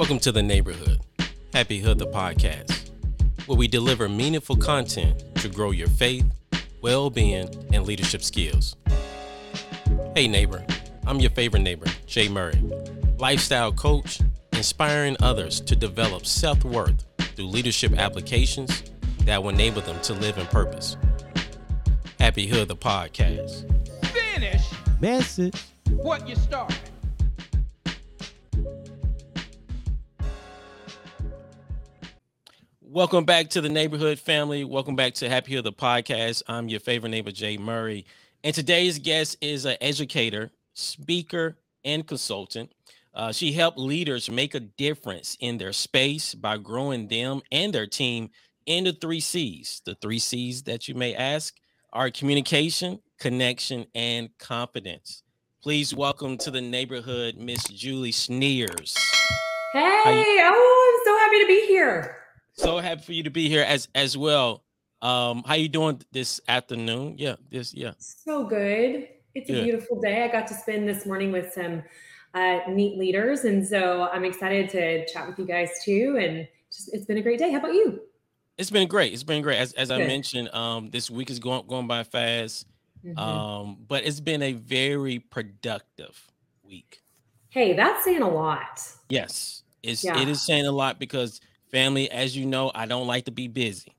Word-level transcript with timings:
Welcome 0.00 0.20
to 0.20 0.32
the 0.32 0.42
neighborhood, 0.42 1.02
Hapi 1.52 1.82
Hood 1.82 1.98
the 1.98 2.06
podcast, 2.06 2.88
where 3.44 3.58
we 3.58 3.68
deliver 3.68 4.08
meaningful 4.08 4.56
content 4.56 5.22
to 5.36 5.48
grow 5.50 5.72
your 5.72 5.88
faith, 5.88 6.24
well 6.80 7.10
being, 7.10 7.50
and 7.74 7.84
leadership 7.84 8.22
skills. 8.22 8.76
Hey, 10.16 10.26
neighbor, 10.26 10.64
I'm 11.06 11.20
your 11.20 11.30
favorite 11.32 11.60
neighbor, 11.60 11.84
Jay 12.06 12.30
Murray, 12.30 12.58
lifestyle 13.18 13.72
coach, 13.72 14.20
inspiring 14.54 15.18
others 15.20 15.60
to 15.60 15.76
develop 15.76 16.24
self 16.24 16.64
worth 16.64 17.04
through 17.36 17.48
leadership 17.48 17.92
applications 17.98 18.82
that 19.26 19.42
will 19.42 19.50
enable 19.50 19.82
them 19.82 20.00
to 20.00 20.14
live 20.14 20.38
in 20.38 20.46
purpose. 20.46 20.96
Hapi 22.18 22.48
Hood 22.48 22.68
the 22.68 22.76
podcast. 22.76 23.70
Finish 24.06 24.64
Message. 24.98 25.62
what 25.90 26.26
you 26.26 26.36
started. 26.36 26.89
Welcome 32.92 33.24
back 33.24 33.50
to 33.50 33.60
the 33.60 33.68
neighborhood 33.68 34.18
family. 34.18 34.64
Welcome 34.64 34.96
back 34.96 35.14
to 35.14 35.28
Hapi 35.28 35.54
Hood 35.54 35.62
the 35.62 35.72
podcast. 35.72 36.42
I'm 36.48 36.68
your 36.68 36.80
favorite 36.80 37.10
neighbor, 37.10 37.30
Jay 37.30 37.56
Murray. 37.56 38.04
And 38.42 38.52
today's 38.52 38.98
guest 38.98 39.36
is 39.40 39.64
an 39.64 39.76
educator, 39.80 40.50
speaker, 40.74 41.56
and 41.84 42.04
consultant. 42.04 42.72
Uh, 43.14 43.30
she 43.30 43.52
helped 43.52 43.78
leaders 43.78 44.28
make 44.28 44.56
a 44.56 44.60
difference 44.60 45.36
in 45.38 45.56
their 45.56 45.72
space 45.72 46.34
by 46.34 46.56
growing 46.58 47.06
them 47.06 47.42
and 47.52 47.72
their 47.72 47.86
team 47.86 48.28
in 48.66 48.82
the 48.82 48.92
three 48.92 49.20
C's. 49.20 49.82
The 49.84 49.94
three 49.94 50.18
C's 50.18 50.64
that 50.64 50.88
you 50.88 50.96
may 50.96 51.14
ask 51.14 51.54
are 51.92 52.10
communication, 52.10 52.98
connection, 53.20 53.86
and 53.94 54.36
confidence. 54.38 55.22
Please 55.62 55.94
welcome 55.94 56.36
to 56.38 56.50
the 56.50 56.60
neighborhood, 56.60 57.36
Miss 57.36 57.62
Julie 57.68 58.10
Schniers. 58.10 58.98
Hey, 59.74 60.40
oh, 60.42 60.98
I'm 60.98 61.04
so 61.04 61.18
happy 61.18 61.38
to 61.38 61.46
be 61.46 61.66
here. 61.68 62.19
So 62.60 62.76
happy 62.78 63.00
for 63.00 63.12
you 63.12 63.22
to 63.22 63.30
be 63.30 63.48
here 63.48 63.62
as 63.62 63.88
as 63.94 64.18
well. 64.18 64.62
Um, 65.00 65.42
how 65.46 65.54
you 65.54 65.66
doing 65.68 66.02
this 66.12 66.42
afternoon? 66.46 67.14
Yeah, 67.16 67.36
this 67.50 67.72
yeah. 67.72 67.92
So 67.98 68.44
good. 68.44 69.08
It's 69.34 69.48
a 69.48 69.62
beautiful 69.64 69.98
day. 69.98 70.24
I 70.24 70.28
got 70.28 70.46
to 70.48 70.54
spend 70.54 70.86
this 70.86 71.06
morning 71.06 71.32
with 71.32 71.54
some 71.54 71.82
uh, 72.34 72.58
neat 72.68 72.98
leaders, 72.98 73.44
and 73.44 73.66
so 73.66 74.10
I'm 74.12 74.26
excited 74.26 74.68
to 74.70 75.06
chat 75.10 75.26
with 75.26 75.38
you 75.38 75.46
guys 75.46 75.70
too. 75.82 76.18
And 76.20 76.46
just, 76.70 76.92
it's 76.92 77.06
been 77.06 77.16
a 77.16 77.22
great 77.22 77.38
day. 77.38 77.50
How 77.50 77.60
about 77.60 77.72
you? 77.72 78.02
It's 78.58 78.70
been 78.70 78.88
great. 78.88 79.14
It's 79.14 79.22
been 79.22 79.40
great. 79.40 79.56
As 79.58 79.72
as 79.72 79.90
I 79.90 79.96
mentioned, 79.98 80.52
um, 80.52 80.90
this 80.90 81.10
week 81.10 81.30
is 81.30 81.38
going 81.38 81.66
going 81.66 81.86
by 81.86 82.02
fast. 82.04 82.66
Mhm. 83.06 83.18
Um, 83.18 83.78
but 83.88 84.04
it's 84.04 84.20
been 84.20 84.42
a 84.42 84.52
very 84.52 85.18
productive 85.18 86.30
week. 86.62 87.00
hey, 87.48 87.72
that's 87.72 88.04
saying 88.04 88.20
a 88.20 88.28
lot. 88.28 88.86
Yes, 89.08 89.62
it's 89.82 90.04
Yeah. 90.04 90.20
it 90.20 90.28
is 90.28 90.44
saying 90.44 90.66
a 90.66 90.72
lot 90.72 90.98
because 90.98 91.40
family, 91.72 92.10
as 92.10 92.36
you 92.36 92.46
know, 92.46 92.70
I 92.74 92.86
don't 92.86 93.06
like 93.06 93.24
to 93.26 93.30
be 93.30 93.48
busy. 93.48 93.92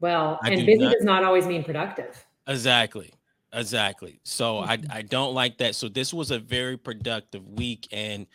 Well, 0.00 0.38
I 0.42 0.48
and 0.48 0.60
do 0.60 0.66
busy 0.66 0.84
not- 0.84 0.92
does 0.92 1.04
not 1.04 1.24
always 1.24 1.46
mean 1.46 1.64
productive. 1.64 2.26
Exactly. 2.46 3.12
Exactly. 3.52 4.20
So 4.24 4.56
Mhm. 4.62 4.68
I 4.90 4.98
I 4.98 5.02
don't 5.02 5.32
like 5.34 5.58
that. 5.58 5.74
So 5.74 5.88
this 5.88 6.12
was 6.12 6.30
a 6.30 6.38
very 6.38 6.76
productive 6.76 7.46
week. 7.48 7.88
And 7.90 8.26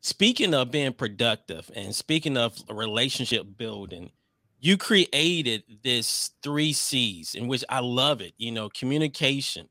speaking 0.00 0.54
of 0.54 0.70
being 0.70 0.92
productive 0.92 1.70
and 1.74 1.94
speaking 1.94 2.36
of 2.36 2.56
relationship 2.70 3.46
building, 3.56 4.12
you 4.60 4.76
created 4.76 5.64
this 5.82 6.30
three 6.42 6.72
C's 6.72 7.34
in 7.34 7.48
which 7.48 7.64
I 7.68 7.80
love 7.80 8.20
it, 8.20 8.34
you 8.38 8.52
know, 8.52 8.68
communication, 8.68 9.68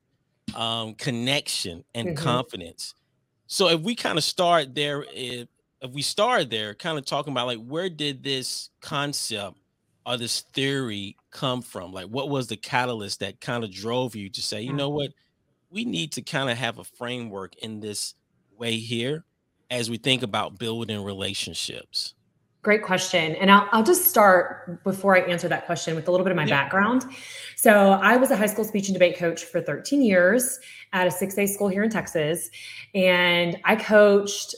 um, 0.56 0.96
connection, 0.96 1.84
and 1.94 2.09
Mhm. 2.09 2.18
confidence. 2.18 2.94
So 3.48 3.70
if 3.70 3.80
we 3.81 3.96
kind 3.96 4.18
of 4.18 4.24
start 4.24 4.76
there, 4.76 5.06
if, 5.14 5.48
if 5.81 5.92
we 5.92 6.02
start 6.02 6.50
there, 6.50 6.73
kind 6.73 6.97
of 6.97 7.06
talking 7.06 7.31
about 7.31 7.47
like 7.47 7.59
where 7.59 7.89
did 7.89 8.23
this 8.23 8.70
concept 8.81 9.58
or 10.06 10.17
this 10.17 10.42
theory 10.53 11.17
come 11.31 11.61
from? 11.61 11.92
Like, 11.92 12.08
what 12.08 12.30
was 12.30 12.47
the 12.47 12.58
catalyst 12.58 13.19
that 13.19 13.42
kind 13.42 13.64
of 13.64 13.72
drove 13.72 14.16
you 14.16 14.30
to 14.30 14.42
say, 14.42 14.62
you 14.62 14.74
know 14.74 14.90
mm-hmm. 14.90 14.97
what, 14.97 15.12
we 15.69 15.85
need 15.85 16.13
to 16.13 16.22
kind 16.22 16.50
of 16.50 16.57
have 16.57 16.79
a 16.79 16.84
framework 16.84 17.56
in 17.57 17.79
this 17.79 18.16
way 18.57 18.78
here 18.78 19.25
as 19.69 19.90
we 19.90 19.97
think 19.97 20.24
about 20.24 20.57
building 20.57 21.03
relationships? 21.03 22.13
Great 22.63 22.84
question. 22.84 23.35
And 23.35 23.52
I'll, 23.52 23.69
I'll 23.72 23.84
just 23.84 24.06
start 24.06 24.84
before 24.84 25.16
I 25.16 25.22
answer 25.22 25.47
that 25.47 25.66
question 25.66 25.96
with 25.96 26.07
a 26.07 26.12
little 26.12 26.25
bit 26.25 26.31
of 26.31 26.38
my 26.38 26.46
Yeah. 26.46 26.63
background. 26.63 27.06
So, 27.56 27.91
I 27.91 28.18
was 28.18 28.31
a 28.31 28.35
high 28.35 28.47
school 28.47 28.66
speech 28.66 28.88
and 28.88 28.94
debate 28.94 29.18
coach 29.18 29.44
for 29.44 29.62
13 29.62 30.02
years 30.02 30.59
at 30.91 31.07
a 31.07 31.12
6A 31.12 31.47
school 31.47 31.68
here 31.68 31.84
in 31.84 31.90
Texas. 31.90 32.50
And 32.96 33.57
I 33.63 33.75
coached, 33.75 34.56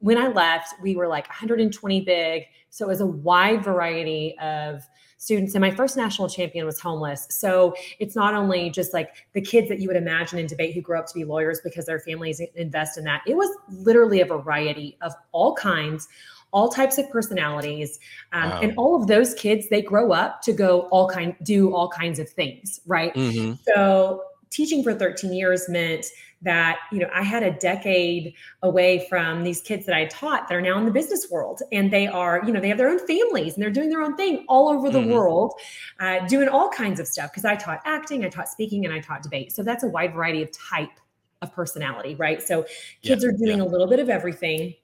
when 0.00 0.18
I 0.18 0.28
left, 0.28 0.74
we 0.82 0.96
were 0.96 1.08
like 1.08 1.28
120 1.28 2.00
big. 2.02 2.44
So, 2.70 2.84
it 2.86 2.88
was 2.88 3.00
a 3.00 3.06
wide 3.06 3.62
variety 3.64 4.36
of 4.40 4.82
students. 5.18 5.54
And 5.54 5.60
my 5.62 5.70
first 5.70 5.96
national 5.96 6.28
champion 6.28 6.66
was 6.66 6.80
homeless. 6.80 7.26
So, 7.30 7.74
it's 7.98 8.16
not 8.16 8.34
only 8.34 8.70
just 8.70 8.92
like 8.92 9.10
the 9.32 9.40
kids 9.40 9.68
that 9.68 9.78
you 9.78 9.88
would 9.88 9.96
imagine 9.96 10.38
in 10.38 10.46
debate 10.46 10.74
who 10.74 10.80
grow 10.80 10.98
up 10.98 11.06
to 11.08 11.14
be 11.14 11.24
lawyers 11.24 11.60
because 11.62 11.86
their 11.86 12.00
families 12.00 12.40
invest 12.54 12.98
in 12.98 13.04
that. 13.04 13.22
It 13.26 13.36
was 13.36 13.48
literally 13.70 14.20
a 14.20 14.26
variety 14.26 14.96
of 15.02 15.12
all 15.32 15.54
kinds 15.54 16.08
all 16.54 16.68
types 16.68 16.98
of 16.98 17.08
personalities 17.10 17.98
um, 18.34 18.50
Wow. 18.50 18.60
and 18.60 18.74
all 18.76 19.00
of 19.00 19.06
those 19.08 19.32
kids 19.32 19.70
they 19.70 19.80
grow 19.80 20.12
up 20.12 20.42
to 20.42 20.52
go 20.52 20.82
all 20.90 21.08
kind 21.08 21.34
do 21.42 21.74
all 21.74 21.88
kinds 21.88 22.18
of 22.18 22.28
things 22.28 22.78
right 22.86 23.14
Mm-hmm. 23.14 23.54
so 23.74 24.22
teaching 24.50 24.82
for 24.82 24.92
13 24.92 25.32
years 25.32 25.66
meant 25.70 26.04
that 26.42 26.78
you 26.90 26.98
know 26.98 27.08
i 27.14 27.22
had 27.22 27.42
a 27.42 27.50
decade 27.52 28.34
away 28.62 29.06
from 29.08 29.42
these 29.44 29.60
kids 29.62 29.86
that 29.86 29.94
i 29.94 30.04
taught 30.06 30.48
that 30.48 30.54
are 30.54 30.60
now 30.60 30.76
in 30.78 30.84
the 30.84 30.90
business 30.90 31.30
world 31.30 31.62
and 31.72 31.90
they 31.92 32.06
are 32.06 32.42
you 32.44 32.52
know 32.52 32.60
they 32.60 32.68
have 32.68 32.78
their 32.78 32.88
own 32.88 32.98
families 33.06 33.54
and 33.54 33.62
they're 33.62 33.70
doing 33.70 33.88
their 33.88 34.02
own 34.02 34.16
thing 34.16 34.44
all 34.48 34.68
over 34.68 34.90
the 34.90 34.98
Mhm. 34.98 35.10
world 35.12 35.52
uh, 36.00 36.26
doing 36.26 36.48
all 36.48 36.68
kinds 36.68 36.98
of 36.98 37.06
stuff 37.06 37.30
because 37.30 37.44
i 37.44 37.54
taught 37.54 37.80
acting 37.84 38.24
i 38.24 38.28
taught 38.28 38.48
speaking 38.48 38.84
and 38.84 38.92
i 38.92 38.98
taught 39.00 39.22
debate 39.22 39.52
so 39.52 39.62
that's 39.62 39.84
a 39.84 39.88
wide 39.88 40.12
variety 40.14 40.42
of 40.42 40.50
type 40.52 40.90
of 41.42 41.52
personality 41.52 42.14
right 42.16 42.42
so 42.42 42.64
kids 43.02 43.22
Yeah, 43.24 43.30
are 43.30 43.32
doing 43.32 43.60
a 43.60 43.66
little 43.66 43.86
bit 43.86 44.00
of 44.00 44.08
everything 44.08 44.74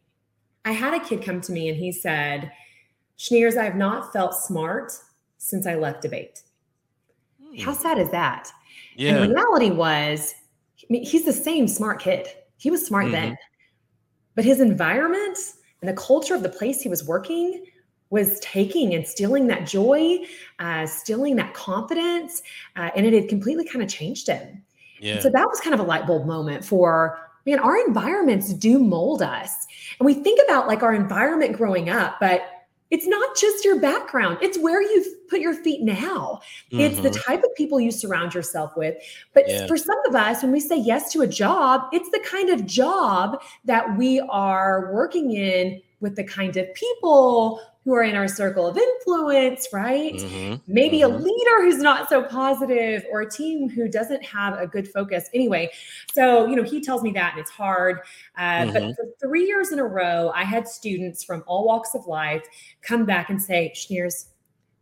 i 0.64 0.72
had 0.72 0.94
a 0.94 1.00
kid 1.04 1.22
come 1.22 1.40
to 1.40 1.52
me 1.52 1.68
and 1.68 1.76
he 1.78 1.90
said 1.92 2.52
schniers 3.18 3.56
i 3.56 3.64
have 3.64 3.76
not 3.76 4.12
felt 4.12 4.34
smart 4.34 4.92
since 5.38 5.66
i 5.66 5.74
left 5.74 6.02
debate 6.02 6.42
how 7.64 7.72
sad 7.72 7.98
is 7.98 8.10
that 8.10 8.48
Hmm. 8.94 9.02
Yeah. 9.02 9.22
and 9.22 9.32
reality 9.32 9.70
was, 9.70 10.34
I 10.82 10.86
mean, 10.90 11.04
he's 11.04 11.24
the 11.24 11.32
same 11.32 11.68
smart 11.68 12.00
kid. 12.00 12.28
He 12.56 12.70
was 12.70 12.84
smart 12.84 13.10
then, 13.10 13.36
but 14.34 14.44
his 14.44 14.60
environment 14.60 15.38
and 15.80 15.88
the 15.88 16.00
culture 16.00 16.34
of 16.34 16.42
the 16.42 16.48
place 16.48 16.80
he 16.80 16.88
was 16.88 17.04
working 17.04 17.64
was 18.10 18.40
taking 18.40 18.94
and 18.94 19.06
stealing 19.06 19.46
that 19.48 19.66
joy, 19.66 20.18
uh, 20.58 20.86
stealing 20.86 21.36
that 21.36 21.54
confidence, 21.54 22.42
uh, 22.76 22.90
and 22.96 23.06
it 23.06 23.12
had 23.12 23.28
completely 23.28 23.64
kind 23.64 23.82
of 23.82 23.88
changed 23.88 24.26
him. 24.26 24.62
Yeah. 25.00 25.20
So 25.20 25.30
that 25.30 25.46
was 25.46 25.60
kind 25.60 25.74
of 25.74 25.80
a 25.80 25.84
light 25.84 26.06
bulb 26.06 26.26
moment 26.26 26.64
for 26.64 27.18
man, 27.46 27.58
our 27.58 27.76
environments 27.86 28.52
do 28.52 28.78
mold 28.78 29.22
us. 29.22 29.66
And 29.98 30.06
we 30.06 30.14
think 30.14 30.40
about 30.44 30.66
like 30.66 30.82
our 30.82 30.94
environment 30.94 31.56
growing 31.56 31.88
up, 31.88 32.16
but 32.20 32.42
it's 32.90 33.06
not 33.06 33.36
just 33.36 33.64
your 33.64 33.78
background, 33.78 34.38
it's 34.40 34.58
where 34.58 34.82
you've 34.82 35.28
put 35.28 35.40
your 35.40 35.54
feet 35.54 35.82
now. 35.82 36.40
It's 36.70 36.98
the 37.00 37.10
Mhm. 37.10 37.24
type 37.24 37.42
of 37.42 37.54
people 37.54 37.80
you 37.80 37.90
surround 37.90 38.34
yourself 38.34 38.76
with. 38.76 38.96
But 39.34 39.48
Yeah. 39.48 39.66
for 39.66 39.76
some 39.76 39.98
of 40.08 40.14
us, 40.14 40.42
when 40.42 40.52
we 40.52 40.60
say 40.60 40.76
yes 40.76 41.12
to 41.12 41.20
a 41.22 41.26
job, 41.26 41.82
it's 41.92 42.10
the 42.10 42.20
kind 42.20 42.50
of 42.50 42.64
job 42.64 43.42
that 43.64 43.96
we 43.98 44.20
are 44.20 44.90
working 44.92 45.32
in 45.32 45.82
with 46.00 46.16
the 46.16 46.24
kind 46.24 46.56
of 46.56 46.72
people 46.74 47.60
who 47.88 47.94
are 47.94 48.02
in 48.02 48.14
our 48.16 48.28
circle 48.28 48.66
of 48.66 48.76
influence, 48.76 49.66
right? 49.72 50.12
Mhm. 50.16 50.60
Maybe 50.66 51.00
a 51.00 51.08
Mhm. 51.08 51.22
leader 51.22 51.62
who's 51.62 51.78
not 51.78 52.06
so 52.10 52.22
positive 52.22 53.02
or 53.10 53.22
a 53.22 53.30
team 53.30 53.66
who 53.70 53.88
doesn't 53.88 54.22
have 54.22 54.60
a 54.60 54.66
good 54.66 54.86
focus. 54.86 55.30
Anyway, 55.32 55.70
so, 56.12 56.44
you 56.46 56.54
know, 56.54 56.62
he 56.62 56.82
tells 56.82 57.02
me 57.02 57.12
that 57.12 57.32
and 57.32 57.40
it's 57.40 57.50
hard. 57.50 58.00
Uh, 58.36 58.66
Mhm. 58.66 58.72
But 58.74 58.82
for 58.96 59.06
three 59.26 59.46
years 59.46 59.72
in 59.72 59.78
a 59.78 59.86
row, 59.86 60.30
I 60.34 60.44
had 60.44 60.68
students 60.68 61.24
from 61.24 61.42
all 61.46 61.64
walks 61.64 61.94
of 61.94 62.06
life 62.06 62.44
come 62.82 63.06
back 63.06 63.30
and 63.30 63.40
say, 63.40 63.72
Schniers, 63.74 64.26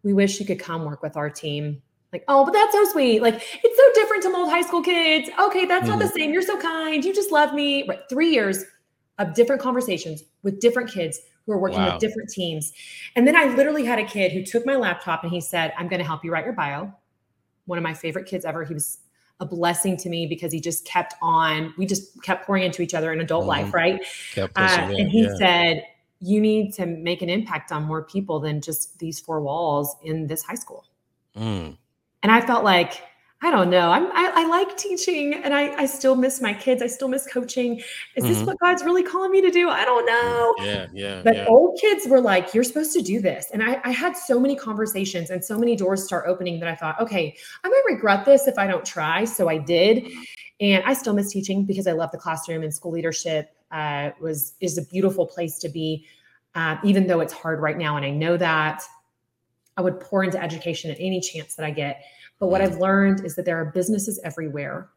we 0.03 0.13
wish 0.13 0.41
you 0.41 0.47
could 0.47 0.59
come 0.59 0.85
work 0.85 1.01
with 1.01 1.17
our 1.17 1.31
team. 1.31 1.81
Like, 2.13 2.25
oh, 2.27 2.45
but 2.45 2.55
that's 2.55 2.73
so 2.73 2.85
sweet. 2.87 3.23
Like, 3.23 3.35
it's 3.63 3.77
so 3.77 4.01
different 4.03 4.25
to 4.25 4.35
old 4.35 4.51
high 4.51 4.63
school 4.63 4.83
kids. 4.83 5.31
Okay, 5.39 5.65
that's 5.65 5.87
not 5.87 6.01
the 6.01 6.07
Mm-hmm. 6.07 6.19
same. 6.19 6.33
You're 6.33 6.43
so 6.43 6.59
kind. 6.59 7.05
You 7.05 7.15
just 7.15 7.31
love 7.31 7.55
me. 7.55 7.87
Right. 7.89 8.01
Three 8.09 8.31
years 8.31 8.65
of 9.19 9.33
different 9.35 9.63
conversations 9.63 10.25
with 10.43 10.59
different 10.59 10.91
kids 10.91 11.21
who 11.47 11.53
are 11.53 11.59
working 11.59 11.79
Wow. 11.79 11.93
with 11.93 12.01
different 12.01 12.29
teams. 12.29 12.73
And 13.15 13.27
then 13.27 13.37
I 13.37 13.45
literally 13.55 13.85
had 13.85 13.99
a 13.99 14.05
kid 14.05 14.33
who 14.33 14.43
took 14.45 14.67
my 14.67 14.75
laptop 14.77 15.23
and 15.23 15.33
he 15.33 15.41
said, 15.41 15.73
I'm 15.79 15.89
going 15.89 16.01
to 16.01 16.05
help 16.05 16.25
you 16.25 16.33
write 16.33 16.45
your 16.45 16.53
bio. 16.55 16.93
One 17.67 17.79
of 17.79 17.85
my 17.85 17.95
favorite 17.95 18.27
kids 18.27 18.45
ever. 18.45 18.65
He 18.65 18.75
was 18.75 18.99
a 19.39 19.47
blessing 19.47 19.97
to 19.99 20.09
me 20.09 20.27
because 20.27 20.53
he 20.53 20.61
just 20.61 20.85
kept 20.87 21.15
on, 21.23 21.73
we 21.79 21.87
just 21.87 22.21
kept 22.23 22.47
pouring 22.47 22.63
into 22.65 22.83
each 22.83 22.95
other 22.95 23.13
in 23.13 23.21
adult 23.21 23.45
Mhm. 23.45 23.49
life, 23.49 23.75
right? 23.75 24.01
Uh, 24.37 24.49
and 24.57 25.09
he 25.11 25.23
yeah. 25.23 25.37
said, 25.37 25.83
You 26.21 26.41
need 26.41 26.73
to 26.75 26.87
make 26.87 27.21
an 27.21 27.29
impact 27.29 27.71
on 27.71 27.83
more 27.83 28.03
people 28.03 28.41
than 28.41 28.63
just 28.63 28.99
these 28.99 29.21
four 29.21 29.41
walls 29.43 29.95
in 30.03 30.27
this 30.27 30.43
high 30.43 30.55
school. 30.55 30.87
Mm. 31.37 31.77
And 32.23 32.33
I 32.33 32.41
felt 32.41 32.65
like 32.65 33.03
I 33.43 33.51
don't 33.51 33.69
know. 33.69 33.91
I'm, 33.91 34.07
I, 34.13 34.33
I 34.35 34.47
like 34.49 34.77
teaching 34.79 35.35
and 35.35 35.53
I, 35.53 35.75
I 35.77 35.87
still 35.87 36.17
miss 36.17 36.41
my 36.41 36.55
kids. 36.55 36.83
I 36.83 36.87
still 36.87 37.09
miss 37.09 37.27
coaching. 37.31 37.83
Is 38.17 38.25
this 38.25 38.39
Mhm. 38.39 38.47
what 38.47 38.59
God's 38.61 38.83
really 38.83 39.03
calling 39.03 39.31
me 39.31 39.43
to 39.43 39.51
do? 39.51 39.69
I 39.69 39.85
don't 39.85 40.07
know. 40.07 40.55
Yeah, 40.65 40.87
yeah, 40.95 41.21
But 41.23 41.37
yeah. 41.37 41.45
old 41.47 41.79
kids 41.79 42.07
were 42.07 42.21
like, 42.21 42.55
you're 42.55 42.65
supposed 42.65 42.95
to 42.95 43.03
do 43.03 43.21
this. 43.21 43.49
And 43.53 43.63
I, 43.63 43.79
I 43.85 43.91
had 43.91 44.17
so 44.17 44.41
many 44.41 44.57
conversations 44.57 45.29
and 45.29 45.45
so 45.45 45.59
many 45.59 45.77
doors 45.77 46.03
start 46.03 46.25
opening 46.27 46.59
that 46.61 46.69
I 46.69 46.75
thought, 46.75 46.99
okay, 46.99 47.37
I 47.63 47.69
might 47.69 47.83
regret 47.87 48.25
this 48.25 48.47
if 48.49 48.57
I 48.57 48.67
don't 48.67 48.87
try. 48.87 49.27
So 49.27 49.51
I 49.51 49.59
did. 49.59 50.11
And 50.61 50.83
I 50.85 50.95
still 50.95 51.13
miss 51.13 51.31
teaching 51.31 51.67
because 51.67 51.87
I 51.87 51.93
love 51.93 52.11
the 52.13 52.19
classroom 52.19 52.63
and 52.63 52.73
school 52.73 52.93
leadership 52.93 53.55
uh, 53.71 54.13
was 54.19 54.55
is 54.61 54.79
a 54.79 54.83
beautiful 54.87 55.27
place 55.27 55.59
to 55.59 55.69
be, 55.69 56.07
uh, 56.55 56.79
even 56.83 57.07
though 57.07 57.21
it's 57.21 57.35
hard 57.35 57.61
right 57.61 57.77
now. 57.77 57.99
And 57.99 58.07
I 58.07 58.11
know 58.11 58.39
that 58.39 58.83
I 59.77 59.83
would 59.83 60.01
pour 60.01 60.25
into 60.25 60.43
education 60.43 60.91
at 60.91 60.97
any 60.99 61.21
chance 61.21 61.55
that 61.57 61.67
I 61.67 61.71
get. 61.71 62.03
But 62.39 62.49
what 62.49 62.61
I've 62.61 62.79
learned 62.79 63.25
is 63.25 63.35
that 63.37 63.45
there 63.45 63.59
are 63.61 63.67
businesses 63.67 64.21
everywhere 64.25 64.89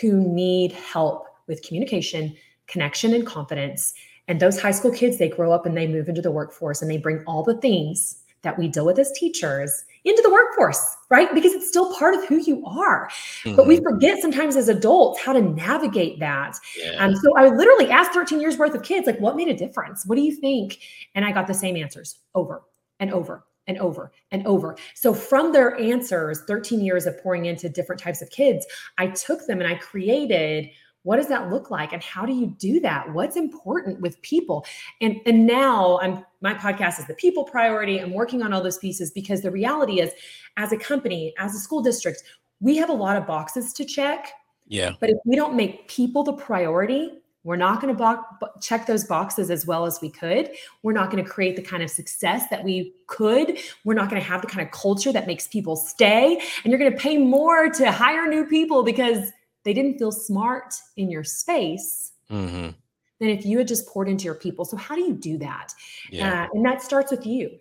who 0.00 0.12
need 0.12 0.72
help 0.72 1.26
with 1.46 1.62
communication, 1.62 2.34
connection, 2.66 3.14
and 3.14 3.26
confidence. 3.26 3.92
And 4.28 4.40
those 4.40 4.60
high 4.60 4.72
school 4.72 4.90
kids, 4.90 5.18
they 5.18 5.28
grow 5.28 5.52
up 5.52 5.66
and 5.66 5.76
they 5.76 5.86
move 5.86 6.08
into 6.08 6.22
the 6.22 6.30
workforce 6.30 6.82
and 6.82 6.90
they 6.90 6.96
bring 6.98 7.22
all 7.26 7.42
the 7.42 7.58
things 7.60 8.22
that 8.42 8.58
we 8.58 8.68
deal 8.68 8.84
with 8.86 8.98
as 8.98 9.10
teachers 9.12 9.84
into 10.04 10.22
the 10.22 10.30
workforce, 10.30 10.96
right? 11.10 11.32
Because 11.34 11.52
it's 11.52 11.66
still 11.68 11.94
part 11.96 12.14
of 12.14 12.24
who 12.26 12.36
you 12.36 12.64
are. 12.64 13.08
But 13.44 13.66
we 13.66 13.78
Mhm. 13.78 13.82
forget 13.82 14.20
sometimes 14.20 14.54
as 14.56 14.68
adults 14.68 15.20
how 15.20 15.32
to 15.32 15.40
navigate 15.40 16.20
that. 16.20 16.56
yeah. 16.80 17.04
Um, 17.04 17.14
so 17.16 17.36
I 17.36 17.48
literally 17.48 17.90
asked 17.90 18.12
13 18.12 18.40
years 18.40 18.56
worth 18.56 18.74
of 18.74 18.82
kids, 18.82 19.06
like, 19.06 19.18
what 19.20 19.34
made 19.36 19.48
a 19.48 19.54
difference? 19.54 20.06
What 20.06 20.14
do 20.16 20.22
you 20.22 20.32
think? 20.32 20.78
And 21.14 21.24
I 21.24 21.32
got 21.32 21.46
the 21.48 21.54
same 21.54 21.76
answers 21.76 22.18
over 22.34 22.62
and 23.00 23.12
over 23.12 23.44
and 23.66 23.78
over 23.78 24.12
and 24.30 24.46
over. 24.46 24.76
So 24.94 25.12
from 25.12 25.52
their 25.52 25.78
answers, 25.80 26.42
13 26.46 26.80
years 26.80 27.06
of 27.06 27.20
pouring 27.22 27.46
into 27.46 27.68
different 27.68 28.00
types 28.00 28.22
of 28.22 28.30
kids, 28.30 28.66
I 28.98 29.08
took 29.08 29.46
them 29.46 29.60
and 29.60 29.68
I 29.68 29.74
created 29.74 30.70
what 31.02 31.18
does 31.18 31.28
that 31.28 31.50
look 31.50 31.70
like? 31.70 31.92
And 31.92 32.02
how 32.02 32.26
do 32.26 32.32
you 32.32 32.48
do 32.58 32.80
that? 32.80 33.12
What's 33.12 33.36
important 33.36 34.00
with 34.00 34.20
people? 34.22 34.66
And 35.00 35.20
and 35.24 35.46
now 35.46 36.00
i'm 36.02 36.24
my 36.40 36.52
podcast 36.52 36.98
is 36.98 37.06
the 37.06 37.14
people 37.14 37.44
priority. 37.44 38.00
I'm 38.00 38.12
working 38.12 38.42
on 38.42 38.52
all 38.52 38.60
those 38.60 38.78
pieces 38.78 39.12
because 39.12 39.40
the 39.40 39.52
reality 39.52 40.00
is 40.00 40.10
as 40.56 40.72
a 40.72 40.76
company 40.76 41.32
as 41.38 41.54
a 41.54 41.58
school 41.58 41.80
district 41.80 42.24
we 42.60 42.76
have 42.76 42.90
a 42.90 42.92
lot 42.92 43.16
of 43.16 43.26
boxes 43.26 43.72
to 43.74 43.84
check. 43.84 44.32
Yeah. 44.68 44.92
but 44.98 45.10
if 45.10 45.18
we 45.24 45.36
don't 45.36 45.54
make 45.54 45.86
people 45.86 46.24
the 46.24 46.32
priority, 46.32 47.20
we're 47.46 47.54
not 47.54 47.80
going 47.80 47.96
to 47.96 47.98
bo- 47.98 48.48
check 48.60 48.86
those 48.86 49.04
boxes 49.04 49.52
as 49.52 49.66
well 49.66 49.86
as 49.86 50.00
we 50.00 50.10
could. 50.10 50.50
We're 50.82 50.92
not 50.92 51.12
going 51.12 51.22
to 51.22 51.30
create 51.30 51.54
the 51.54 51.62
kind 51.62 51.80
of 51.80 51.90
success 51.90 52.48
that 52.50 52.64
we 52.64 52.92
could. 53.06 53.58
We're 53.84 53.94
not 53.94 54.10
going 54.10 54.20
to 54.20 54.28
have 54.28 54.40
the 54.40 54.48
kind 54.48 54.66
of 54.66 54.72
culture 54.72 55.12
that 55.12 55.28
makes 55.28 55.46
people 55.46 55.76
stay. 55.76 56.40
And 56.64 56.72
you're 56.72 56.78
going 56.78 56.90
to 56.90 56.98
pay 56.98 57.18
more 57.18 57.68
to 57.68 57.92
hire 57.92 58.26
new 58.28 58.46
people 58.46 58.82
because 58.82 59.30
they 59.62 59.72
didn't 59.72 59.96
feel 59.96 60.10
smart 60.10 60.74
in 60.96 61.08
your 61.08 61.24
space 61.24 62.12
hmm 62.28 62.70
than 63.18 63.30
if 63.30 63.46
you 63.46 63.56
had 63.56 63.66
just 63.66 63.86
poured 63.86 64.10
into 64.10 64.24
your 64.24 64.34
people. 64.34 64.66
So, 64.66 64.76
how 64.76 64.94
do 64.94 65.00
you 65.00 65.14
do 65.14 65.38
that? 65.38 65.72
Yeah. 66.10 66.42
Uh, 66.42 66.48
and 66.52 66.66
that 66.66 66.82
starts 66.82 67.10
with 67.10 67.24
you. 67.24 67.58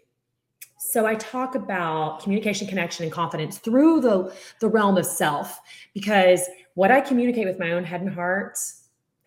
So 0.78 1.06
I 1.06 1.16
talk 1.16 1.56
about 1.56 2.22
communication, 2.22 2.68
connection, 2.68 3.04
and 3.04 3.12
confidence 3.12 3.58
through 3.58 4.02
the, 4.02 4.34
the 4.60 4.68
realm 4.68 4.98
of 4.98 5.06
self, 5.06 5.60
because 5.94 6.42
what 6.74 6.92
I 6.92 7.00
communicate 7.02 7.48
with 7.48 7.58
my 7.58 7.72
own 7.72 7.86
head 7.86 8.02
and 8.02 8.10
heart, 8.10 8.60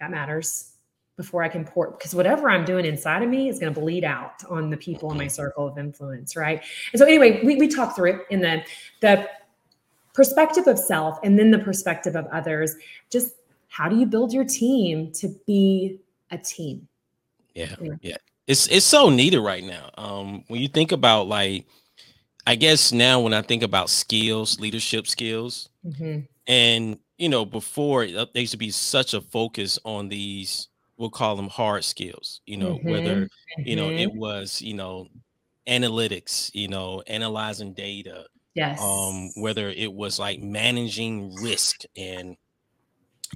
that 0.00 0.10
matters 0.10 0.72
before 1.16 1.42
I 1.42 1.48
can 1.48 1.64
pour, 1.64 1.90
because 1.90 2.14
whatever 2.14 2.48
I'm 2.48 2.64
doing 2.64 2.84
inside 2.84 3.22
of 3.24 3.28
me 3.28 3.48
is 3.48 3.58
going 3.58 3.74
to 3.74 3.80
bleed 3.80 4.04
out 4.04 4.44
on 4.48 4.70
the 4.70 4.76
people 4.76 5.10
in 5.10 5.18
my 5.18 5.26
circle 5.26 5.66
of 5.66 5.76
influence, 5.76 6.36
right? 6.36 6.62
And 6.92 7.00
so 7.00 7.04
anyway, 7.06 7.44
we, 7.44 7.56
we 7.56 7.66
talk 7.66 7.96
through 7.96 8.12
it 8.12 8.20
in 8.30 8.40
the 8.40 8.62
the 9.00 9.28
perspective 10.14 10.66
of 10.66 10.78
self 10.78 11.18
and 11.24 11.38
then 11.38 11.50
the 11.50 11.58
perspective 11.58 12.14
of 12.16 12.26
others. 12.26 12.74
Just 13.10 13.34
how 13.68 13.88
do 13.88 13.96
you 13.96 14.06
build 14.06 14.32
your 14.32 14.44
team 14.44 15.12
to 15.12 15.28
be 15.46 15.98
a 16.30 16.38
team? 16.38 16.86
Yeah, 17.54 17.74
Yeah. 17.80 17.92
yeah. 18.00 18.16
It's 18.46 18.66
it's 18.68 18.86
so 18.86 19.10
needed 19.10 19.40
right 19.40 19.64
now. 19.64 19.90
Um, 19.98 20.44
when 20.48 20.60
you 20.60 20.68
think 20.68 20.92
about 20.92 21.26
like, 21.26 21.66
I 22.46 22.54
guess 22.54 22.92
now 22.92 23.20
when 23.20 23.34
I 23.34 23.42
think 23.42 23.62
about 23.62 23.90
skills, 23.90 24.58
leadership 24.60 25.06
skills, 25.06 25.68
Mhm. 25.84 26.26
and 26.46 26.98
you 27.18 27.28
know, 27.28 27.44
before 27.44 28.04
uh, 28.04 28.26
there 28.32 28.40
used 28.42 28.52
to 28.52 28.58
be 28.58 28.70
such 28.70 29.14
a 29.14 29.20
focus 29.20 29.78
on 29.84 30.08
these, 30.08 30.68
we'll 30.96 31.10
call 31.10 31.36
them 31.36 31.48
hard 31.48 31.84
skills. 31.84 32.40
You 32.46 32.56
know, 32.58 32.78
whether 32.78 33.28
you 33.64 33.76
know 33.76 33.90
Mhm. 33.90 33.96
it 33.96 34.12
was 34.14 34.62
you 34.62 34.74
know 34.74 35.08
analytics, 35.68 36.50
you 36.54 36.68
know, 36.68 37.02
analyzing 37.06 37.74
data, 37.74 38.26
yes. 38.54 39.08
um, 39.08 39.30
whether 39.36 39.68
it 39.70 39.92
was 39.92 40.18
like 40.18 40.40
managing 40.40 41.34
risk 41.34 41.82
and 41.96 42.36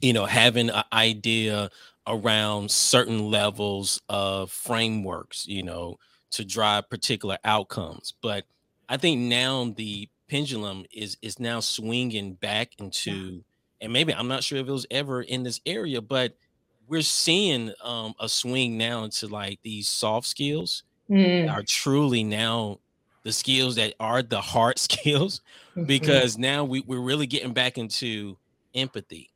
you 0.00 0.12
know 0.12 0.24
having 0.26 0.70
an 0.70 0.84
idea 0.92 1.70
around 2.06 2.70
certain 2.70 3.30
levels 3.30 4.00
of 4.08 4.50
frameworks 4.50 5.46
you 5.46 5.62
know 5.62 5.96
to 6.30 6.44
drive 6.44 6.88
particular 6.88 7.38
outcomes 7.44 8.12
but 8.22 8.44
i 8.88 8.96
think 8.96 9.20
now 9.20 9.64
the 9.76 10.08
pendulum 10.28 10.84
is 10.92 11.16
is 11.22 11.38
now 11.38 11.60
swinging 11.60 12.34
back 12.34 12.72
into 12.78 13.44
and 13.82 13.92
maybe 13.92 14.14
i'm 14.14 14.28
not 14.28 14.44
sure 14.44 14.58
if 14.58 14.68
it 14.68 14.72
was 14.72 14.86
ever 14.92 15.22
in 15.22 15.44
this 15.44 15.60
area 15.66 16.02
but 16.02 16.34
we're 16.88 17.02
seeing 17.02 17.72
um 17.82 18.14
a 18.20 18.28
swing 18.30 18.78
now 18.78 19.04
into 19.04 19.28
like 19.28 19.60
these 19.64 19.88
soft 19.88 20.28
skills 20.28 20.84
Mm, 21.08 21.54
are 21.54 21.62
truly 21.66 22.24
now 22.24 22.78
the 23.24 23.32
skills 23.32 23.76
that 23.76 23.94
are 24.00 24.22
the 24.22 24.40
hard 24.40 24.78
skills 24.80 25.40
mhm. 25.74 25.86
because 25.86 26.38
now 26.38 26.64
we, 26.64 26.80
we're 26.82 27.00
really 27.00 27.26
getting 27.26 27.52
back 27.52 27.78
into 27.78 28.38
empathy 28.74 29.32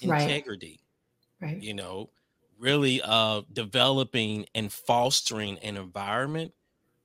integrity 0.00 0.80
right. 1.40 1.60
you 1.60 1.74
know 1.74 2.10
really 2.58 3.00
uh 3.04 3.42
developing 3.52 4.46
and 4.54 4.72
fostering 4.72 5.58
an 5.60 5.76
environment 5.76 6.52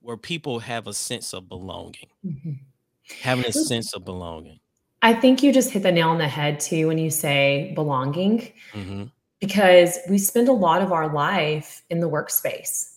where 0.00 0.16
people 0.16 0.60
have 0.60 0.86
a 0.86 0.94
sense 0.94 1.34
of 1.34 1.48
belonging 1.48 2.10
Mhm. 2.22 2.72
having 3.20 3.44
a 3.46 3.52
sense 3.52 3.92
of 3.94 4.04
belonging 4.04 4.60
I 5.04 5.12
think 5.12 5.42
you 5.42 5.52
just 5.52 5.70
hit 5.70 5.82
the 5.84 5.92
nail 5.92 6.08
on 6.08 6.18
the 6.18 6.26
head 6.26 6.58
too 6.58 6.88
when 6.88 6.98
you 6.98 7.10
say 7.10 7.72
belonging, 7.76 8.50
hmm 8.72 9.04
because 9.40 9.98
we 10.08 10.16
spend 10.16 10.48
a 10.48 10.52
lot 10.52 10.80
of 10.80 10.90
our 10.90 11.12
life 11.12 11.82
in 11.90 12.00
the 12.00 12.08
workspace. 12.08 12.88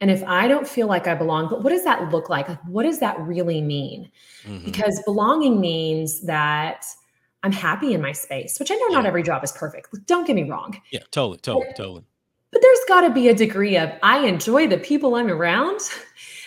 And 0.00 0.10
if 0.10 0.24
I 0.24 0.48
don't 0.48 0.66
feel 0.66 0.86
like 0.86 1.06
I 1.06 1.14
belong, 1.14 1.48
but 1.50 1.62
what 1.62 1.70
does 1.70 1.84
that 1.84 2.10
look 2.10 2.30
like? 2.30 2.48
Like, 2.48 2.64
what 2.64 2.84
does 2.84 2.98
that 3.00 3.20
really 3.20 3.60
mean? 3.60 4.10
hmm 4.46 4.64
Because 4.64 5.02
belonging 5.04 5.60
means 5.60 6.22
that 6.22 6.86
I'm 7.42 7.52
happy 7.52 7.92
in 7.92 8.00
my 8.00 8.12
space, 8.12 8.58
which 8.58 8.70
I 8.70 8.76
know 8.76 8.88
not 8.88 9.04
every 9.04 9.22
job 9.22 9.44
is 9.44 9.52
perfect. 9.52 9.88
Don't 10.06 10.26
get 10.26 10.34
me 10.36 10.44
wrong. 10.44 10.80
yeah 10.92 11.00
totally 11.10 11.38
totally 11.38 11.72
totally 11.76 12.04
But 12.52 12.62
there's 12.62 12.84
got 12.88 13.02
to 13.02 13.10
be 13.10 13.28
a 13.28 13.34
degree 13.34 13.76
of 13.76 13.90
I 14.02 14.26
enjoy 14.26 14.68
the 14.68 14.78
people 14.78 15.16
I'm 15.16 15.28
around. 15.30 15.80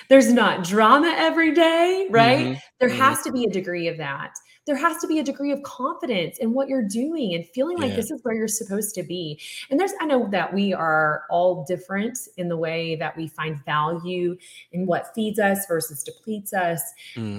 There's 0.10 0.32
not 0.32 0.64
drama 0.64 1.14
every 1.18 1.54
day, 1.54 2.08
right? 2.12 2.48
Mhm, 2.48 2.62
There 2.80 2.90
mhm. 2.90 2.98
has 2.98 3.22
to 3.24 3.32
be 3.32 3.46
a 3.46 3.50
degree 3.50 3.88
of 3.88 3.98
that. 3.98 4.36
There 4.66 4.76
has 4.76 4.98
to 4.98 5.08
be 5.08 5.20
a 5.20 5.24
degree 5.24 5.52
of 5.52 5.62
confidence 5.64 6.40
in 6.40 6.52
what 6.54 6.68
you're 6.68 6.88
doing 6.88 7.36
and 7.36 7.46
feeling 7.50 7.78
like 7.78 7.92
Yeah. 7.92 7.98
this 7.98 8.10
is 8.12 8.20
where 8.24 8.34
you're 8.34 8.48
supposed 8.48 8.96
to 8.96 9.04
be. 9.04 9.40
And 9.70 9.80
there's, 9.80 9.94
I 10.02 10.06
know 10.06 10.28
that 10.32 10.52
we 10.54 10.74
are 10.74 11.26
all 11.30 11.64
different 11.66 12.18
in 12.38 12.50
the 12.50 12.58
way 12.58 12.96
that 12.96 13.16
we 13.16 13.28
find 13.28 13.64
value 13.64 14.36
in 14.72 14.88
what 14.88 15.14
feeds 15.14 15.38
us 15.40 15.68
versus 15.68 16.04
depletes 16.04 16.52
us. 16.54 16.82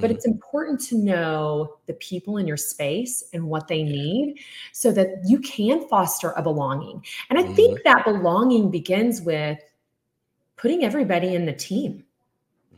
But 0.01 0.11
Mhm. 0.11 0.13
it's 0.13 0.27
important 0.27 0.81
to 0.83 0.99
know 0.99 1.79
the 1.87 1.95
people 1.95 2.37
in 2.37 2.47
your 2.47 2.57
space 2.57 3.25
and 3.33 3.49
what 3.49 3.67
they 3.67 3.83
need 3.83 4.39
so 4.73 4.93
that 4.93 5.23
you 5.27 5.41
can 5.41 5.89
foster 5.89 6.33
a 6.37 6.43
belonging. 6.43 7.05
And 7.31 7.39
I 7.41 7.43
Mm-hmm. 7.43 7.55
think 7.55 7.83
that 7.85 8.05
belonging 8.05 8.71
begins 8.71 9.21
with 9.23 9.59
putting 10.57 10.85
everybody 10.85 11.35
in 11.35 11.45
the 11.47 11.53
team. 11.53 12.05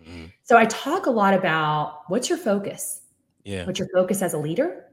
Mhm. 0.09 0.33
So 0.45 0.57
I 0.57 0.65
talk 0.67 1.07
a 1.07 1.11
lot 1.11 1.35
about 1.35 2.03
what's 2.09 2.29
your 2.29 2.39
focus? 2.39 3.03
yeah 3.45 3.65
What's 3.67 3.79
your 3.79 3.89
focus 3.95 4.23
as 4.23 4.35
a 4.35 4.39
leader? 4.39 4.85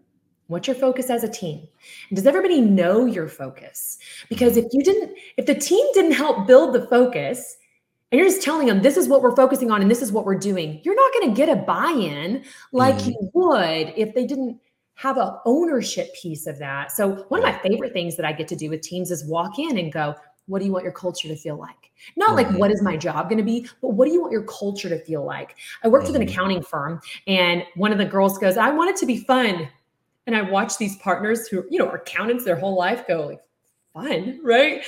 What's 0.48 0.67
your 0.67 0.75
focus 0.75 1.10
as 1.10 1.24
a 1.24 1.29
team? 1.29 1.67
And 2.10 2.15
does 2.15 2.25
everybody 2.27 2.62
know 2.62 3.05
your 3.05 3.27
focus? 3.27 3.98
Because 4.29 4.57
if 4.57 4.65
you 4.72 4.84
didn't, 4.84 5.17
if 5.38 5.45
the 5.48 5.55
team 5.55 5.86
didn't 5.93 6.12
help 6.12 6.45
build 6.48 6.74
the 6.75 6.86
focus, 6.88 7.57
and 8.12 8.19
you're 8.19 8.29
just 8.29 8.43
telling 8.43 8.67
them 8.67 8.81
this 8.84 8.95
is 8.95 9.07
what 9.07 9.22
we're 9.24 9.36
focusing 9.36 9.72
on 9.72 9.81
and 9.81 9.89
this 9.89 10.01
is 10.03 10.12
what 10.12 10.24
we're 10.25 10.38
doing, 10.38 10.79
you're 10.84 10.95
not 10.95 11.12
going 11.13 11.29
to 11.29 11.36
get 11.36 11.50
a 11.50 11.55
buy-in 11.55 12.43
like 12.72 12.95
Mhm. 12.95 13.07
you 13.07 13.29
would 13.34 13.93
if 13.98 14.13
they 14.13 14.25
didn't 14.25 14.60
have 14.93 15.17
a 15.17 15.41
ownership 15.45 16.13
piece 16.13 16.45
of 16.48 16.57
that. 16.60 16.91
So 16.91 17.25
one 17.29 17.39
of 17.39 17.43
my 17.43 17.57
favorite 17.60 17.91
things 17.91 18.15
that 18.15 18.25
I 18.25 18.31
get 18.31 18.48
to 18.50 18.55
do 18.55 18.69
with 18.69 18.81
teams 18.81 19.12
is 19.12 19.25
walk 19.25 19.57
in 19.60 19.77
and 19.77 19.91
go, 19.91 20.15
what 20.47 20.59
do 20.59 20.65
you 20.65 20.71
want 20.71 20.83
your 20.83 20.93
culture 20.93 21.27
to 21.27 21.35
feel 21.35 21.55
like? 21.55 21.91
Not 22.15 22.35
like 22.35 22.49
what 22.51 22.71
is 22.71 22.81
my 22.81 22.97
job 22.97 23.29
going 23.29 23.37
to 23.37 23.43
be, 23.43 23.67
but 23.81 23.89
what 23.89 24.05
do 24.05 24.13
you 24.13 24.21
want 24.21 24.31
your 24.31 24.43
culture 24.43 24.89
to 24.89 24.99
feel 24.99 25.25
like? 25.25 25.55
I 25.83 25.87
worked 25.87 26.07
with 26.07 26.15
an 26.15 26.21
Mhm. 26.21 26.29
accounting 26.29 26.61
firm 26.61 27.01
and 27.27 27.63
one 27.75 27.91
of 27.91 27.97
the 27.97 28.05
girls 28.05 28.37
goes, 28.37 28.57
I 28.57 28.69
want 28.69 28.89
it 28.89 28.95
to 28.97 29.05
be 29.05 29.17
fun. 29.17 29.67
And 30.27 30.35
I 30.35 30.41
watch 30.41 30.77
these 30.77 30.97
partners 30.97 31.47
who, 31.47 31.65
you 31.69 31.79
know, 31.79 31.87
are 31.87 31.97
accountants 31.97 32.43
their 32.43 32.55
whole 32.55 32.75
life 32.75 33.07
go 33.07 33.27
like, 33.27 33.41
fun, 33.93 34.39
right? 34.43 34.83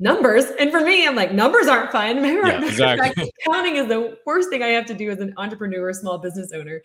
Numbers. 0.00 0.46
And 0.58 0.70
for 0.70 0.80
me, 0.80 1.06
I'm 1.06 1.16
like, 1.16 1.32
numbers 1.32 1.66
aren't 1.66 1.90
fun. 1.90 2.18
Yeah, 2.24 2.64
exactly. 2.64 3.32
Accounting 3.46 3.76
is 3.76 3.88
the 3.88 4.18
worst 4.24 4.48
thing 4.50 4.62
I 4.62 4.68
have 4.68 4.86
to 4.86 4.94
do 4.94 5.10
as 5.10 5.18
an 5.18 5.34
entrepreneur, 5.36 5.92
small 5.92 6.18
business 6.18 6.52
owner. 6.52 6.80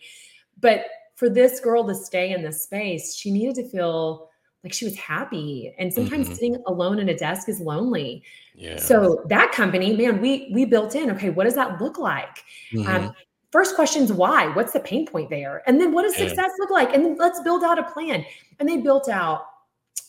But 0.60 0.86
for 1.14 1.30
this 1.30 1.60
girl 1.60 1.86
to 1.86 1.94
stay 1.94 2.32
in 2.32 2.42
this 2.42 2.64
space, 2.64 3.14
she 3.14 3.30
needed 3.30 3.54
to 3.56 3.68
feel 3.68 4.30
like 4.64 4.72
she 4.72 4.86
was 4.86 4.96
happy. 4.96 5.74
And 5.78 5.92
sometimes 5.92 6.28
Mhm. 6.28 6.34
sitting 6.34 6.56
alone 6.66 6.98
in 6.98 7.10
a 7.10 7.16
desk 7.16 7.48
is 7.48 7.60
lonely. 7.60 8.22
Yeah. 8.54 8.76
So 8.78 9.22
that 9.28 9.52
company, 9.52 9.94
man, 9.94 10.20
we 10.20 10.50
we 10.52 10.64
built 10.64 10.94
in, 10.94 11.10
okay, 11.10 11.30
what 11.30 11.44
does 11.44 11.54
that 11.54 11.80
look 11.80 11.98
like? 11.98 12.42
Mhm. 12.72 12.86
Um, 12.88 13.12
first 13.52 13.76
question 13.76 14.02
is 14.02 14.12
why? 14.12 14.48
What's 14.54 14.72
the 14.72 14.80
pain 14.80 15.06
point 15.06 15.30
there? 15.30 15.62
And 15.66 15.80
then 15.80 15.92
what 15.92 16.02
does 16.02 16.18
Yeah. 16.18 16.26
success 16.28 16.50
look 16.58 16.70
like? 16.70 16.92
And 16.94 17.04
then 17.04 17.16
let's 17.18 17.40
build 17.42 17.62
out 17.62 17.78
a 17.78 17.84
plan. 17.84 18.24
And 18.58 18.68
they 18.68 18.78
built 18.78 19.08
out 19.08 19.42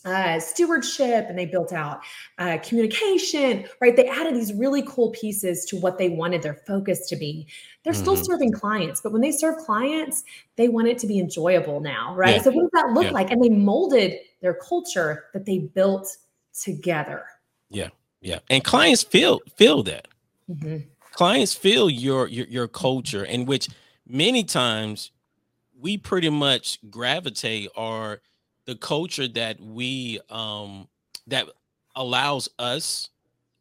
uh, 0.06 0.40
stewardship 0.40 1.26
and 1.28 1.38
they 1.38 1.44
built 1.46 1.72
out 1.72 2.00
uh, 2.38 2.58
communication, 2.64 3.66
right? 3.80 3.96
They 3.96 4.08
added 4.08 4.34
these 4.34 4.54
really 4.54 4.82
cool 4.82 5.10
pieces 5.10 5.64
to 5.66 5.76
what 5.76 5.98
they 5.98 6.08
wanted 6.08 6.42
their 6.42 6.54
focus 6.66 7.06
to 7.08 7.16
be. 7.16 7.46
They're 7.82 7.92
still 7.92 8.16
Mhm. 8.16 8.24
serving 8.24 8.52
clients, 8.52 9.00
but 9.02 9.12
when 9.12 9.20
they 9.20 9.32
serve 9.32 9.56
clients, 9.58 10.24
they 10.56 10.68
want 10.68 10.88
it 10.88 10.98
to 10.98 11.06
be 11.06 11.18
enjoyable 11.18 11.80
now, 11.80 12.14
right? 12.14 12.36
Yeah. 12.36 12.42
So, 12.42 12.50
what 12.52 12.62
does 12.62 12.82
that 12.82 12.92
look 12.94 13.04
Yeah. 13.04 13.10
like? 13.10 13.30
And 13.30 13.42
they 13.42 13.48
molded 13.50 14.20
their 14.40 14.54
culture 14.54 15.24
that 15.34 15.44
they 15.44 15.58
built 15.58 16.16
together. 16.58 17.24
yeah. 17.68 17.88
Yeah. 18.22 18.38
And 18.48 18.64
clients 18.64 19.02
feel 19.02 19.40
feel 19.56 19.82
that. 19.84 20.08
Mhm. 20.50 20.86
clients 21.12 21.54
feel 21.54 21.90
your 21.90 22.28
your 22.28 22.46
your 22.46 22.68
culture 22.68 23.24
in 23.24 23.44
which 23.46 23.68
many 24.06 24.42
times 24.44 25.10
we 25.78 25.98
pretty 25.98 26.30
much 26.30 26.78
gravitate 26.90 27.68
or 27.76 28.20
the 28.66 28.74
culture 28.76 29.28
that 29.28 29.60
we 29.60 30.20
um 30.30 30.88
that 31.26 31.46
allows 31.94 32.48
us 32.58 33.08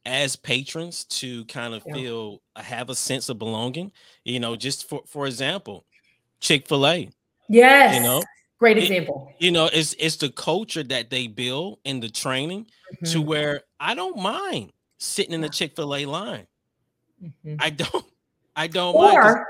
as 0.06 0.36
patrons 0.36 1.06
to 1.06 1.46
kind 1.46 1.74
of 1.74 1.84
Yeah. 1.86 1.94
feel 1.94 2.42
uh, 2.56 2.62
have 2.62 2.90
a 2.90 2.96
sense 2.96 3.30
of 3.30 3.40
belonging 3.40 3.92
you 4.24 4.40
know 4.40 4.56
just 4.56 4.90
for 4.90 5.02
for 5.08 5.26
example 5.28 5.86
chick-fil-a 6.42 7.10
Yes. 7.48 7.94
You 7.94 8.02
know, 8.02 8.24
great 8.60 8.78
it- 8.80 8.84
example. 8.90 9.32
you 9.40 9.52
know 9.52 9.70
it's 9.72 9.94
it's 10.00 10.16
the 10.18 10.30
culture 10.32 10.84
that 10.84 11.10
they 11.12 11.28
build 11.28 11.80
in 11.86 12.00
the 12.00 12.10
training 12.10 12.68
to 13.06 13.22
Mhm. 13.22 13.26
where 13.26 13.62
i 13.80 13.94
don't 13.94 14.18
mind 14.18 14.72
sitting 14.98 15.34
in 15.34 15.42
the 15.42 15.50
chick-fil-a 15.50 16.06
line 16.06 16.48
Mhm. 17.24 17.58
i 17.60 17.70
don't 17.70 18.06
i 18.56 18.68
don't 18.68 18.96
mind 19.00 19.18
Or 19.18 19.48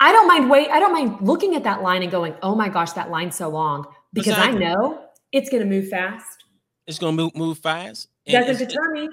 I 0.00 0.10
don't 0.10 0.26
mind 0.26 0.50
wait, 0.50 0.68
I 0.68 0.80
don't 0.80 0.92
mind 0.92 1.20
looking 1.20 1.54
at 1.54 1.62
that 1.62 1.80
line 1.80 2.02
and 2.02 2.10
going, 2.10 2.34
"Oh 2.42 2.56
my 2.56 2.68
gosh, 2.68 2.90
that 2.94 3.08
line's 3.08 3.36
so 3.36 3.48
long." 3.48 3.86
Because. 4.12 4.38
I 4.38 4.50
know 4.50 5.06
it's 5.32 5.48
going 5.50 5.62
to 5.62 5.68
move 5.68 5.88
fast. 5.88 6.44
it's 6.86 6.98
gonna 6.98 7.16
move 7.16 7.34
move 7.34 7.58
fast. 7.58 8.08
and 8.26 8.44
Doesn't 8.46 8.68
deter 8.68 8.92
me. 8.92 9.08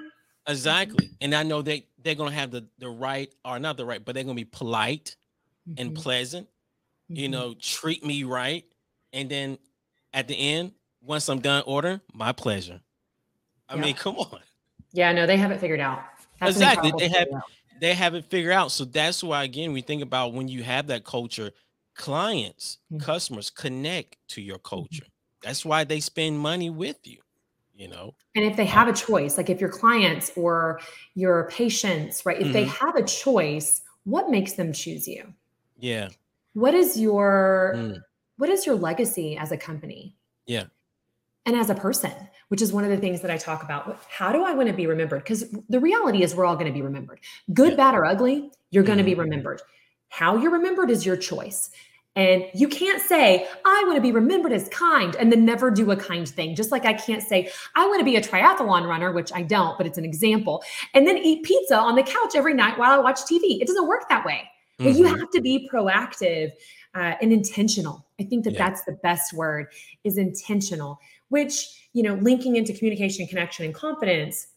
exactly, 0.48 1.10
and 1.22 1.34
I 1.34 1.44
know 1.44 1.62
they 1.62 1.86
they're 2.03 2.15
gonna 2.15 2.32
have 2.32 2.51
the 2.51 2.68
the 2.79 2.89
right 2.89 3.34
or 3.46 3.60
not 3.60 3.77
the 3.77 3.86
right, 3.86 4.03
but 4.03 4.15
they're 4.15 4.24
gonna 4.24 4.36
be 4.36 4.46
polite 4.46 5.15
and 5.77 5.91
Mhm, 5.91 5.96
pleasant. 5.96 6.48
You 7.10 7.27
mhm. 7.27 7.32
know, 7.32 7.53
treat 7.56 8.03
me 8.06 8.24
right, 8.24 8.65
and 9.13 9.29
then 9.29 9.58
at 10.13 10.27
the 10.27 10.36
end, 10.36 10.74
once 11.01 11.29
I'm 11.29 11.39
done 11.39 11.63
ordering, 11.65 12.01
my 12.13 12.32
pleasure. 12.32 12.82
I 13.70 13.75
Yeah. 13.75 13.82
mean, 13.82 13.96
come 13.96 14.15
on, 14.18 14.39
Yeah, 14.91 15.12
no, 15.13 15.25
they 15.27 15.38
haven't 15.38 15.60
figured 15.60 15.79
out. 15.79 16.03
That's 16.39 16.56
Exactly, 16.56 16.91
they 16.98 17.08
have- 17.10 17.27
they 17.79 17.94
haven't 17.94 18.25
figured 18.29 18.51
out. 18.53 18.72
So 18.72 18.84
that's 18.86 19.24
why 19.24 19.44
again 19.44 19.72
we 19.72 19.82
think 19.82 20.01
about 20.01 20.34
when 20.34 20.48
you 20.48 20.63
have 20.63 20.88
that 20.88 21.03
culture, 21.06 21.51
clients, 22.00 22.79
Mhm. 22.91 23.01
customers 23.01 23.51
connect 23.51 24.18
to 24.29 24.41
your 24.41 24.60
culture. 24.60 25.06
That's 25.44 25.65
why 25.65 25.84
they 25.84 26.00
spend 26.00 26.39
money 26.39 26.72
with 26.72 27.06
you. 27.06 27.20
You 27.75 27.89
know, 27.89 28.15
And 28.36 28.44
if 28.46 28.58
they 28.58 28.65
have 28.65 28.88
a 28.89 28.94
choice, 28.94 29.38
like 29.38 29.50
if 29.50 29.62
your 29.62 29.70
clients 29.70 30.32
or 30.36 30.82
your 31.15 31.50
patients, 31.50 32.25
right, 32.25 32.41
if 32.41 32.51
they 32.53 32.65
Mhm. 32.65 32.77
have 32.79 32.96
a 32.96 33.03
choice, 33.03 33.82
what 34.06 34.29
makes 34.29 34.53
them 34.53 34.74
choose 34.74 35.08
you? 35.08 35.34
yeah, 35.77 36.10
What 36.53 36.74
is 36.74 37.00
your 37.00 37.74
Mm. 37.75 38.03
what 38.38 38.50
is 38.50 38.65
your 38.65 38.75
legacy 38.75 39.38
as 39.38 39.51
a 39.51 39.58
company? 39.58 40.18
Yeah. 40.46 40.68
And 41.46 41.56
as 41.56 41.70
a 41.70 41.75
person, 41.75 42.12
which 42.50 42.62
is 42.62 42.72
one 42.74 42.84
of 42.84 42.89
the 42.89 42.98
things 42.98 43.22
that 43.22 43.32
I 43.32 43.38
talk 43.38 43.63
about. 43.63 44.00
How 44.10 44.32
do 44.32 44.44
I 44.44 44.53
want 44.53 44.68
to 44.70 44.74
be 44.74 44.88
remembered? 44.88 45.24
Because 45.24 45.50
the 45.70 45.79
reality 45.79 46.24
is 46.24 46.36
we're 46.36 46.46
all 46.46 46.56
going 46.56 46.68
to 46.68 46.74
be 46.74 46.82
remembered. 46.82 47.20
Good, 47.53 47.72
Yeah. 47.72 47.77
bad, 47.77 47.96
or 47.96 48.06
ugly, 48.06 48.51
you're 48.72 48.84
going 48.84 48.98
to 49.00 49.03
be 49.03 49.15
remembered. 49.15 49.62
How 50.10 50.38
you're 50.38 50.51
remembered 50.51 50.89
is 50.91 51.06
your 51.06 51.18
choice. 51.18 51.70
And 52.15 52.45
you 52.53 52.67
can't 52.67 53.01
say, 53.01 53.47
I 53.65 53.83
want 53.85 53.95
to 53.95 54.01
be 54.01 54.11
remembered 54.11 54.51
as 54.51 54.67
kind 54.69 55.15
and 55.15 55.31
then 55.31 55.45
never 55.45 55.71
do 55.71 55.91
a 55.91 55.95
kind 55.95 56.27
thing. 56.27 56.55
Just 56.55 56.71
like 56.71 56.85
I 56.85 56.93
can't 56.93 57.23
say, 57.23 57.49
I 57.75 57.87
want 57.87 57.99
to 57.99 58.05
be 58.05 58.15
a 58.17 58.21
triathlon 58.21 58.87
runner, 58.87 59.11
which 59.11 59.31
I 59.31 59.43
don't, 59.43 59.77
but 59.77 59.87
it's 59.87 59.97
an 59.97 60.03
example, 60.05 60.63
and 60.93 61.07
then 61.07 61.17
eat 61.17 61.43
pizza 61.43 61.77
on 61.77 61.95
the 61.95 62.03
couch 62.03 62.35
every 62.35 62.53
night 62.53 62.77
while 62.77 62.91
I 62.91 63.01
watch 63.01 63.19
TV. 63.21 63.61
It 63.61 63.67
doesn't 63.67 63.87
work 63.87 64.09
that 64.09 64.25
way. 64.25 64.49
But 64.79 64.95
you 64.95 65.05
have 65.05 65.29
to 65.31 65.41
be 65.41 65.69
proactive 65.71 66.51
uh, 66.95 67.15
and 67.21 67.33
intentional. 67.33 68.05
I 68.17 68.23
think 68.23 68.45
that 68.45 68.53
Yeah. 68.53 68.69
that's 68.69 68.83
the 68.85 68.93
best 69.03 69.33
word 69.33 69.67
is 70.05 70.17
intentional, 70.17 70.99
which, 71.27 71.67
you 71.91 72.01
know, 72.01 72.15
linking 72.15 72.55
into 72.55 72.73
communication, 72.73 73.27
connection, 73.27 73.65
and 73.65 73.73
confidence, 73.75 74.47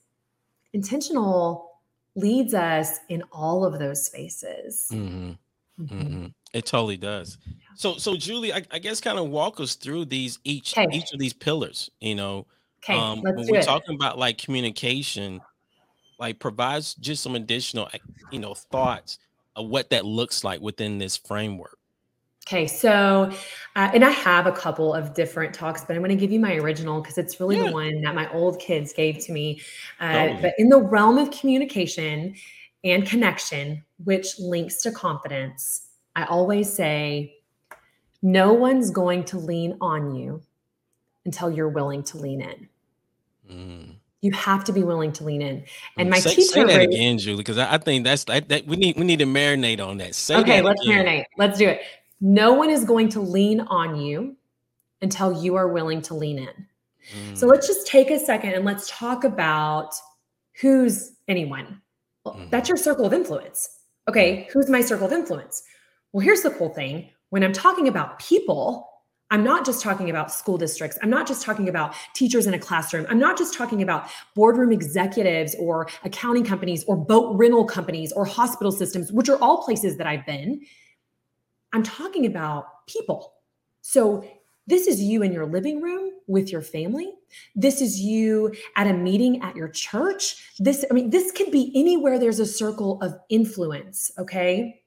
intentional 0.72 1.72
leads 2.14 2.54
us 2.54 2.98
in 3.08 3.22
all 3.32 3.64
of 3.64 3.80
those 3.80 4.06
spaces. 4.06 4.88
Mhm. 4.92 5.38
Mhm. 5.80 6.34
It 6.52 6.66
totally 6.66 6.96
does. 6.96 7.38
So, 7.74 7.96
so 7.96 8.16
Julie, 8.16 8.52
I, 8.52 8.62
I 8.70 8.78
guess 8.78 9.00
kind 9.00 9.18
of 9.18 9.28
walk 9.28 9.58
us 9.60 9.74
through 9.74 10.06
these 10.06 10.38
each 10.44 10.74
Okay. 10.76 10.86
each 10.92 11.12
of 11.12 11.18
these 11.18 11.32
pillars. 11.32 11.90
You 12.00 12.14
know, 12.14 12.46
Okay, 12.84 12.98
um, 12.98 13.22
when 13.22 13.46
we're 13.48 13.60
it. 13.60 13.64
talking 13.64 13.94
about 13.94 14.18
like 14.18 14.38
communication, 14.38 15.40
like 16.18 16.38
provides 16.38 16.94
just 16.94 17.22
some 17.22 17.34
additional, 17.34 17.88
you 18.30 18.38
know, 18.38 18.54
thoughts 18.54 19.18
of 19.56 19.68
what 19.68 19.90
that 19.90 20.04
looks 20.04 20.44
like 20.44 20.60
within 20.60 20.98
this 20.98 21.16
framework. 21.16 21.78
Okay, 22.46 22.66
so, 22.66 23.30
uh, 23.76 23.90
and 23.94 24.04
I 24.04 24.10
have 24.10 24.46
a 24.46 24.52
couple 24.52 24.92
of 24.92 25.14
different 25.14 25.54
talks, 25.54 25.84
but 25.84 25.94
I'm 25.94 26.02
going 26.02 26.10
to 26.10 26.16
give 26.16 26.32
you 26.32 26.40
my 26.40 26.56
original 26.56 27.00
because 27.00 27.16
it's 27.16 27.38
really 27.38 27.56
Yeah. 27.56 27.66
the 27.66 27.72
one 27.72 28.00
that 28.02 28.16
my 28.16 28.30
old 28.32 28.58
kids 28.58 28.92
gave 28.92 29.18
to 29.26 29.32
me. 29.32 29.60
Uh. 30.00 30.30
But 30.40 30.54
in 30.58 30.68
the 30.68 30.80
realm 30.80 31.18
of 31.18 31.30
communication 31.30 32.34
and 32.82 33.06
connection, 33.06 33.84
which 34.02 34.40
links 34.40 34.82
to 34.82 34.90
confidence, 34.90 35.86
I 36.16 36.24
always 36.24 36.72
say, 36.72 37.36
no 38.22 38.52
one's 38.52 38.90
going 38.90 39.24
to 39.24 39.38
lean 39.38 39.76
on 39.80 40.14
you 40.14 40.42
until 41.24 41.50
you're 41.50 41.68
willing 41.68 42.02
to 42.04 42.18
lean 42.18 42.40
in. 42.40 42.68
Mm. 43.50 43.94
You 44.20 44.30
have 44.32 44.62
to 44.64 44.72
be 44.72 44.82
willing 44.84 45.12
to 45.14 45.24
lean 45.24 45.42
in. 45.42 45.64
And 45.96 46.08
my 46.10 46.18
say, 46.20 46.30
say 46.30 46.36
teacher 46.36 46.66
that 46.66 46.76
raised- 46.76 46.90
again, 46.92 47.18
Julie, 47.18 47.38
because 47.38 47.58
I, 47.58 47.74
I 47.74 47.78
think 47.78 48.04
that's 48.04 48.24
that, 48.24 48.48
that 48.50 48.66
we 48.66 48.76
need 48.76 48.96
we 48.96 49.04
need 49.04 49.18
to 49.18 49.24
marinate 49.26 49.80
on 49.84 49.98
that. 49.98 50.14
Say 50.14 50.36
okay, 50.36 50.56
that 50.60 50.64
let's 50.64 50.80
again. 50.82 51.04
marinate. 51.06 51.24
Let's 51.38 51.58
do 51.58 51.68
it. 51.68 51.80
No 52.20 52.52
one 52.52 52.70
is 52.70 52.84
going 52.84 53.08
to 53.10 53.20
lean 53.20 53.60
on 53.62 53.96
you 53.96 54.36
until 55.00 55.42
you 55.42 55.56
are 55.56 55.66
willing 55.66 56.00
to 56.02 56.14
lean 56.14 56.38
in. 56.38 56.66
So 57.34 57.46
Mm. 57.46 57.50
let's 57.50 57.66
just 57.66 57.84
take 57.88 58.12
a 58.12 58.18
second 58.18 58.52
and 58.52 58.64
let's 58.64 58.88
talk 58.88 59.24
about 59.24 59.92
who's 60.60 61.14
anyone. 61.26 61.82
Well, 62.24 62.34
Mhm. 62.34 62.50
That's 62.50 62.68
your 62.68 62.76
circle 62.78 63.04
of 63.04 63.12
influence. 63.12 63.80
Okay, 64.08 64.48
who's 64.52 64.70
my 64.70 64.80
circle 64.80 65.06
of 65.06 65.12
influence? 65.12 65.64
Well, 66.12 66.24
here's 66.24 66.42
the 66.42 66.50
cool 66.50 66.68
thing 66.68 67.08
when 67.30 67.42
I'm 67.42 67.52
talking 67.52 67.88
about 67.88 68.18
people, 68.18 68.88
I'm 69.30 69.42
not 69.42 69.64
just 69.64 69.82
talking 69.82 70.10
about 70.10 70.30
school 70.30 70.58
districts. 70.58 70.98
I'm 71.02 71.08
not 71.08 71.26
just 71.26 71.42
talking 71.42 71.70
about 71.70 71.94
teachers 72.14 72.46
in 72.46 72.52
a 72.52 72.58
classroom. 72.58 73.06
I'm 73.08 73.18
not 73.18 73.38
just 73.38 73.54
talking 73.54 73.80
about 73.80 74.10
boardroom 74.34 74.70
executives 74.70 75.56
or 75.58 75.88
accounting 76.04 76.44
companies 76.44 76.84
or 76.84 76.96
boat 76.96 77.34
rental 77.38 77.64
companies 77.64 78.12
or 78.12 78.26
hospital 78.26 78.70
systems, 78.70 79.10
which 79.10 79.30
are 79.30 79.38
all 79.38 79.64
places 79.64 79.96
that 79.96 80.06
I've 80.06 80.26
been. 80.26 80.60
I'm 81.72 81.82
talking 81.82 82.26
about 82.26 82.86
people. 82.86 83.32
So 83.80 84.22
this 84.66 84.86
is 84.86 85.00
you 85.00 85.22
in 85.22 85.32
your 85.32 85.46
living 85.46 85.80
room 85.80 86.10
with 86.26 86.52
your 86.52 86.60
family. 86.60 87.14
This 87.56 87.80
is 87.80 87.98
you 87.98 88.52
at 88.76 88.86
a 88.86 88.92
meeting 88.92 89.40
at 89.42 89.56
your 89.56 89.68
church. 89.68 90.52
This, 90.58 90.84
I 90.90 90.92
mean, 90.92 91.08
this 91.08 91.32
could 91.32 91.50
be 91.50 91.72
anywhere 91.74 92.18
there's 92.18 92.38
a 92.38 92.44
circle 92.44 93.00
of 93.00 93.14
influence, 93.30 94.10
okay? 94.18 94.81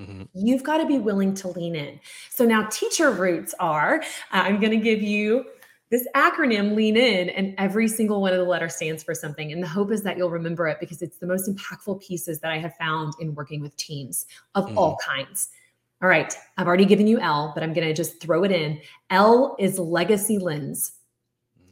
Mhm. 0.00 0.28
You've 0.34 0.62
got 0.62 0.78
to 0.78 0.86
be 0.86 0.98
willing 0.98 1.34
to 1.34 1.48
lean 1.48 1.76
in. 1.76 2.00
So 2.30 2.44
now 2.44 2.66
teacher 2.70 3.10
roots 3.10 3.54
are, 3.60 4.00
uh, 4.00 4.04
I'm 4.32 4.58
going 4.58 4.72
to 4.72 4.82
give 4.82 5.02
you 5.02 5.44
this 5.90 6.06
acronym 6.14 6.74
lean 6.74 6.96
in 6.96 7.30
and 7.30 7.54
every 7.58 7.88
single 7.88 8.20
one 8.20 8.32
of 8.32 8.38
the 8.38 8.44
letters 8.44 8.76
stands 8.76 9.02
for 9.02 9.14
something 9.14 9.52
and 9.52 9.62
the 9.62 9.66
hope 9.66 9.90
is 9.90 10.02
that 10.02 10.16
you'll 10.16 10.30
remember 10.30 10.68
it 10.68 10.78
because 10.78 11.02
it's 11.02 11.18
the 11.18 11.26
most 11.26 11.50
impactful 11.50 12.00
pieces 12.00 12.38
that 12.38 12.52
i 12.52 12.58
have 12.58 12.74
found 12.76 13.12
in 13.20 13.34
working 13.34 13.60
with 13.60 13.76
teams 13.76 14.26
of 14.54 14.76
all 14.78 14.96
kinds. 15.04 15.48
All 16.00 16.08
right 16.08 16.34
i've 16.56 16.68
already 16.68 16.86
given 16.86 17.06
you 17.08 17.18
l 17.18 17.50
but 17.54 17.64
i'm 17.64 17.72
going 17.72 17.86
to 17.86 17.92
just 17.92 18.20
throw 18.20 18.44
it 18.44 18.52
in. 18.52 18.80
L 19.10 19.56
is 19.58 19.78
legacy 19.78 20.38
lens. 20.38 20.92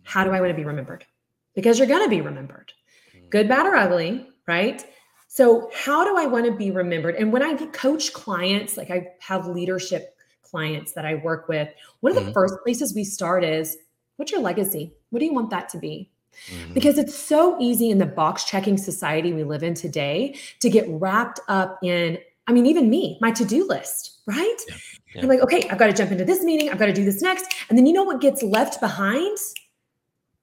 How 0.02 0.24
do 0.24 0.30
i 0.32 0.40
want 0.40 0.50
to 0.50 0.56
be 0.56 0.64
remembered? 0.64 1.06
Because 1.54 1.78
you're 1.78 1.88
going 1.88 2.02
to 2.02 2.10
be 2.10 2.20
remembered. 2.20 2.72
Mm. 3.16 3.30
good 3.30 3.48
bad 3.48 3.66
or 3.66 3.76
ugly 3.76 4.28
right 4.48 4.84
so 5.28 5.70
how 5.74 6.04
do 6.04 6.16
i 6.16 6.26
want 6.26 6.44
to 6.46 6.52
be 6.52 6.70
remembered 6.70 7.14
and 7.14 7.32
when 7.32 7.42
i 7.42 7.54
coach 7.66 8.12
clients 8.12 8.76
like 8.76 8.90
i 8.90 9.06
have 9.20 9.46
leadership 9.46 10.16
clients 10.42 10.92
that 10.92 11.04
i 11.04 11.14
work 11.16 11.48
with 11.48 11.68
one 12.00 12.16
of 12.16 12.16
the 12.24 12.30
Mhm. 12.30 12.34
first 12.34 12.54
places 12.64 12.94
we 12.94 13.04
start 13.04 13.44
is 13.44 13.76
what's 14.16 14.32
your 14.32 14.40
legacy 14.40 14.92
what 15.10 15.20
do 15.20 15.24
you 15.26 15.34
want 15.34 15.50
that 15.50 15.68
to 15.68 15.78
be 15.78 16.10
Mhm. 16.50 16.74
because 16.74 16.98
it's 16.98 17.14
so 17.14 17.56
easy 17.60 17.90
in 17.90 17.98
the 17.98 18.06
box 18.06 18.44
checking 18.44 18.76
society 18.78 19.32
we 19.32 19.44
live 19.44 19.62
in 19.62 19.74
today 19.74 20.34
to 20.60 20.70
get 20.70 20.86
wrapped 20.88 21.40
up 21.48 21.78
in 21.82 22.18
I 22.46 22.52
mean, 22.52 22.64
even 22.64 22.88
me, 22.88 23.18
my 23.20 23.30
to 23.32 23.44
do 23.44 23.68
list, 23.68 24.20
right? 24.24 24.56
Yeah. 24.68 24.76
Yeah. 25.14 25.20
I'm 25.22 25.28
like, 25.28 25.40
okay, 25.40 25.68
I've 25.68 25.76
got 25.76 25.88
to 25.88 25.92
jump 25.92 26.12
into 26.12 26.24
this 26.24 26.42
meeting. 26.42 26.70
I've 26.70 26.78
got 26.78 26.86
to 26.86 26.94
do 26.94 27.04
this 27.04 27.20
next. 27.20 27.44
And 27.68 27.76
then 27.76 27.84
you 27.84 27.92
know 27.92 28.04
what 28.04 28.22
gets 28.22 28.42
left 28.42 28.80
behind? 28.80 29.36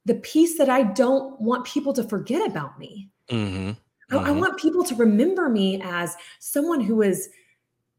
The 0.06 0.14
piece 0.14 0.56
that 0.60 0.70
I 0.70 0.84
don't 0.84 1.42
want 1.42 1.66
people 1.66 1.94
to 1.94 2.04
forget 2.04 2.46
about 2.48 2.78
me. 2.78 3.10
Mm-hmm. 3.32 3.72
Mm-hmm. 4.12 4.18
I, 4.18 4.28
I 4.28 4.32
mm-hmm. 4.32 4.40
want 4.40 4.58
people 4.60 4.84
to 4.84 4.96
remember 4.96 5.50
me 5.50 5.82
as 5.84 6.16
someone 6.40 6.82
who 6.82 7.02
is 7.02 7.30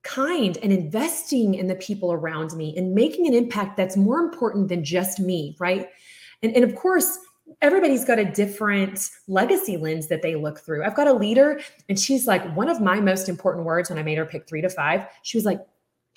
kind 0.03 0.57
and 0.63 0.73
investing 0.73 1.55
in 1.55 1.67
the 1.67 1.75
people 1.75 2.13
around 2.13 2.53
me 2.53 2.75
and 2.77 2.95
making 2.95 3.27
an 3.27 3.35
impact 3.35 3.77
that's 3.77 3.97
more 3.97 4.21
important 4.21 4.69
than 4.69 4.85
just 4.85 5.19
me, 5.19 5.57
right? 5.59 5.89
And, 6.43 6.55
and 6.55 6.65
of 6.65 6.77
course, 6.77 7.19
everybody's 7.61 8.05
got 8.05 8.19
a 8.19 8.25
different 8.25 9.11
legacy 9.27 9.77
lens 9.77 10.07
that 10.09 10.23
they 10.23 10.37
look 10.37 10.61
through. 10.61 10.85
I've 10.85 10.95
got 10.95 11.09
a 11.09 11.13
leader, 11.13 11.61
and 11.89 11.99
she's 11.99 12.27
like, 12.27 12.45
one 12.57 12.69
of 12.69 12.81
my 12.81 13.01
most 13.01 13.29
important 13.29 13.65
words 13.65 13.91
when 13.91 13.99
I 13.99 14.03
made 14.03 14.19
her 14.19 14.27
pick 14.27 14.49
three 14.49 14.61
to 14.63 14.69
five, 14.69 15.07
she 15.23 15.37
was 15.37 15.45
like, 15.45 15.61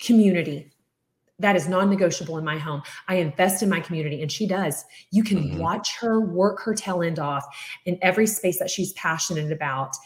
community. 0.00 0.70
That 1.40 1.56
is 1.56 1.68
non 1.68 1.90
negotiable 1.90 2.38
in 2.38 2.44
my 2.44 2.58
home. 2.58 2.82
I 3.08 3.16
invest 3.16 3.62
in 3.62 3.68
my 3.68 3.80
community, 3.80 4.22
and 4.22 4.30
she 4.30 4.46
does. 4.46 4.84
You 5.10 5.24
can 5.24 5.38
mm-hmm. 5.38 5.58
watch 5.58 5.96
her 6.00 6.20
work 6.20 6.60
her 6.62 6.74
tail 6.74 7.02
end 7.02 7.18
off 7.18 7.44
in 7.86 7.98
every 8.02 8.26
space 8.26 8.58
that 8.58 8.70
she's 8.70 8.92
passionate 8.92 9.50
about 9.50 9.96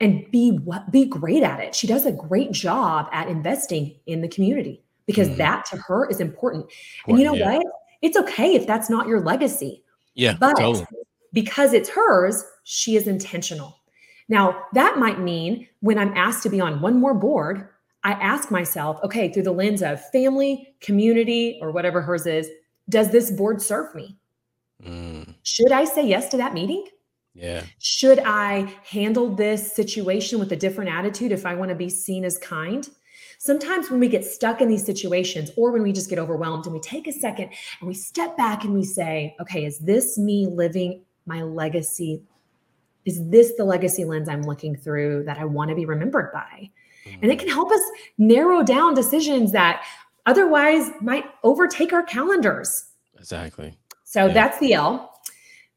and 0.00 0.30
be 0.30 0.58
be 0.90 1.06
great 1.06 1.42
at 1.42 1.60
it. 1.60 1.74
She 1.74 1.86
does 1.86 2.06
a 2.06 2.12
great 2.12 2.52
job 2.52 3.08
at 3.12 3.28
investing 3.28 3.96
in 4.06 4.20
the 4.20 4.28
community 4.28 4.82
because 5.06 5.28
mm-hmm. 5.28 5.38
that 5.38 5.64
to 5.66 5.76
her 5.78 6.08
is 6.08 6.20
important. 6.20 6.66
And 7.06 7.18
you 7.18 7.24
know 7.24 7.34
yeah. 7.34 7.56
what? 7.56 7.66
It's 8.02 8.16
okay 8.16 8.54
if 8.54 8.66
that's 8.66 8.90
not 8.90 9.06
your 9.08 9.20
legacy. 9.20 9.82
Yeah. 10.14 10.36
But 10.38 10.56
totally. 10.56 10.86
because 11.32 11.72
it's 11.72 11.88
hers, 11.88 12.44
she 12.64 12.96
is 12.96 13.06
intentional. 13.06 13.80
Now, 14.28 14.62
that 14.72 14.98
might 14.98 15.20
mean 15.20 15.68
when 15.80 15.98
I'm 15.98 16.16
asked 16.16 16.42
to 16.44 16.48
be 16.48 16.60
on 16.60 16.80
one 16.80 16.98
more 16.98 17.14
board, 17.14 17.68
I 18.04 18.12
ask 18.12 18.50
myself, 18.50 19.00
okay, 19.02 19.32
through 19.32 19.44
the 19.44 19.52
lens 19.52 19.82
of 19.82 20.00
family, 20.10 20.74
community, 20.80 21.58
or 21.62 21.72
whatever 21.72 22.02
hers 22.02 22.26
is, 22.26 22.48
does 22.88 23.10
this 23.10 23.30
board 23.30 23.62
serve 23.62 23.94
me? 23.94 24.16
Mm. 24.84 25.34
Should 25.42 25.72
I 25.72 25.84
say 25.84 26.06
yes 26.06 26.28
to 26.28 26.36
that 26.36 26.52
meeting? 26.52 26.86
Yeah. 27.34 27.62
Should 27.78 28.20
I 28.20 28.72
handle 28.84 29.34
this 29.34 29.74
situation 29.74 30.38
with 30.38 30.52
a 30.52 30.56
different 30.56 30.90
attitude 30.90 31.32
if 31.32 31.46
I 31.46 31.54
want 31.54 31.70
to 31.70 31.74
be 31.74 31.88
seen 31.88 32.24
as 32.24 32.38
kind? 32.38 32.88
Sometimes 33.38 33.90
when 33.90 34.00
we 34.00 34.08
get 34.08 34.24
stuck 34.24 34.60
in 34.60 34.68
these 34.68 34.84
situations 34.84 35.50
or 35.56 35.72
when 35.72 35.82
we 35.82 35.92
just 35.92 36.08
get 36.08 36.18
overwhelmed 36.18 36.66
and 36.66 36.74
we 36.74 36.80
take 36.80 37.06
a 37.06 37.12
second 37.12 37.50
and 37.80 37.88
we 37.88 37.94
step 37.94 38.36
back 38.36 38.64
and 38.64 38.72
we 38.72 38.84
say, 38.84 39.34
okay, 39.40 39.64
is 39.64 39.78
this 39.78 40.16
me 40.16 40.46
living 40.46 41.02
my 41.26 41.42
legacy? 41.42 42.22
Is 43.04 43.28
this 43.28 43.54
the 43.56 43.64
legacy 43.64 44.04
lens 44.04 44.28
I'm 44.28 44.42
looking 44.42 44.76
through 44.76 45.24
that 45.24 45.38
I 45.38 45.44
want 45.44 45.70
to 45.70 45.74
be 45.74 45.86
remembered 45.86 46.32
by? 46.32 46.70
And 47.22 47.30
it 47.30 47.38
can 47.38 47.48
help 47.48 47.70
us 47.70 47.82
narrow 48.18 48.62
down 48.62 48.94
decisions 48.94 49.52
that 49.52 49.84
otherwise 50.26 50.90
might 51.00 51.24
overtake 51.42 51.92
our 51.92 52.02
calendars. 52.02 52.86
Exactly. 53.18 53.76
So 54.04 54.26
yeah. 54.26 54.32
that's 54.32 54.58
the 54.58 54.74
L. 54.74 55.10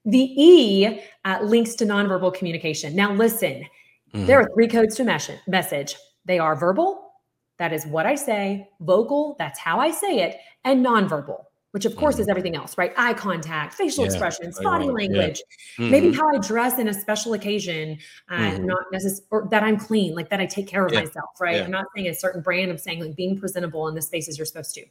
The 0.05 0.33
E 0.41 1.01
uh, 1.25 1.39
links 1.43 1.75
to 1.75 1.85
nonverbal 1.85 2.33
communication. 2.33 2.95
Now, 2.95 3.13
listen, 3.13 3.65
mm-hmm. 4.13 4.25
there 4.25 4.39
are 4.39 4.49
three 4.53 4.67
codes 4.67 4.95
to 4.95 5.03
message. 5.47 5.95
They 6.25 6.39
are 6.39 6.55
verbal, 6.55 7.11
that 7.57 7.73
is 7.73 7.85
what 7.87 8.05
I 8.05 8.15
say, 8.15 8.69
vocal, 8.81 9.35
that's 9.39 9.59
how 9.59 9.79
I 9.79 9.91
say 9.91 10.19
it, 10.19 10.37
and 10.63 10.85
nonverbal, 10.85 11.43
which 11.77 11.85
of 11.85 11.95
course 11.95 12.17
is 12.17 12.27
everything 12.27 12.55
else, 12.55 12.75
right? 12.75 12.91
Eye 12.97 13.13
contact, 13.13 13.75
facial 13.75 14.03
yeah, 14.03 14.09
expressions, 14.09 14.59
body 14.59 14.89
language, 14.89 15.43
yeah. 15.77 15.83
mm-hmm. 15.83 15.91
maybe 15.91 16.11
how 16.11 16.27
I 16.27 16.39
dress 16.39 16.79
in 16.79 16.87
a 16.87 16.93
special 16.93 17.33
occasion, 17.33 17.99
uh, 18.29 18.35
mm-hmm. 18.35 18.65
not 18.65 18.85
necessarily, 18.91 19.27
or 19.29 19.47
that 19.51 19.61
I'm 19.61 19.77
clean, 19.77 20.15
like 20.15 20.27
that 20.31 20.41
I 20.41 20.47
take 20.47 20.65
care 20.65 20.87
of 20.87 20.91
yeah. 20.91 21.01
myself, 21.01 21.29
right? 21.39 21.61
I'm 21.61 21.69
not 21.69 21.85
saying 21.95 22.07
a 22.07 22.15
certain 22.15 22.41
brand, 22.41 22.71
I'm 22.71 22.79
saying 22.79 22.99
like 22.99 23.15
being 23.15 23.39
presentable 23.39 23.87
in 23.89 23.93
the 23.93 24.01
spaces 24.01 24.39
you're 24.39 24.47
supposed 24.47 24.73
to. 24.73 24.85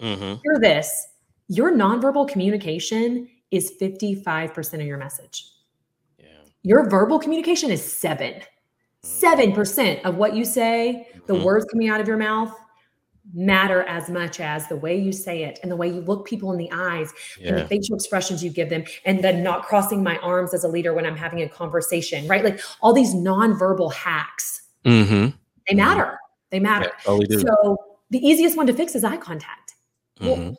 Mm-hmm. 0.00 0.34
Hear 0.44 0.58
this 0.60 1.08
your 1.48 1.72
nonverbal 1.72 2.28
communication 2.28 3.26
is 3.50 3.72
55% 3.80 4.74
of 4.74 4.82
your 4.82 4.98
message. 4.98 5.50
Yeah. 6.18 6.26
Your 6.62 6.90
verbal 6.90 7.18
communication 7.18 7.70
is 7.70 7.82
seven. 7.82 8.42
7% 9.02 10.02
of 10.02 10.16
what 10.16 10.36
you 10.36 10.44
say, 10.44 11.08
the 11.26 11.32
mm-hmm. 11.32 11.42
words 11.42 11.64
coming 11.72 11.88
out 11.88 12.02
of 12.02 12.06
your 12.06 12.18
mouth, 12.18 12.54
matter 13.34 13.82
as 13.82 14.08
much 14.08 14.40
as 14.40 14.66
the 14.68 14.76
way 14.76 14.96
you 14.98 15.12
say 15.12 15.44
it 15.44 15.58
and 15.62 15.70
the 15.70 15.76
way 15.76 15.86
you 15.86 16.00
look 16.00 16.26
people 16.26 16.50
in 16.52 16.58
the 16.58 16.70
eyes 16.72 17.12
yeah. 17.38 17.48
and 17.48 17.58
the 17.58 17.64
facial 17.66 17.94
expressions 17.94 18.42
you 18.42 18.50
give 18.50 18.70
them 18.70 18.82
and 19.04 19.22
then 19.22 19.42
not 19.42 19.64
crossing 19.64 20.02
my 20.02 20.16
arms 20.18 20.54
as 20.54 20.64
a 20.64 20.68
leader 20.68 20.94
when 20.94 21.04
i'm 21.04 21.16
having 21.16 21.42
a 21.42 21.48
conversation 21.48 22.26
right 22.26 22.44
like 22.44 22.60
all 22.80 22.92
these 22.92 23.14
nonverbal 23.14 23.92
hacks 23.92 24.62
mm-hmm. 24.84 25.36
they 25.68 25.74
matter 25.74 26.18
they 26.50 26.58
matter 26.58 26.90
yeah, 27.06 27.38
so 27.38 27.76
the 28.10 28.18
easiest 28.18 28.56
one 28.56 28.66
to 28.66 28.72
fix 28.72 28.94
is 28.94 29.04
eye 29.04 29.16
contact 29.16 29.74
mm-hmm. 30.20 30.42
well, 30.42 30.56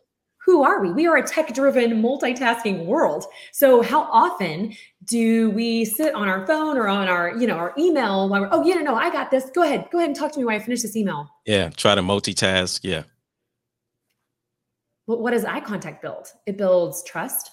who 0.50 0.64
are 0.64 0.82
we? 0.82 0.92
We 0.92 1.06
are 1.06 1.16
a 1.16 1.28
tech 1.28 1.54
driven, 1.54 2.02
multitasking 2.02 2.86
world. 2.86 3.26
So, 3.52 3.84
how 3.84 4.02
often 4.12 4.74
do 5.06 5.52
we 5.52 5.86
sit 5.86 6.16
on 6.16 6.28
our 6.28 6.48
phone 6.48 6.76
or 6.76 6.88
on 6.88 7.08
our, 7.08 7.38
you 7.38 7.46
know, 7.46 7.54
our 7.54 7.72
email 7.78 8.28
while 8.28 8.42
we're, 8.42 8.50
oh, 8.52 8.66
yeah, 8.66 8.76
no, 8.76 8.82
no, 8.82 8.96
I 8.96 9.12
got 9.12 9.30
this. 9.30 9.52
Go 9.54 9.62
ahead. 9.62 9.88
Go 9.92 10.00
ahead 10.00 10.10
and 10.10 10.18
talk 10.18 10.32
to 10.32 10.40
me 10.40 10.46
while 10.46 10.56
I 10.56 10.60
finish 10.60 10.82
this 10.82 10.96
email. 10.96 11.30
Yeah. 11.46 11.70
Try 11.70 11.94
to 11.94 12.02
multitask. 12.02 12.80
Yeah. 12.82 13.04
But 15.06 15.22
what 15.22 15.32
does 15.32 15.46
eye 15.46 15.60
contact 15.60 16.02
build? 16.02 16.28
It 16.48 16.58
builds 16.58 17.04
trust, 17.04 17.52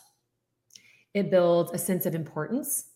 it 1.13 1.31
builds 1.31 1.73
a 1.73 1.79
sense 1.79 2.07
of 2.07 2.15
importance, 2.15 2.87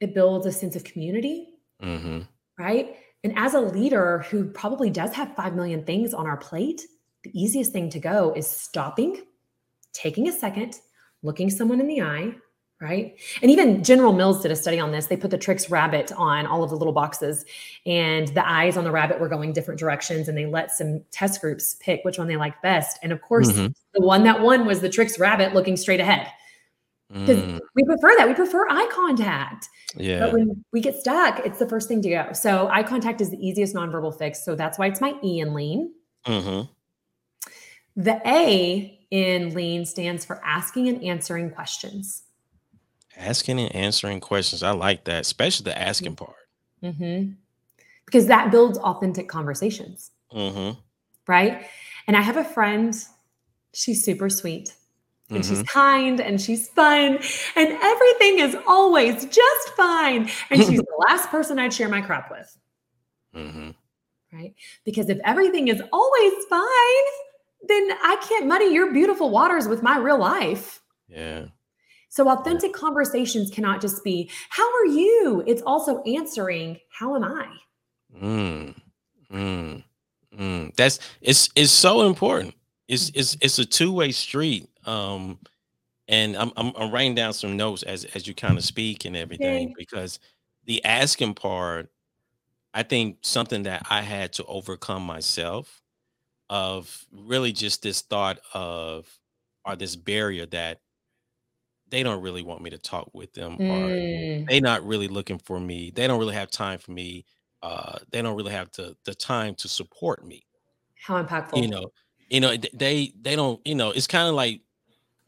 it 0.00 0.12
builds 0.12 0.44
a 0.46 0.52
sense 0.52 0.74
of 0.74 0.82
community. 0.82 1.50
Mm-hmm. 1.80 2.22
Right. 2.58 2.96
And 3.22 3.32
as 3.36 3.54
a 3.54 3.60
leader 3.60 4.24
who 4.30 4.44
probably 4.44 4.90
does 4.90 5.12
have 5.14 5.34
5 5.36 5.54
million 5.54 5.84
things 5.84 6.14
on 6.14 6.26
our 6.26 6.36
plate, 6.36 6.82
the 7.24 7.30
easiest 7.38 7.72
thing 7.72 7.90
to 7.90 7.98
go 7.98 8.32
is 8.36 8.46
stopping, 8.46 9.22
taking 9.92 10.28
a 10.28 10.32
second, 10.32 10.80
looking 11.22 11.50
someone 11.50 11.80
in 11.80 11.88
the 11.88 12.02
eye, 12.02 12.34
right? 12.80 13.18
And 13.40 13.50
even 13.50 13.82
General 13.82 14.12
Mills 14.12 14.42
did 14.42 14.52
a 14.52 14.56
study 14.56 14.78
on 14.78 14.92
this. 14.92 15.06
They 15.06 15.16
put 15.16 15.30
the 15.30 15.38
Trix 15.38 15.70
rabbit 15.70 16.12
on 16.12 16.46
all 16.46 16.62
of 16.62 16.70
the 16.70 16.76
little 16.76 16.92
boxes, 16.92 17.44
and 17.86 18.28
the 18.28 18.46
eyes 18.48 18.76
on 18.76 18.84
the 18.84 18.92
rabbit 18.92 19.18
were 19.20 19.28
going 19.28 19.52
different 19.52 19.80
directions. 19.80 20.28
And 20.28 20.36
they 20.36 20.46
let 20.46 20.70
some 20.70 21.02
test 21.10 21.40
groups 21.40 21.76
pick 21.80 22.04
which 22.04 22.18
one 22.18 22.28
they 22.28 22.36
liked 22.36 22.62
best. 22.62 22.98
And 23.02 23.10
of 23.10 23.22
course, 23.22 23.50
mm-hmm. 23.50 23.72
the 23.94 24.00
one 24.00 24.22
that 24.24 24.40
won 24.40 24.66
was 24.66 24.80
the 24.80 24.90
Trix 24.90 25.18
rabbit 25.18 25.54
looking 25.54 25.76
straight 25.76 26.00
ahead. 26.00 26.28
Because 27.10 27.36
mm. 27.36 27.60
we 27.74 27.84
prefer 27.84 28.12
that. 28.16 28.26
We 28.26 28.34
prefer 28.34 28.66
eye 28.68 28.88
contact. 28.90 29.68
Yeah. 29.94 30.20
But 30.20 30.32
when 30.32 30.64
we 30.72 30.80
get 30.80 30.96
stuck, 30.96 31.38
it's 31.46 31.58
the 31.58 31.68
first 31.68 31.86
thing 31.86 32.02
to 32.02 32.10
go. 32.10 32.32
So 32.32 32.66
eye 32.68 32.82
contact 32.82 33.20
is 33.20 33.30
the 33.30 33.36
easiest 33.36 33.74
nonverbal 33.74 34.18
fix. 34.18 34.44
So 34.44 34.56
that's 34.56 34.78
why 34.78 34.86
it's 34.86 35.00
my 35.00 35.14
E 35.22 35.38
in 35.38 35.54
lean. 35.54 35.92
Mm-hmm. 36.26 36.72
The 37.96 38.20
A 38.26 38.98
in 39.10 39.54
lean 39.54 39.86
stands 39.86 40.24
for 40.24 40.40
asking 40.44 40.88
and 40.88 41.02
answering 41.02 41.50
questions. 41.50 42.22
Asking 43.16 43.60
and 43.60 43.74
answering 43.74 44.20
questions. 44.20 44.62
I 44.62 44.72
like 44.72 45.04
that, 45.04 45.20
especially 45.20 45.64
the 45.64 45.78
asking 45.78 46.16
part. 46.16 46.34
Mm-hmm. 46.82 47.32
Because 48.04 48.26
that 48.26 48.50
builds 48.50 48.76
authentic 48.78 49.28
conversations. 49.28 50.10
Mm-hmm. 50.32 50.78
Right. 51.26 51.66
And 52.06 52.16
I 52.16 52.20
have 52.20 52.36
a 52.36 52.44
friend, 52.44 52.94
she's 53.72 54.04
super 54.04 54.28
sweet 54.28 54.74
and 55.30 55.42
mm-hmm. 55.42 55.54
she's 55.54 55.62
kind 55.64 56.20
and 56.20 56.40
she's 56.40 56.68
fun 56.68 57.18
and 57.56 57.68
everything 57.82 58.40
is 58.40 58.56
always 58.66 59.24
just 59.24 59.68
fine. 59.76 60.28
And 60.50 60.64
she's 60.64 60.80
the 60.80 60.96
last 61.08 61.30
person 61.30 61.58
I'd 61.58 61.72
share 61.72 61.88
my 61.88 62.00
crap 62.00 62.30
with. 62.30 62.58
Mm-hmm. 63.34 63.70
Right. 64.32 64.54
Because 64.84 65.08
if 65.08 65.18
everything 65.24 65.68
is 65.68 65.80
always 65.92 66.32
fine, 66.50 66.64
then 67.68 67.90
I 68.02 68.16
can't 68.28 68.46
muddy 68.46 68.66
your 68.66 68.92
beautiful 68.92 69.30
waters 69.30 69.68
with 69.68 69.82
my 69.82 69.98
real 69.98 70.18
life. 70.18 70.82
Yeah. 71.08 71.46
So 72.08 72.28
authentic 72.28 72.70
yeah. 72.72 72.78
conversations 72.78 73.50
cannot 73.50 73.80
just 73.80 74.04
be, 74.04 74.30
how 74.48 74.62
are 74.62 74.86
you? 74.86 75.42
It's 75.46 75.62
also 75.62 76.02
answering, 76.02 76.78
how 76.88 77.16
am 77.16 77.24
I? 77.24 77.48
Mm, 78.22 78.74
mm, 79.32 79.82
mm. 80.38 80.76
That's 80.76 81.00
it's 81.20 81.48
it's 81.56 81.72
so 81.72 82.06
important. 82.06 82.54
It's 82.86 83.10
it's 83.14 83.36
it's 83.40 83.58
a 83.58 83.64
two-way 83.64 84.12
street. 84.12 84.68
Um 84.86 85.40
and 86.06 86.36
I'm, 86.36 86.52
I'm 86.56 86.72
I'm 86.76 86.92
writing 86.92 87.16
down 87.16 87.32
some 87.32 87.56
notes 87.56 87.82
as 87.82 88.04
as 88.14 88.28
you 88.28 88.34
kind 88.34 88.58
of 88.58 88.64
speak 88.64 89.04
and 89.04 89.16
everything 89.16 89.66
okay. 89.66 89.74
because 89.76 90.20
the 90.66 90.84
asking 90.84 91.34
part, 91.34 91.90
I 92.72 92.84
think 92.84 93.18
something 93.22 93.64
that 93.64 93.86
I 93.90 94.02
had 94.02 94.32
to 94.34 94.44
overcome 94.44 95.02
myself 95.04 95.82
of 96.50 97.06
really 97.12 97.52
just 97.52 97.82
this 97.82 98.02
thought 98.02 98.38
of 98.52 99.08
or 99.64 99.76
this 99.76 99.96
barrier 99.96 100.46
that 100.46 100.80
they 101.88 102.02
don't 102.02 102.22
really 102.22 102.42
want 102.42 102.62
me 102.62 102.70
to 102.70 102.78
talk 102.78 103.08
with 103.14 103.32
them 103.32 103.56
mm. 103.56 103.70
or 103.70 104.46
they 104.50 104.60
not 104.60 104.84
really 104.86 105.08
looking 105.08 105.38
for 105.38 105.58
me 105.58 105.90
they 105.94 106.06
don't 106.06 106.18
really 106.18 106.34
have 106.34 106.50
time 106.50 106.78
for 106.78 106.92
me 106.92 107.24
uh 107.62 107.98
they 108.10 108.20
don't 108.20 108.36
really 108.36 108.52
have 108.52 108.70
the 108.72 108.96
the 109.04 109.14
time 109.14 109.54
to 109.54 109.68
support 109.68 110.24
me 110.26 110.44
how 111.00 111.22
impactful 111.22 111.60
you 111.60 111.68
know 111.68 111.90
you 112.28 112.40
know 112.40 112.56
they 112.74 113.12
they 113.20 113.36
don't 113.36 113.60
you 113.66 113.74
know 113.74 113.90
it's 113.90 114.06
kind 114.06 114.28
of 114.28 114.34
like 114.34 114.60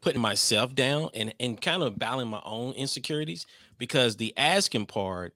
putting 0.01 0.21
myself 0.21 0.75
down 0.75 1.09
and 1.13 1.33
and 1.39 1.61
kind 1.61 1.81
of 1.81 1.97
battling 1.97 2.27
my 2.27 2.41
own 2.45 2.73
insecurities 2.73 3.47
because 3.79 4.15
the 4.17 4.33
asking 4.37 4.85
part 4.85 5.33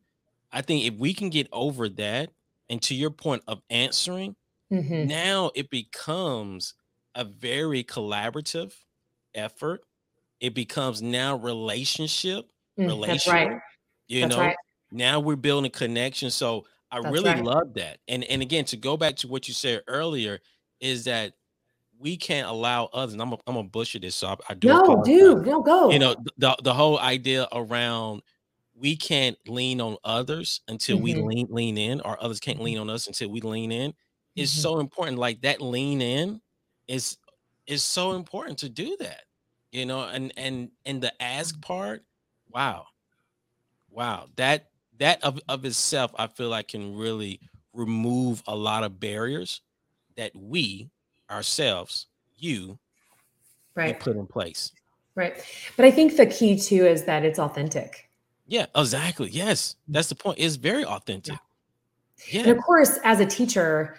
i 0.52 0.62
think 0.62 0.86
if 0.86 0.94
we 1.00 1.14
can 1.14 1.30
get 1.30 1.48
over 1.52 1.90
that 1.90 2.30
and 2.72 2.82
to 2.84 2.96
your 2.96 3.10
point 3.12 3.44
of 3.50 3.62
answering, 3.70 4.34
Mhm. 4.72 5.12
now 5.14 5.52
it 5.56 5.70
becomes 5.70 6.74
a 7.16 7.26
very 7.26 7.84
collaborative 7.84 8.74
effort. 9.36 9.82
It 10.42 10.56
becomes 10.56 11.02
now 11.02 11.38
relationship, 11.38 12.52
Mm, 12.78 13.00
that's 13.06 13.28
right. 13.28 13.50
You 14.08 14.26
That's 14.26 14.28
know, 14.28 14.38
right. 14.38 14.58
now 14.92 15.20
we're 15.20 15.36
building 15.38 15.72
connection. 15.72 16.32
So 16.32 16.66
I 16.92 16.98
That's 17.04 17.24
really 17.24 17.34
right. 17.36 17.44
love 17.44 17.74
that. 17.76 18.00
And 18.08 18.24
and 18.26 18.42
again, 18.42 18.66
to 18.66 18.78
go 18.78 18.98
back 18.98 19.16
to 19.18 19.28
what 19.28 19.48
you 19.48 19.54
said 19.54 19.84
earlier, 19.88 20.40
is 20.80 21.06
that 21.06 21.34
we 22.00 22.18
can't 22.18 22.48
allow 22.50 22.86
others. 22.88 23.14
And 23.14 23.22
I'm 23.22 23.30
gonna, 23.32 23.42
I'm 23.48 23.56
gonna 23.56 23.70
butcher 23.70 24.00
this, 24.00 24.16
so 24.16 24.28
I, 24.30 24.38
I 24.50 24.54
do 24.56 24.80
No, 24.86 25.04
dude, 25.04 25.46
no 25.46 25.62
go. 25.62 25.82
You 25.88 26.00
know, 26.00 26.16
the 26.38 26.56
the 26.64 26.74
whole 26.74 27.00
idea 27.00 27.48
around 27.52 28.22
we 28.74 28.96
can't 28.96 29.38
lean 29.48 29.82
on 29.82 29.98
others 30.04 30.62
until 30.68 31.00
we 31.02 31.14
Mhm. 31.14 31.30
lean 31.30 31.48
lean 31.50 31.78
in, 31.78 32.02
or 32.02 32.22
others 32.24 32.40
can't 32.40 32.62
lean 32.62 32.78
on 32.78 32.90
us 32.90 33.08
until 33.08 33.30
we 33.30 33.42
lean 33.42 33.72
in 33.72 33.94
is 34.36 34.52
Mhm. 34.52 34.62
so 34.62 34.80
important. 34.80 35.18
Like 35.18 35.42
that 35.42 35.62
lean 35.62 36.02
in 36.02 36.42
is 36.88 37.18
is 37.68 37.84
so 37.84 38.14
important 38.14 38.60
to 38.60 38.70
do 38.70 38.98
that. 39.00 39.26
You 39.72 39.86
know, 39.86 40.02
and 40.04 40.34
and 40.38 40.72
and 40.86 41.02
the 41.02 41.14
ask 41.22 41.60
part, 41.62 42.04
wow, 42.50 42.88
wow, 43.90 44.28
that 44.36 44.70
that 45.00 45.24
of, 45.24 45.40
of 45.48 45.66
itself, 45.66 46.12
I 46.18 46.28
feel 46.28 46.50
like 46.50 46.70
can 46.70 46.96
really 46.96 47.40
remove 47.74 48.44
a 48.48 48.56
lot 48.56 48.84
of 48.84 49.00
barriers 49.00 49.62
that 50.18 50.36
we 50.36 50.90
ourselves, 51.30 52.08
you, 52.38 52.78
right. 53.76 54.00
put 54.00 54.16
in 54.16 54.28
place. 54.28 54.72
Right. 55.16 55.44
But 55.76 55.86
I 55.86 55.92
think 55.92 56.18
the 56.18 56.26
key 56.26 56.58
too 56.58 56.86
is 56.86 57.06
that 57.06 57.24
it's 57.26 57.40
authentic. 57.40 58.10
Yeah, 58.48 58.66
exactly. 58.76 59.30
Yes, 59.30 59.76
that's 59.88 60.10
the 60.10 60.16
point. 60.16 60.40
It's 60.40 60.56
very 60.56 60.86
authentic. 60.86 61.40
And 62.34 62.48
Yeah. 62.48 62.52
of 62.52 62.58
course, 62.60 63.00
as 63.04 63.20
a 63.20 63.26
teacher, 63.26 63.98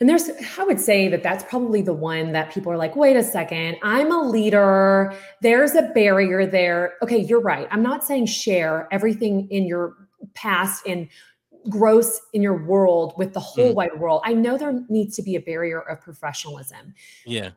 and 0.00 0.08
there's, 0.08 0.30
I 0.58 0.64
would 0.64 0.80
say 0.80 1.08
that 1.08 1.22
that's 1.22 1.44
probably 1.44 1.82
the 1.82 1.92
one 1.92 2.32
that 2.32 2.50
people 2.52 2.72
are 2.72 2.78
like, 2.78 2.96
wait 2.96 3.16
a 3.16 3.22
second, 3.22 3.76
I'm 3.82 4.10
a 4.10 4.20
leader. 4.22 5.14
There's 5.42 5.74
a 5.74 5.82
barrier 5.94 6.46
there. 6.46 6.94
Okay, 7.02 7.18
you're 7.18 7.40
right. 7.40 7.68
I'm 7.70 7.82
not 7.82 8.02
saying 8.02 8.26
share 8.26 8.88
everything 8.90 9.46
in 9.50 9.66
your 9.66 10.08
past 10.34 10.86
and 10.86 11.06
gross 11.68 12.18
in 12.32 12.40
your 12.40 12.64
world 12.64 13.12
with 13.18 13.34
the 13.34 13.40
whole 13.40 13.72
Mhm. 13.72 13.74
wide 13.74 14.00
world. 14.00 14.22
I 14.24 14.32
know 14.32 14.56
there 14.56 14.82
needs 14.88 15.14
to 15.16 15.22
be 15.22 15.36
a 15.36 15.40
barrier 15.40 15.80
of 15.80 16.00
professionalism. 16.00 16.94
Yeah. 17.26 17.50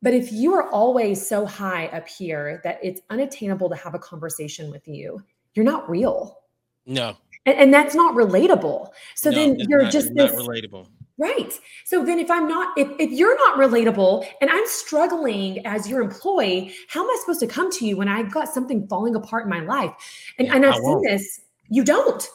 But 0.00 0.14
if 0.14 0.32
you 0.32 0.54
are 0.54 0.70
always 0.70 1.24
so 1.24 1.44
high 1.44 1.86
up 1.88 2.08
here 2.08 2.60
that 2.64 2.80
it's 2.82 3.02
unattainable 3.10 3.68
to 3.68 3.76
have 3.76 3.94
a 3.94 3.98
conversation 3.98 4.70
with 4.70 4.88
you, 4.88 5.22
you're 5.54 5.64
not 5.66 5.88
real. 5.90 6.38
No. 6.86 7.16
And, 7.44 7.56
and 7.58 7.74
that's 7.74 7.94
not 7.94 8.14
relatable. 8.14 8.88
So 9.14 9.30
no, 9.30 9.36
then 9.36 9.56
you're 9.68 9.82
not, 9.82 9.92
just 9.92 10.14
this 10.14 10.32
not 10.32 10.42
relatable. 10.42 10.88
Right. 11.18 11.52
So 11.84 12.04
then 12.04 12.18
if 12.18 12.30
I'm 12.30 12.48
not, 12.48 12.76
if, 12.76 12.88
if 12.98 13.10
you're 13.10 13.36
not 13.36 13.58
relatable 13.58 14.26
and 14.40 14.50
I'm 14.50 14.66
struggling 14.66 15.64
as 15.66 15.88
your 15.88 16.00
employee, 16.02 16.74
how 16.88 17.02
am 17.02 17.10
I 17.10 17.16
supposed 17.20 17.40
to 17.40 17.46
come 17.46 17.70
to 17.72 17.86
you 17.86 17.96
when 17.96 18.08
I've 18.08 18.32
got 18.32 18.48
something 18.48 18.86
falling 18.88 19.14
apart 19.14 19.44
in 19.44 19.50
my 19.50 19.60
life? 19.60 19.92
And, 20.38 20.48
Yeah, 20.48 20.56
and 20.56 20.66
I 20.66 20.70
I've 20.70 20.82
seen 20.82 21.02
this, 21.02 21.40
you 21.68 21.84
don't. 21.84 22.26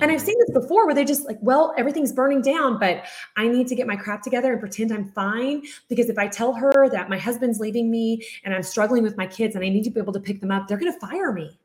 And 0.00 0.10
I've 0.10 0.20
Mhm. 0.20 0.26
seen 0.26 0.36
this 0.38 0.50
before 0.52 0.86
where 0.86 0.94
they 0.94 1.04
just 1.04 1.26
like, 1.26 1.38
well, 1.42 1.74
everything's 1.76 2.12
burning 2.12 2.40
down, 2.40 2.78
but 2.78 3.04
I 3.36 3.48
need 3.48 3.66
to 3.66 3.74
get 3.74 3.86
my 3.86 3.96
crap 3.96 4.22
together 4.22 4.52
and 4.52 4.60
pretend 4.60 4.92
I'm 4.92 5.10
fine. 5.12 5.64
Because 5.88 6.08
if 6.08 6.16
I 6.18 6.28
tell 6.28 6.52
her 6.52 6.88
that 6.88 7.10
my 7.10 7.18
husband's 7.18 7.58
leaving 7.58 7.90
me 7.90 8.24
and 8.44 8.54
I'm 8.54 8.62
struggling 8.62 9.02
with 9.02 9.16
my 9.16 9.26
kids 9.26 9.56
and 9.56 9.64
I 9.64 9.68
need 9.68 9.82
to 9.84 9.90
be 9.90 10.00
able 10.00 10.12
to 10.12 10.20
pick 10.20 10.40
them 10.40 10.50
up, 10.50 10.68
they're 10.68 10.78
going 10.78 10.92
to 10.92 10.98
fire 11.00 11.32
me. 11.32 11.58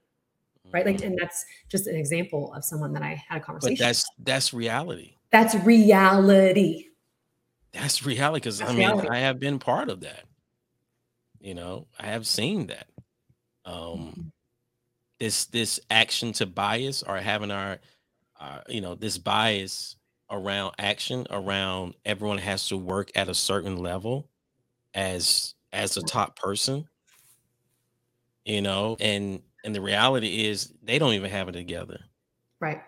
Right. 0.73 0.85
Like, 0.85 0.97
Mhm. 0.97 1.05
and 1.05 1.17
that's 1.21 1.45
just 1.69 1.87
an 1.87 1.95
example 1.95 2.53
of 2.53 2.65
someone 2.65 2.91
that 2.93 3.03
I 3.03 3.23
had 3.29 3.37
a 3.37 3.43
conversation. 3.43 3.75
but 3.75 3.85
that's 3.85 4.05
that's 4.19 4.53
reality. 4.53 5.16
That's 5.31 5.55
reality. 5.55 6.85
That's 7.73 8.05
reality 8.05 8.39
because 8.41 8.61
I 8.61 8.71
mean 8.73 8.77
reality. 8.77 9.07
I 9.07 9.19
have 9.19 9.39
been 9.39 9.59
part 9.59 9.89
of 9.89 10.01
that. 10.01 10.23
You 11.39 11.53
know, 11.53 11.87
I 11.99 12.07
have 12.07 12.27
seen 12.27 12.67
that. 12.67 12.87
Um 13.65 13.99
Mm-hmm. 13.99 14.29
this 15.19 15.45
this 15.45 15.79
action 15.89 16.31
to 16.33 16.45
bias 16.45 17.03
or 17.03 17.17
having 17.17 17.51
our 17.51 17.79
uh, 18.39 18.61
you 18.69 18.81
know, 18.81 18.95
this 18.95 19.17
bias 19.17 19.95
around 20.31 20.73
action 20.79 21.25
around 21.31 21.95
everyone 22.05 22.37
has 22.39 22.67
to 22.69 22.77
work 22.77 23.11
at 23.15 23.29
a 23.29 23.33
certain 23.35 23.77
level 23.77 24.29
as 24.93 25.55
as 25.73 25.97
a 25.97 26.03
top 26.03 26.35
person 26.37 26.87
you 28.45 28.61
know 28.61 28.97
and 28.99 29.41
and 29.63 29.75
the 29.75 29.81
reality 29.81 30.45
is 30.45 30.73
they 30.83 30.99
don't 30.99 31.13
even 31.13 31.29
have 31.29 31.49
it 31.49 31.53
together 31.53 31.99
Right. 32.59 32.81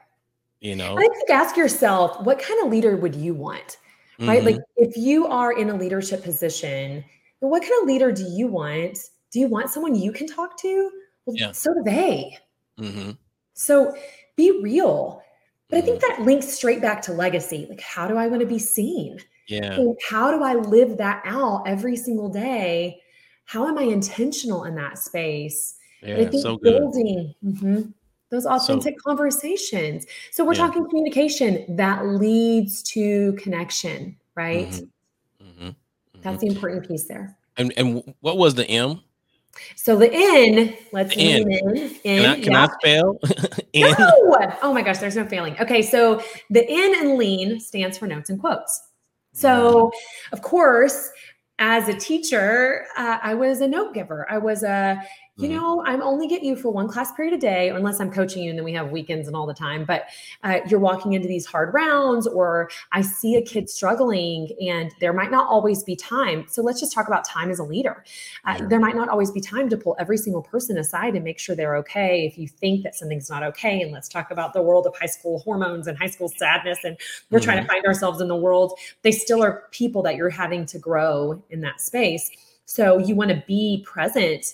You 0.61 0.75
know 0.75 0.95
I 0.97 1.07
think 1.07 1.29
ask 1.29 1.55
yourself, 1.57 2.21
what 2.25 2.39
kind 2.39 2.63
of 2.65 2.71
leader 2.71 2.97
would 2.97 3.15
you 3.15 3.33
want? 3.33 3.77
Right. 4.19 4.43
Like 4.43 4.55
Mhm. 4.55 4.63
if 4.77 4.97
you 4.97 5.27
are 5.27 5.53
in 5.53 5.69
a 5.69 5.75
leadership 5.75 6.23
position, 6.23 7.03
what 7.39 7.61
kind 7.61 7.73
of 7.81 7.87
leader 7.87 8.11
do 8.11 8.23
you 8.23 8.47
want? 8.47 8.97
Do 9.31 9.39
you 9.39 9.47
want 9.47 9.69
someone 9.69 9.95
you 9.95 10.11
can 10.11 10.27
talk 10.27 10.57
to? 10.61 10.91
Well, 11.25 11.37
Yeah. 11.37 11.51
so 11.53 11.73
do 11.73 11.81
they. 11.85 12.37
Mhm. 12.77 13.17
So 13.53 13.95
be 14.35 14.59
real. 14.61 15.21
But 15.69 15.77
I 15.79 15.81
think 15.81 15.99
Mhm. 15.99 16.07
that 16.07 16.21
links 16.23 16.47
straight 16.47 16.81
back 16.81 17.01
to 17.03 17.13
legacy. 17.13 17.67
Like, 17.69 17.81
how 17.81 18.07
do 18.07 18.17
I 18.17 18.27
want 18.27 18.41
to 18.41 18.47
be 18.47 18.59
seen? 18.59 19.19
yeah 19.47 19.75
And 19.77 19.97
how 20.07 20.31
do 20.31 20.43
I 20.43 20.53
live 20.55 20.97
that 20.97 21.21
out 21.25 21.63
every 21.67 21.95
single 21.95 22.29
day? 22.29 23.01
How 23.45 23.67
am 23.67 23.77
I 23.77 23.83
intentional 23.83 24.63
in 24.65 24.75
that 24.75 24.97
space? 24.97 25.75
And 26.01 26.27
I 26.27 26.29
think 26.29 26.43
so 26.43 26.57
good 26.57 26.79
building 26.79 27.33
mhm, 27.43 27.93
those 28.29 28.45
authentic 28.45 28.95
conversations. 28.99 30.05
So 30.31 30.45
we're 30.45 30.53
Yeah. 30.53 30.67
talking 30.67 30.85
communication 30.87 31.65
that 31.75 32.05
leads 32.05 32.83
to 32.83 33.33
connection, 33.33 34.15
right? 34.35 34.69
Mhm. 34.69 34.89
Mhm. 35.43 35.75
That's 36.21 36.37
Mhm. 36.37 36.39
the 36.41 36.47
important 36.47 36.87
piece 36.87 37.05
there. 37.07 37.35
and 37.57 37.73
and 37.77 38.13
what 38.21 38.37
was 38.37 38.55
the 38.55 38.65
m 38.69 39.01
So 39.75 39.97
the 39.97 40.09
N, 40.13 40.73
let's 40.93 41.13
The 41.15 41.21
N. 41.21 41.43
lean 41.43 41.51
in. 41.51 41.59
can 41.99 42.25
i 42.25 42.35
in, 42.35 42.41
can 42.43 42.51
yeah. 42.53 42.67
i 42.67 42.73
spell? 42.79 43.19
No! 43.75 44.53
Oh 44.61 44.71
my 44.73 44.81
gosh, 44.81 44.99
there's 44.99 45.15
no 45.17 45.25
failing. 45.25 45.55
Okay, 45.59 45.81
so 45.81 46.21
the 46.49 46.65
N 46.69 46.95
and 46.99 47.17
lean 47.17 47.59
stands 47.59 47.97
for 47.97 48.07
notes 48.07 48.29
and 48.29 48.39
quotes. 48.39 48.81
So, 49.33 49.91
of 50.31 50.41
course, 50.41 51.09
as 51.59 51.87
a 51.89 51.93
teacher, 51.93 52.85
uh, 52.97 53.17
I 53.21 53.33
was 53.33 53.59
a 53.61 53.67
note 53.67 53.93
giver. 53.93 54.25
I 54.31 54.37
was 54.37 54.63
a, 54.63 55.01
you 55.39 55.47
Mhm. 55.47 55.51
know, 55.51 55.83
I'm 55.85 56.01
only 56.01 56.27
get 56.27 56.43
you 56.43 56.55
for 56.55 56.69
one 56.69 56.87
class 56.87 57.11
period 57.13 57.33
a 57.33 57.37
day, 57.37 57.69
unless 57.69 57.99
I'm 57.99 58.11
coaching 58.11 58.43
you 58.43 58.49
and 58.49 58.59
then 58.59 58.65
we 58.65 58.73
have 58.73 58.91
weekends 58.91 59.27
and 59.27 59.35
all 59.35 59.45
the 59.45 59.53
time. 59.53 59.85
But 59.85 60.05
uh, 60.43 60.59
you're 60.67 60.79
walking 60.79 61.13
into 61.13 61.27
these 61.27 61.45
hard 61.45 61.73
rounds, 61.73 62.27
or 62.27 62.69
I 62.91 63.01
see 63.01 63.35
a 63.35 63.41
kid 63.41 63.69
struggling 63.69 64.49
and 64.61 64.91
there 64.99 65.13
might 65.13 65.31
not 65.31 65.47
always 65.47 65.83
be 65.83 65.95
time. 65.95 66.45
So 66.49 66.61
let's 66.61 66.79
just 66.79 66.91
talk 66.91 67.07
about 67.07 67.25
time 67.25 67.49
as 67.51 67.59
a 67.59 67.63
leader. 67.63 68.03
Uh, 68.45 68.57
Sure. 68.57 68.67
There 68.67 68.79
might 68.79 68.95
not 68.95 69.09
always 69.09 69.31
be 69.31 69.39
time 69.39 69.69
to 69.69 69.77
pull 69.77 69.95
every 69.99 70.17
single 70.17 70.41
person 70.41 70.77
aside 70.77 71.15
and 71.15 71.23
make 71.23 71.39
sure 71.39 71.55
they're 71.55 71.77
okay 71.77 72.25
if 72.25 72.37
you 72.37 72.47
think 72.47 72.83
that 72.83 72.95
something's 72.95 73.29
not 73.29 73.41
okay. 73.43 73.81
And 73.81 73.91
let's 73.91 74.09
talk 74.09 74.31
about 74.31 74.53
the 74.53 74.61
world 74.61 74.85
of 74.85 74.95
high 74.99 75.05
school 75.05 75.39
hormones 75.39 75.87
and 75.87 75.97
high 75.97 76.09
school 76.09 76.27
sadness. 76.27 76.79
And 76.83 76.97
we're 77.31 77.39
trying 77.39 77.61
to 77.61 77.67
find 77.67 77.85
ourselves 77.85 78.19
in 78.19 78.27
the 78.27 78.35
world. 78.35 78.77
They 79.03 79.11
still 79.11 79.41
are 79.43 79.63
people 79.71 80.01
that 80.03 80.15
you're 80.15 80.29
having 80.29 80.65
to 80.67 80.79
grow 80.79 81.41
in 81.49 81.61
that 81.61 81.79
space. 81.79 82.29
So 82.65 82.97
you 82.99 83.15
want 83.15 83.31
to 83.31 83.43
be 83.47 83.83
present, 83.87 84.45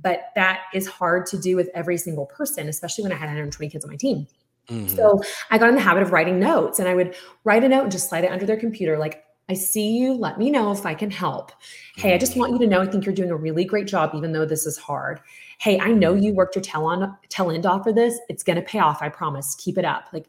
but 0.00 0.30
that 0.34 0.62
is 0.74 0.86
hard 0.86 1.26
to 1.26 1.38
do 1.38 1.56
with 1.56 1.70
every 1.74 1.96
single 1.96 2.26
person, 2.26 2.68
especially 2.68 3.02
when 3.02 3.12
I 3.12 3.16
had 3.16 3.26
120 3.26 3.70
kids 3.70 3.84
on 3.84 3.90
my 3.90 3.96
team. 3.96 4.26
Mhm. 4.68 4.94
So 4.94 5.20
I 5.50 5.58
got 5.58 5.68
in 5.68 5.74
the 5.74 5.80
habit 5.80 6.02
of 6.02 6.12
writing 6.12 6.38
notes 6.38 6.78
and 6.78 6.88
I 6.88 6.94
would 6.94 7.14
write 7.44 7.64
a 7.64 7.68
note 7.68 7.82
and 7.82 7.92
just 7.92 8.08
slide 8.08 8.24
it 8.24 8.30
under 8.30 8.46
their 8.46 8.56
computer. 8.56 8.98
Like, 8.98 9.24
I 9.48 9.54
see 9.54 9.98
you. 9.98 10.14
Let 10.14 10.38
me 10.38 10.50
know 10.50 10.72
if 10.72 10.86
I 10.86 10.94
can 10.94 11.10
help. 11.10 11.52
Hey, 11.96 12.14
I 12.14 12.18
just 12.18 12.34
want 12.34 12.52
you 12.52 12.58
to 12.60 12.66
know 12.66 12.80
I 12.80 12.86
think 12.86 13.04
you're 13.04 13.14
doing 13.14 13.30
a 13.30 13.36
really 13.36 13.66
great 13.66 13.86
job, 13.86 14.12
even 14.14 14.32
though 14.32 14.46
this 14.46 14.64
is 14.64 14.78
hard. 14.78 15.20
Hey, 15.58 15.78
I 15.78 15.92
know 15.92 16.14
you 16.14 16.32
worked 16.32 16.56
your 16.56 16.62
tail 16.62 16.86
on 16.86 17.14
tail 17.28 17.50
end 17.50 17.66
off 17.66 17.82
for 17.82 17.92
this. 17.92 18.18
It's 18.30 18.42
gonna 18.42 18.62
pay 18.62 18.78
off, 18.78 19.02
I 19.02 19.10
promise. 19.10 19.54
Keep 19.56 19.76
it 19.76 19.84
up. 19.84 20.08
Like 20.14 20.26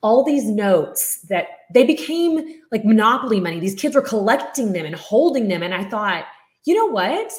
all 0.00 0.24
these 0.24 0.44
notes 0.44 1.20
that 1.28 1.48
they 1.72 1.84
became 1.84 2.60
like 2.72 2.84
monopoly 2.84 3.40
money. 3.40 3.60
These 3.60 3.74
kids 3.74 3.94
were 3.94 4.02
collecting 4.02 4.72
them 4.72 4.86
and 4.86 4.94
holding 4.94 5.48
them. 5.48 5.62
And 5.62 5.74
I 5.74 5.84
thought, 5.84 6.24
you 6.64 6.74
know 6.74 6.86
what? 6.86 7.32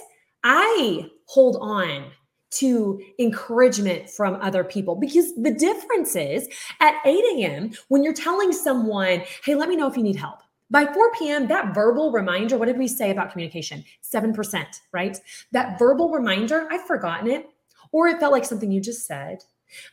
I 0.44 1.10
hold 1.28 1.58
on 1.62 2.12
to 2.50 3.00
encouragement 3.20 4.10
from 4.10 4.36
other 4.42 4.64
people 4.64 4.96
because 4.96 5.36
the 5.36 5.52
difference 5.52 6.16
is 6.16 6.48
at 6.80 6.96
8 7.06 7.24
a.m. 7.36 7.72
when 7.90 8.04
you're 8.04 8.14
telling 8.14 8.54
someone, 8.54 9.24
hey, 9.44 9.56
let 9.56 9.70
me 9.70 9.76
know 9.76 9.88
if 9.88 9.98
you 9.98 10.04
need 10.04 10.16
help. 10.16 10.40
By 10.70 10.86
4 10.86 11.12
p.m., 11.18 11.48
that 11.48 11.74
verbal 11.74 12.12
reminder, 12.12 12.58
what 12.58 12.66
did 12.66 12.78
we 12.78 12.88
say 12.88 13.12
about 13.12 13.32
communication? 13.32 13.84
7%, 14.04 14.66
right? 14.92 15.18
That 15.52 15.80
verbal 15.80 16.10
reminder, 16.10 16.68
I've 16.72 16.86
forgotten 16.86 17.30
it, 17.30 17.50
or 17.92 18.08
it 18.08 18.20
felt 18.20 18.34
like 18.34 18.46
something 18.46 18.72
you 18.72 18.82
just 18.82 19.06
said. 19.06 19.44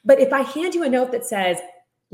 But 0.05 0.21
if 0.21 0.33
I 0.33 0.43
hand 0.43 0.75
you 0.75 0.85
a 0.85 0.89
note 0.89 1.13
that 1.13 1.27
says, 1.27 1.59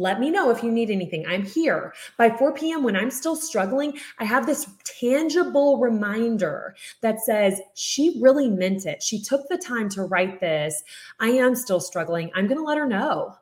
let 0.01 0.19
me 0.19 0.31
know 0.31 0.51
if 0.51 0.63
you 0.63 0.73
need 0.73 0.91
anything. 0.91 1.27
I'm 1.27 1.45
here. 1.45 1.93
By 2.17 2.31
4 2.31 2.55
p.m., 2.55 2.83
when 2.83 2.97
I'm 2.97 3.11
still 3.11 3.37
struggling, 3.37 3.99
I 4.19 4.25
have 4.25 4.47
this 4.47 4.67
tangible 4.85 5.79
reminder 5.79 6.75
that 7.03 7.21
says, 7.21 7.61
she 7.75 8.19
really 8.21 8.49
meant 8.49 8.87
it. 8.87 9.03
She 9.03 9.21
took 9.21 9.49
the 9.49 9.59
time 9.59 9.91
to 9.91 10.05
write 10.05 10.41
this. 10.41 10.83
I 11.21 11.29
am 11.29 11.55
still 11.55 11.81
struggling. 11.81 12.31
I'm 12.35 12.47
going 12.47 12.59
to 12.59 12.65
let 12.65 12.79
her 12.79 12.87
know. 12.87 13.37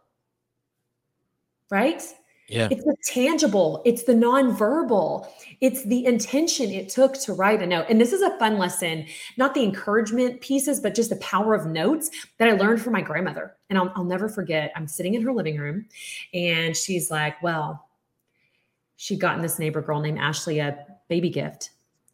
Right? 1.71 2.03
Yeah. 2.49 2.69
It's 2.71 2.83
the 2.83 2.97
tangible, 3.05 3.83
it's 3.85 4.05
the 4.05 4.15
nonverbal, 4.15 5.29
it's 5.61 5.85
the 5.85 6.07
intention 6.07 6.71
it 6.71 6.89
took 6.89 7.15
to 7.21 7.35
write 7.35 7.63
a 7.63 7.67
note. 7.67 7.87
And 7.91 8.01
this 8.01 8.15
is 8.15 8.23
a 8.23 8.37
fun 8.39 8.57
lesson, 8.57 9.05
not 9.37 9.53
the 9.53 9.63
encouragement 9.63 10.41
pieces, 10.41 10.81
but 10.81 10.95
just 10.95 11.11
the 11.11 11.17
power 11.17 11.55
of 11.55 11.67
notes 11.67 12.11
that 12.39 12.49
I 12.49 12.53
learned 12.53 12.81
from 12.81 12.95
my 12.95 13.03
grandmother. 13.03 13.55
And 13.69 13.79
I'll, 13.79 13.93
I'll 13.95 14.05
never 14.05 14.31
forget, 14.31 14.73
I'm 14.75 14.89
sitting 14.89 15.13
in 15.13 15.21
her 15.23 15.33
living 15.33 15.59
room 15.59 15.87
and 16.33 16.75
she's 16.75 17.11
like, 17.11 17.43
Well, 17.43 17.87
she'd 18.97 19.21
gotten 19.21 19.43
this 19.43 19.59
neighbor 19.59 19.83
girl 19.83 20.01
named 20.01 20.19
Ashley 20.19 20.59
a 20.59 20.87
baby 21.09 21.29
gift. 21.29 21.71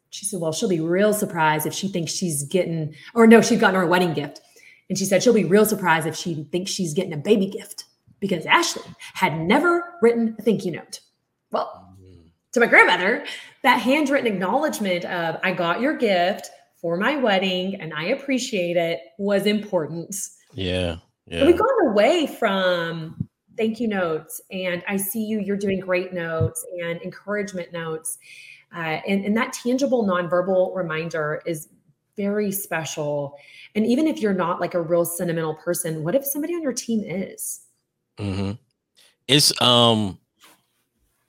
She 0.09 0.25
said, 0.25 0.41
Well, 0.41 0.51
she'll 0.51 0.67
be 0.67 0.81
real 0.81 1.13
surprised 1.13 1.65
if 1.65 1.73
she 1.73 1.87
thinks 1.87 2.11
she's 2.11 2.43
getting, 2.43 2.93
or 3.13 3.25
no, 3.25 3.41
she'd 3.41 3.61
gotten 3.61 3.75
her 3.75 3.83
a 3.83 3.87
wedding 3.87 4.13
gift. 4.13 4.41
And 4.89 4.97
she 4.97 5.05
said, 5.05 5.23
She'll 5.23 5.33
be 5.33 5.45
real 5.45 5.65
surprised 5.65 6.07
if 6.07 6.15
she 6.17 6.43
thinks 6.51 6.71
she's 6.71 6.93
getting 6.93 7.13
a 7.13 7.17
baby 7.17 7.47
gift 7.47 7.85
because 8.19 8.45
Ashley 8.45 8.83
had 9.13 9.39
never 9.39 9.95
written 10.01 10.35
a 10.39 10.41
thank 10.41 10.65
you 10.65 10.71
note. 10.71 10.99
Well, 11.51 11.85
to 12.53 12.59
my 12.59 12.67
grandmother, 12.67 13.25
that 13.63 13.81
handwritten 13.81 14.31
acknowledgement 14.31 15.05
of, 15.05 15.37
I 15.43 15.51
got 15.51 15.81
your 15.81 15.97
gift 15.97 16.49
for 16.77 16.97
my 16.97 17.17
wedding 17.17 17.81
and 17.81 17.93
I 17.93 18.05
appreciate 18.05 18.77
it 18.77 18.99
was 19.17 19.45
important. 19.45 20.15
Yeah. 20.53 20.97
Yeah. 21.27 21.45
we've 21.45 21.57
gone 21.57 21.87
away 21.87 22.27
from 22.27 23.27
thank 23.57 23.79
you 23.79 23.87
notes 23.87 24.41
and 24.51 24.83
I 24.87 24.97
see 24.97 25.23
you, 25.23 25.39
you're 25.39 25.57
doing 25.57 25.79
great 25.79 26.13
notes 26.13 26.65
and 26.81 27.01
encouragement 27.01 27.73
notes. 27.73 28.19
Uh, 28.73 29.01
and, 29.07 29.25
and 29.25 29.35
that 29.35 29.51
tangible 29.51 30.05
nonverbal 30.05 30.75
reminder 30.75 31.41
is 31.45 31.67
very 32.15 32.51
special. 32.51 33.35
And 33.73 33.85
even 33.85 34.07
if 34.07 34.21
you're 34.21 34.33
not 34.33 34.61
like 34.61 34.73
a 34.73 34.81
real 34.81 35.05
sentimental 35.05 35.55
person, 35.55 36.03
what 36.03 36.15
if 36.15 36.25
somebody 36.25 36.53
on 36.53 36.61
your 36.61 36.73
team 36.73 37.03
is? 37.03 37.64
Hmm 38.17 38.51
It's 39.27 39.59
um 39.61 40.19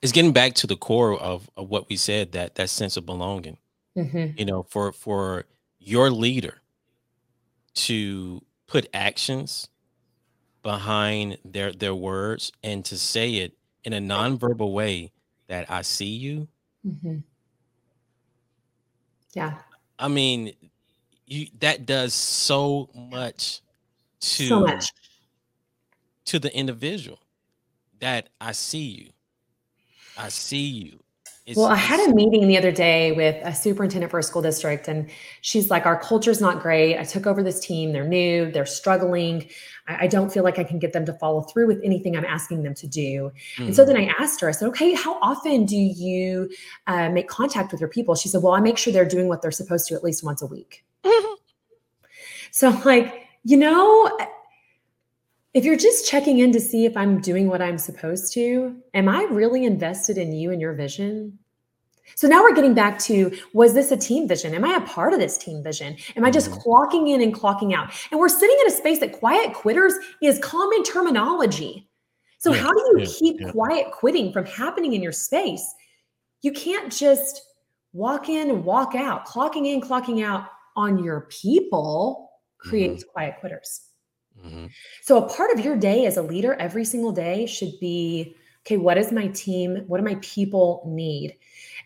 it's 0.01 0.11
getting 0.11 0.33
back 0.33 0.53
to 0.55 0.67
the 0.67 0.75
core 0.75 1.19
of, 1.19 1.49
of 1.57 1.69
what 1.69 1.89
we 1.89 1.95
said, 1.95 2.31
that 2.33 2.55
that 2.55 2.69
sense 2.69 2.97
of 2.97 3.05
belonging. 3.05 3.57
Mhm. 3.97 4.37
you 4.37 4.45
know 4.45 4.61
for 4.63 4.91
for 4.91 5.45
your 5.79 6.11
leader 6.11 6.61
to 7.73 8.41
put 8.67 8.87
actions 8.93 9.69
behind 10.63 11.37
their 11.43 11.71
their 11.71 11.95
words 11.95 12.51
and 12.63 12.85
to 12.85 12.97
say 12.97 13.35
it 13.35 13.57
in 13.83 13.93
a 13.93 13.99
nonverbal 13.99 14.71
way 14.73 15.11
that 15.47 15.69
i 15.71 15.81
see 15.81 16.05
you 16.05 16.47
Mhm. 16.85 17.23
Yeah, 19.33 19.57
i 19.99 20.07
mean 20.07 20.53
you 21.25 21.47
that 21.59 21.85
does 21.85 22.13
so 22.13 22.89
much 22.95 23.61
to 24.21 24.47
so 24.47 24.59
much. 24.61 24.91
To 26.27 26.39
the 26.39 26.55
individual 26.55 27.19
that 27.99 28.29
i 28.39 28.51
see 28.51 28.85
you 28.85 29.09
i 30.17 30.29
see 30.29 30.67
you 30.67 30.99
It's- 31.47 31.55
Well, 31.55 31.67
I 31.67 31.77
had 31.77 32.01
a 32.09 32.13
meeting 32.13 32.47
the 32.49 32.57
other 32.57 32.73
day 32.73 33.13
with 33.13 33.35
a 33.41 33.55
superintendent 33.55 34.11
for 34.11 34.19
a 34.19 34.23
school 34.23 34.41
district, 34.41 34.89
and 34.89 35.09
she's 35.39 35.69
like, 35.69 35.85
Our 35.85 35.97
culture's 35.97 36.41
not 36.41 36.61
great. 36.61 36.97
I 36.99 37.05
took 37.05 37.25
over 37.25 37.41
this 37.41 37.61
team. 37.61 37.93
They're 37.93 38.03
new, 38.19 38.51
they're 38.51 38.65
struggling. 38.81 39.47
I, 39.87 39.93
I 40.03 40.07
don't 40.07 40.29
feel 40.33 40.43
like 40.43 40.59
I 40.59 40.65
can 40.65 40.77
get 40.77 40.91
them 40.91 41.05
to 41.05 41.13
follow 41.13 41.41
through 41.43 41.67
with 41.67 41.79
anything 41.89 42.17
I'm 42.17 42.25
asking 42.25 42.63
them 42.63 42.75
to 42.83 42.87
do. 43.03 43.31
And 43.59 43.73
so 43.73 43.83
Mhm. 43.83 43.87
then 43.87 43.97
I 44.03 44.05
asked 44.19 44.41
her, 44.41 44.49
I 44.49 44.51
said, 44.51 44.67
Okay, 44.71 44.91
how 44.93 45.13
often 45.21 45.65
do 45.65 45.77
you 45.77 46.49
uh, 46.87 47.07
make 47.17 47.29
contact 47.29 47.71
with 47.71 47.79
your 47.79 47.89
people? 47.97 48.13
She 48.15 48.27
said, 48.27 48.43
Well, 48.43 48.51
I 48.51 48.59
make 48.59 48.77
sure 48.77 48.91
they're 48.91 49.13
doing 49.15 49.29
what 49.29 49.41
they're 49.41 49.59
supposed 49.61 49.87
to 49.87 49.95
at 49.95 50.03
least 50.03 50.25
once 50.25 50.41
a 50.41 50.47
week. 50.47 50.83
So 52.51 52.69
I'm 52.71 52.83
like, 52.83 53.07
you 53.43 53.57
know, 53.57 54.17
if 55.53 55.65
you're 55.65 55.77
just 55.77 56.07
checking 56.07 56.39
in 56.39 56.51
to 56.51 56.59
see 56.59 56.85
if 56.85 56.95
I'm 56.95 57.19
doing 57.19 57.47
what 57.47 57.61
I'm 57.61 57.77
supposed 57.77 58.33
to, 58.33 58.75
am 58.93 59.09
I 59.09 59.23
really 59.23 59.65
invested 59.65 60.17
in 60.17 60.33
you 60.33 60.51
and 60.51 60.61
your 60.61 60.73
vision? 60.73 61.39
So 62.15 62.27
now 62.27 62.41
we're 62.41 62.55
getting 62.55 62.73
back 62.73 62.99
to 62.99 63.37
was 63.53 63.73
this 63.73 63.91
a 63.91 63.97
team 63.97 64.27
vision? 64.27 64.53
Am 64.55 64.63
I 64.63 64.75
a 64.75 64.81
part 64.81 65.13
of 65.13 65.19
this 65.19 65.37
team 65.37 65.61
vision? 65.63 65.97
Am 66.15 66.23
I 66.23 66.31
just 66.31 66.51
Mhm. 66.51 66.63
clocking 66.63 67.09
in 67.09 67.21
and 67.21 67.33
clocking 67.33 67.73
out? 67.75 67.91
And 68.11 68.19
we're 68.19 68.29
sitting 68.29 68.55
in 68.61 68.67
a 68.71 68.75
space 68.75 68.99
that 68.99 69.11
quiet 69.11 69.53
quitters 69.53 69.93
is 70.21 70.39
common 70.39 70.83
terminology. 70.83 71.89
So 72.39 72.53
Yeah, 72.53 72.61
how 72.61 72.71
do 72.73 72.79
you 72.79 72.99
yeah, 72.99 73.05
keep 73.17 73.41
yeah. 73.41 73.51
quiet 73.51 73.91
quitting 73.91 74.31
from 74.31 74.45
happening 74.45 74.93
in 74.93 75.01
your 75.01 75.11
space? 75.11 75.65
You 76.43 76.51
can't 76.53 76.91
just 76.91 77.41
walk 77.93 78.29
in 78.29 78.49
and 78.51 78.63
walk 78.63 78.95
out. 78.95 79.25
Clocking 79.25 79.65
in, 79.67 79.81
clocking 79.81 80.23
out 80.23 80.45
on 80.75 81.03
your 81.03 81.21
people 81.29 82.31
creates 82.59 83.03
quiet 83.03 83.35
quitters. 83.39 83.86
Mhm. 84.45 84.69
So, 85.01 85.17
a 85.23 85.29
part 85.29 85.51
of 85.51 85.63
your 85.65 85.75
day 85.75 86.05
as 86.05 86.17
a 86.17 86.21
leader 86.21 86.53
every 86.55 86.85
single 86.85 87.11
day 87.11 87.45
should 87.45 87.73
be 87.79 88.35
okay, 88.65 88.77
what 88.77 88.95
does 88.95 89.11
my 89.13 89.27
team, 89.29 89.83
what 89.87 89.97
do 89.97 90.03
my 90.03 90.15
people 90.21 90.83
need? 90.85 91.35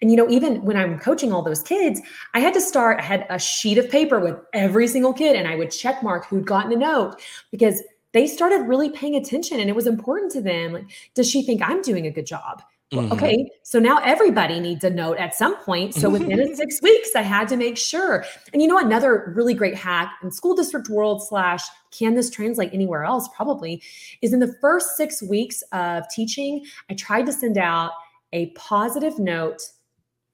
And, 0.01 0.09
you 0.09 0.17
know, 0.17 0.27
even 0.31 0.63
when 0.65 0.75
I'm 0.75 0.97
coaching 0.97 1.31
all 1.31 1.43
those 1.43 1.61
kids, 1.61 2.01
I 2.33 2.39
had 2.39 2.55
to 2.55 2.61
start, 2.61 2.99
I 2.99 3.03
had 3.03 3.27
a 3.29 3.37
sheet 3.37 3.77
of 3.77 3.87
paper 3.89 4.19
with 4.19 4.35
every 4.53 4.87
single 4.87 5.13
kid 5.13 5.35
and 5.35 5.47
I 5.47 5.55
would 5.55 5.69
check 5.69 6.01
mark 6.01 6.25
who'd 6.25 6.47
gotten 6.47 6.71
a 6.73 6.75
note 6.75 7.21
because 7.51 7.83
they 8.13 8.25
started 8.25 8.67
really 8.67 8.89
paying 8.89 9.15
attention 9.15 9.59
and 9.59 9.69
it 9.69 9.75
was 9.75 9.85
important 9.85 10.31
to 10.31 10.41
them. 10.41 10.73
Like, 10.73 10.85
does 11.13 11.29
she 11.29 11.43
think 11.43 11.61
I'm 11.63 11.83
doing 11.83 12.07
a 12.07 12.11
good 12.11 12.25
job? 12.25 12.63
Mhm. 12.91 13.11
okay, 13.13 13.49
so 13.63 13.79
now 13.79 13.99
everybody 13.99 14.59
needs 14.59 14.83
a 14.83 14.89
note 14.89 15.17
at 15.17 15.33
some 15.33 15.55
point. 15.57 15.95
So 15.95 16.09
within 16.17 16.55
six 16.55 16.81
weeks, 16.81 17.15
I 17.15 17.21
had 17.21 17.47
to 17.49 17.57
make 17.57 17.77
sure. 17.77 18.25
And 18.51 18.61
you 18.61 18.67
know, 18.67 18.77
another 18.77 19.31
really 19.35 19.53
great 19.53 19.75
hack 19.75 20.11
in 20.21 20.29
school 20.29 20.55
district 20.55 20.89
world 20.89 21.25
slash 21.25 21.63
can 21.91 22.15
this 22.15 22.29
translate 22.29 22.73
anywhere 22.73 23.05
else? 23.05 23.29
Probably 23.35 23.81
is 24.21 24.33
in 24.33 24.39
the 24.39 24.53
first 24.59 24.97
six 24.97 25.23
weeks 25.23 25.61
of 25.71 26.03
teaching, 26.09 26.65
I 26.89 26.95
tried 26.95 27.25
to 27.27 27.33
send 27.33 27.57
out 27.57 27.91
a 28.33 28.47
positive 28.51 29.19
note 29.19 29.61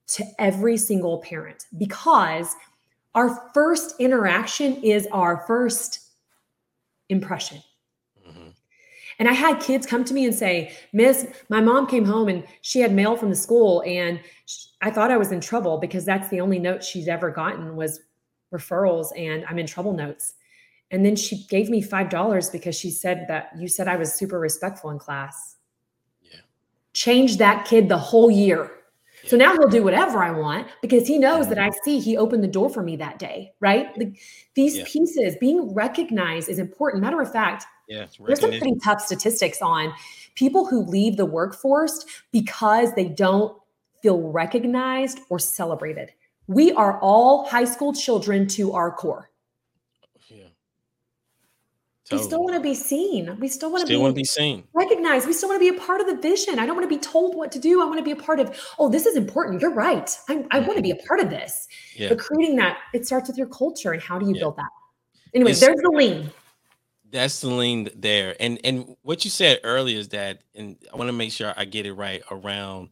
to 0.08 0.24
every 0.40 0.78
single 0.78 1.20
parent 1.20 1.66
because 1.78 2.56
our 3.14 3.52
first 3.54 3.96
interaction 4.00 4.82
is 4.84 5.08
our 5.12 5.44
first 5.46 6.00
impression. 7.10 7.62
And 9.20 9.28
I 9.28 9.34
had 9.34 9.60
kids 9.60 9.88
come 9.88 10.04
to 10.06 10.14
me 10.14 10.26
and 10.26 10.34
say, 10.34 10.76
Miss, 10.94 11.28
my 11.50 11.60
mom 11.60 11.88
came 11.88 12.06
home 12.06 12.28
and 12.30 12.44
she 12.62 12.80
had 12.80 12.94
mail 12.94 13.16
from 13.16 13.30
the 13.30 13.36
school 13.36 13.84
and 13.86 14.20
I 14.82 14.92
thought 14.92 15.12
I 15.12 15.18
was 15.18 15.32
in 15.32 15.42
trouble 15.42 15.80
because 15.80 16.06
that's 16.06 16.30
the 16.30 16.40
only 16.40 16.60
note 16.60 16.84
she's 16.84 17.08
ever 17.08 17.32
gotten 17.32 17.76
was 17.76 18.02
referrals 18.54 19.08
and 19.18 19.44
I'm 19.50 19.58
in 19.58 19.66
trouble 19.66 19.94
notes. 19.94 20.36
And 20.92 21.04
then 21.06 21.16
she 21.16 21.46
gave 21.50 21.70
me 21.70 21.82
$5 21.82 22.52
because 22.52 22.76
she 22.76 22.92
said 22.92 23.26
that 23.28 23.52
you 23.58 23.68
said 23.68 23.88
I 23.88 23.98
was 23.98 24.14
super 24.14 24.40
respectful 24.40 24.92
in 24.92 25.00
class. 25.00 25.58
Yeah. 26.22 26.40
Changed 26.94 27.40
that 27.40 27.66
kid 27.66 27.90
the 27.90 27.98
whole 27.98 28.32
year. 28.32 28.72
So 29.28 29.38
now 29.38 29.54
he'll 29.54 29.68
do 29.68 29.84
whatever 29.84 30.24
I 30.24 30.32
want 30.32 30.68
because 30.82 31.08
he 31.08 31.18
knows 31.18 31.48
that 31.50 31.60
I 31.60 31.70
see 31.84 32.00
he 32.00 32.18
opened 32.18 32.44
the 32.44 32.48
door 32.48 32.70
for 32.70 32.82
me 32.82 32.96
that 32.98 33.20
day, 33.20 33.54
right? 33.60 33.96
Like 33.98 34.20
these 34.56 34.78
Yeah. 34.78 34.84
pieces, 34.86 35.36
being 35.40 35.74
recognized 35.74 36.50
is 36.50 36.60
important. 36.60 37.04
Matter 37.04 37.22
of 37.22 37.32
fact, 37.32 37.66
yeah 37.88 38.08
there's 38.26 38.42
some 38.42 38.52
pretty 38.52 38.78
tough 38.84 39.02
statistics 39.02 39.62
on 39.62 39.94
people 40.36 40.66
who 40.66 40.82
leave 40.82 41.18
the 41.18 41.26
workforce 41.26 42.06
because 42.32 42.94
they 42.94 43.08
don't 43.08 43.58
feel 44.02 44.22
recognized 44.32 45.20
or 45.30 45.40
celebrated. 45.40 46.12
We 46.48 46.72
are 46.74 47.00
all 47.00 47.46
high 47.48 47.66
school 47.66 47.94
children 47.94 48.48
to 48.50 48.74
our 48.74 48.92
core. 48.92 49.30
Yeah 52.12 52.18
We 52.18 52.24
still 52.24 52.44
want 52.44 52.56
to 52.56 52.62
be 52.62 52.74
seen. 52.74 53.38
We 53.40 53.48
still 53.48 53.70
want 53.72 53.82
to 53.82 53.88
still 53.88 54.00
be, 54.00 54.02
want 54.02 54.16
to 54.16 54.20
be 54.20 54.24
seen 54.26 54.64
recognized. 54.74 55.28
We 55.28 55.34
still 55.34 55.50
want 55.50 55.62
to 55.62 55.72
be 55.72 55.78
a 55.78 55.82
part 55.82 56.02
of 56.02 56.08
the 56.08 56.16
vision. 56.18 56.60
I 56.60 56.66
don't 56.66 56.76
want 56.76 56.90
to 56.90 56.96
be 56.96 57.02
told 57.02 57.36
what 57.36 57.52
to 57.54 57.60
do. 57.60 57.82
I 57.82 57.86
want 57.86 57.98
to 57.98 58.04
be 58.04 58.12
a 58.12 58.16
part 58.16 58.40
of, 58.40 58.58
oh, 58.80 58.90
this 58.90 59.06
is 59.06 59.16
important. 59.16 59.62
You're 59.62 59.74
right. 59.74 60.10
I, 60.30 60.46
I 60.52 60.60
want 60.60 60.78
to 60.78 60.82
be 60.84 60.92
a 60.92 60.96
part 61.08 61.20
of 61.20 61.30
this. 61.30 61.68
yeah 61.96 62.10
But 62.10 62.20
creating 62.20 62.56
that, 62.58 62.78
it 62.94 63.06
starts 63.06 63.28
with 63.28 63.38
your 63.38 63.48
culture. 63.48 63.92
And 63.92 64.02
how 64.02 64.18
do 64.20 64.26
you 64.28 64.36
Yeah. 64.36 64.42
build 64.42 64.58
that? 64.58 64.70
Anyway, 65.34 65.52
It's- 65.52 65.60
there's 65.60 65.82
the 65.82 65.90
lean. 65.92 66.32
that's 67.10 67.40
the 67.40 67.48
lean 67.48 67.90
there 67.96 68.36
and 68.40 68.60
and 68.66 68.96
what 69.02 69.24
you 69.24 69.32
said 69.32 69.60
earlier 69.64 69.98
is 69.98 70.10
that 70.10 70.42
and 70.56 70.76
i 70.94 70.98
want 70.98 71.08
to 71.08 71.14
make 71.14 71.32
sure 71.32 71.54
i 71.56 71.64
get 71.64 71.86
it 71.86 71.94
right 71.94 72.22
around 72.32 72.90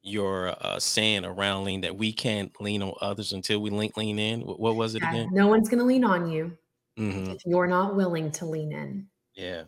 your 0.00 0.56
uh 0.64 0.78
saying 0.80 1.22
around 1.26 1.64
lean 1.64 1.82
that 1.82 1.94
we 1.94 2.10
can't 2.10 2.50
lean 2.62 2.80
on 2.82 2.94
others 3.02 3.34
until 3.34 3.60
we 3.60 3.68
lean 3.68 3.90
lean 3.94 4.18
in 4.18 4.40
what, 4.40 4.58
what 4.58 4.74
was 4.74 4.94
it 4.94 5.02
again 5.02 5.28
no 5.32 5.46
one's 5.48 5.68
going 5.68 5.78
to 5.78 5.84
lean 5.84 6.02
on 6.02 6.30
you 6.30 6.50
hmm 6.98 7.30
if 7.32 7.42
you're 7.46 7.66
not 7.66 7.94
willing 7.96 8.30
to 8.32 8.44
lean 8.46 8.72
in. 8.72 9.06
yeah 9.34 9.64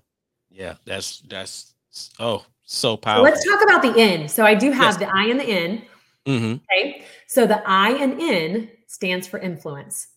yeah 0.51 0.75
that's 0.85 1.21
that's 1.29 1.75
oh 2.19 2.45
so 2.65 2.91
So 2.93 2.97
powerful 2.97 3.23
let's 3.25 3.45
talk 3.49 3.63
about 3.63 3.83
the 3.83 3.95
N. 4.01 4.29
So 4.29 4.45
I 4.45 4.55
do 4.55 4.71
have 4.73 4.95
Yes. 4.95 4.97
the 4.99 5.17
I 5.17 5.25
and 5.27 5.41
the 5.41 5.45
N. 5.45 5.83
hmm 6.27 6.55
Okay. 6.73 7.05
So 7.27 7.47
the 7.47 7.63
I 7.67 7.91
and 7.93 8.21
N 8.21 8.71
stands 8.87 9.27
for 9.27 9.39
influence. 9.39 10.09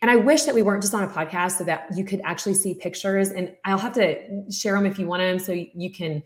And 0.00 0.10
I 0.10 0.16
wish 0.16 0.42
that 0.44 0.54
we 0.54 0.62
weren't 0.62 0.82
just 0.82 0.94
on 0.94 1.02
a 1.02 1.08
podcast 1.08 1.52
so 1.58 1.64
that 1.64 1.88
you 1.96 2.04
could 2.04 2.20
actually 2.24 2.54
see 2.54 2.74
pictures. 2.74 3.30
And 3.30 3.54
I'll 3.64 3.78
have 3.78 3.94
to 3.94 4.50
share 4.50 4.74
them 4.74 4.86
if 4.86 4.98
you 4.98 5.06
want 5.06 5.20
them 5.22 5.38
so 5.38 5.52
you 5.52 5.90
can 5.92 6.22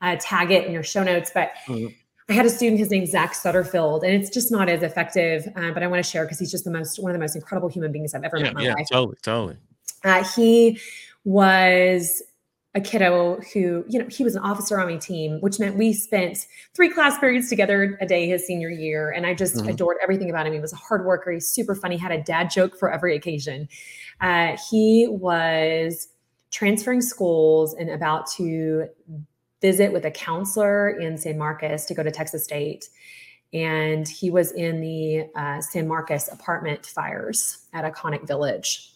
uh, 0.00 0.16
tag 0.20 0.50
it 0.50 0.66
in 0.66 0.72
your 0.72 0.82
show 0.84 1.02
notes. 1.02 1.30
But 1.34 1.52
Mhm. 1.66 1.94
I 2.28 2.32
had 2.32 2.46
a 2.46 2.50
student, 2.50 2.78
his 2.78 2.90
name's 2.90 3.10
Zach 3.10 3.34
Sutterfield, 3.34 4.02
and 4.04 4.12
it's 4.12 4.30
just 4.30 4.50
not 4.50 4.68
as 4.68 4.82
effective, 4.82 5.46
uh, 5.56 5.70
but 5.72 5.82
I 5.82 5.86
want 5.86 6.02
to 6.04 6.08
share 6.10 6.24
because 6.24 6.38
he's 6.38 6.50
just 6.50 6.64
the 6.64 6.70
most, 6.72 6.98
one 7.02 7.10
of 7.10 7.14
the 7.14 7.20
most 7.20 7.36
incredible 7.36 7.68
human 7.68 7.92
beings 7.92 8.14
I've 8.14 8.24
ever 8.24 8.36
met 8.38 8.44
yeah 8.46 8.48
in 8.50 8.54
my 8.54 8.62
yeah 8.64 8.74
life. 8.74 8.86
totally 8.90 9.16
totally 9.22 9.56
Uh, 10.06 10.24
he 10.36 10.80
was 11.24 12.22
a 12.76 12.80
kiddo 12.80 13.40
who, 13.52 13.84
you 13.88 13.98
know, 13.98 14.06
he 14.08 14.22
was 14.22 14.36
an 14.36 14.42
officer 14.42 14.78
on 14.78 14.86
my 14.86 14.96
team, 14.96 15.38
which 15.40 15.58
meant 15.58 15.76
we 15.76 15.92
spent 15.92 16.46
three 16.74 16.90
class 16.90 17.18
periods 17.18 17.48
together 17.48 17.98
a 18.00 18.06
day 18.06 18.28
his 18.28 18.46
senior 18.46 18.68
year. 18.68 19.10
And 19.10 19.26
I 19.26 19.34
just 19.34 19.56
Mhm. 19.56 19.70
adored 19.70 19.96
everything 20.02 20.28
about 20.30 20.46
him. 20.46 20.52
He 20.52 20.60
was 20.60 20.74
a 20.74 20.76
hard 20.76 21.06
worker. 21.06 21.32
He's 21.32 21.48
super 21.48 21.74
funny, 21.74 21.96
had 21.96 22.12
a 22.12 22.22
dad 22.22 22.50
joke 22.50 22.78
for 22.78 22.92
every 22.92 23.16
occasion. 23.16 23.68
Uh, 24.20 24.56
he 24.70 25.08
was 25.08 26.08
transferring 26.50 27.00
schools 27.00 27.74
and 27.74 27.90
about 27.90 28.30
to 28.32 28.88
visit 29.62 29.92
with 29.92 30.04
a 30.04 30.10
counselor 30.10 30.90
in 30.90 31.16
San 31.16 31.38
Marcos 31.38 31.86
to 31.86 31.94
go 31.94 32.02
to 32.02 32.10
Texas 32.10 32.44
State. 32.44 32.88
And 33.54 34.06
he 34.06 34.30
was 34.30 34.52
in 34.52 34.80
the 34.80 35.30
uh, 35.34 35.60
San 35.62 35.88
Marcos 35.88 36.28
apartment 36.28 36.84
fires 36.84 37.66
at 37.72 37.90
Iconic 37.90 38.26
Village. 38.26 38.92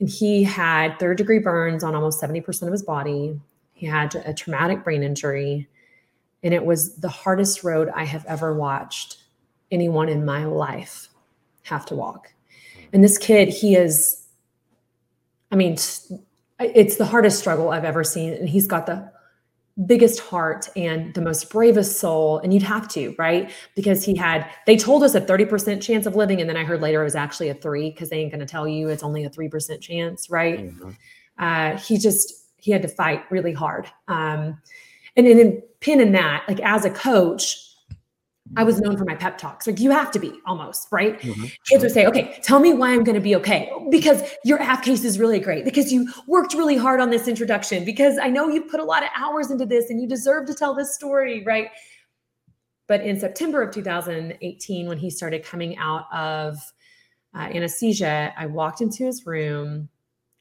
And 0.00 0.08
he 0.08 0.44
had 0.44 0.98
third 0.98 1.18
degree 1.18 1.38
burns 1.38 1.82
on 1.82 1.94
almost 1.94 2.20
70% 2.22 2.62
of 2.62 2.72
his 2.72 2.82
body. 2.82 3.40
He 3.72 3.86
had 3.86 4.14
a 4.14 4.32
traumatic 4.32 4.84
brain 4.84 5.02
injury. 5.02 5.68
And 6.42 6.54
it 6.54 6.64
was 6.64 6.94
the 6.96 7.08
hardest 7.08 7.64
road 7.64 7.88
I 7.94 8.04
have 8.04 8.24
ever 8.26 8.54
watched 8.54 9.18
anyone 9.70 10.08
in 10.08 10.24
my 10.24 10.44
life 10.44 11.08
have 11.64 11.84
to 11.86 11.94
walk. 11.94 12.32
And 12.92 13.02
this 13.02 13.18
kid, 13.18 13.48
he 13.48 13.74
is, 13.74 14.24
I 15.50 15.56
mean, 15.56 15.76
it's 16.60 16.96
the 16.96 17.06
hardest 17.06 17.38
struggle 17.38 17.70
I've 17.70 17.84
ever 17.84 18.04
seen. 18.04 18.32
And 18.34 18.48
he's 18.48 18.66
got 18.66 18.86
the 18.86 19.12
biggest 19.86 20.20
heart 20.20 20.68
and 20.76 21.14
the 21.14 21.20
most 21.20 21.50
bravest 21.50 22.00
soul. 22.00 22.38
And 22.38 22.52
you'd 22.52 22.62
have 22.64 22.88
to, 22.88 23.14
right? 23.18 23.52
Because 23.76 24.04
he 24.04 24.16
had, 24.16 24.50
they 24.66 24.76
told 24.76 25.02
us 25.04 25.14
a 25.14 25.20
30% 25.20 25.80
chance 25.80 26.04
of 26.06 26.16
living. 26.16 26.40
And 26.40 26.50
then 26.50 26.56
I 26.56 26.64
heard 26.64 26.80
later 26.80 27.00
it 27.00 27.04
was 27.04 27.14
actually 27.14 27.48
a 27.48 27.54
three 27.54 27.90
because 27.90 28.10
they 28.10 28.18
ain't 28.18 28.32
going 28.32 28.40
to 28.40 28.46
tell 28.46 28.66
you 28.66 28.88
it's 28.88 29.02
only 29.02 29.24
a 29.24 29.30
3% 29.30 29.80
chance, 29.80 30.30
right? 30.30 30.58
Mhm. 30.58 30.96
uh, 31.38 31.78
he 31.78 31.98
just 31.98 32.34
he 32.56 32.72
had 32.72 32.82
to 32.82 32.88
fight 32.88 33.22
really 33.30 33.52
hard. 33.52 33.86
Um, 34.08 34.60
and, 35.16 35.26
and 35.26 35.38
then 35.38 35.62
pin 35.80 36.00
in 36.00 36.12
that, 36.12 36.44
like 36.48 36.60
as 36.60 36.84
a 36.84 36.90
coach, 36.90 37.67
I 38.56 38.64
was 38.64 38.80
known 38.80 38.96
for 38.96 39.04
my 39.04 39.14
pep 39.14 39.38
talks. 39.38 39.66
Like 39.66 39.78
you 39.78 39.90
have 39.90 40.10
to 40.12 40.18
be 40.18 40.32
almost 40.46 40.88
right. 40.90 41.18
Mhm. 41.20 41.52
Kids 41.66 41.82
would 41.82 41.92
say, 41.92 42.06
"Okay, 42.06 42.38
tell 42.42 42.60
me 42.60 42.72
why 42.72 42.90
I'm 42.90 43.04
going 43.04 43.14
to 43.14 43.20
be 43.20 43.36
okay." 43.36 43.70
Because 43.90 44.22
your 44.44 44.60
app 44.60 44.82
case 44.82 45.04
is 45.04 45.18
really 45.18 45.38
great. 45.38 45.64
Because 45.64 45.92
you 45.92 46.08
worked 46.26 46.54
really 46.54 46.76
hard 46.76 47.00
on 47.00 47.10
this 47.10 47.28
introduction. 47.28 47.84
Because 47.84 48.18
I 48.18 48.28
know 48.28 48.48
you 48.48 48.62
put 48.62 48.80
a 48.80 48.84
lot 48.84 49.02
of 49.02 49.10
hours 49.16 49.50
into 49.50 49.66
this, 49.66 49.90
and 49.90 50.00
you 50.00 50.08
deserve 50.08 50.46
to 50.46 50.54
tell 50.54 50.74
this 50.74 50.94
story, 50.94 51.44
right? 51.44 51.70
But 52.86 53.02
in 53.02 53.20
September 53.20 53.62
of 53.62 53.72
2018, 53.72 54.88
when 54.88 54.98
he 54.98 55.10
started 55.10 55.44
coming 55.44 55.76
out 55.76 56.06
of 56.12 56.56
uh, 57.34 57.40
anesthesia, 57.40 58.32
I 58.36 58.46
walked 58.46 58.80
into 58.80 59.04
his 59.04 59.26
room 59.26 59.90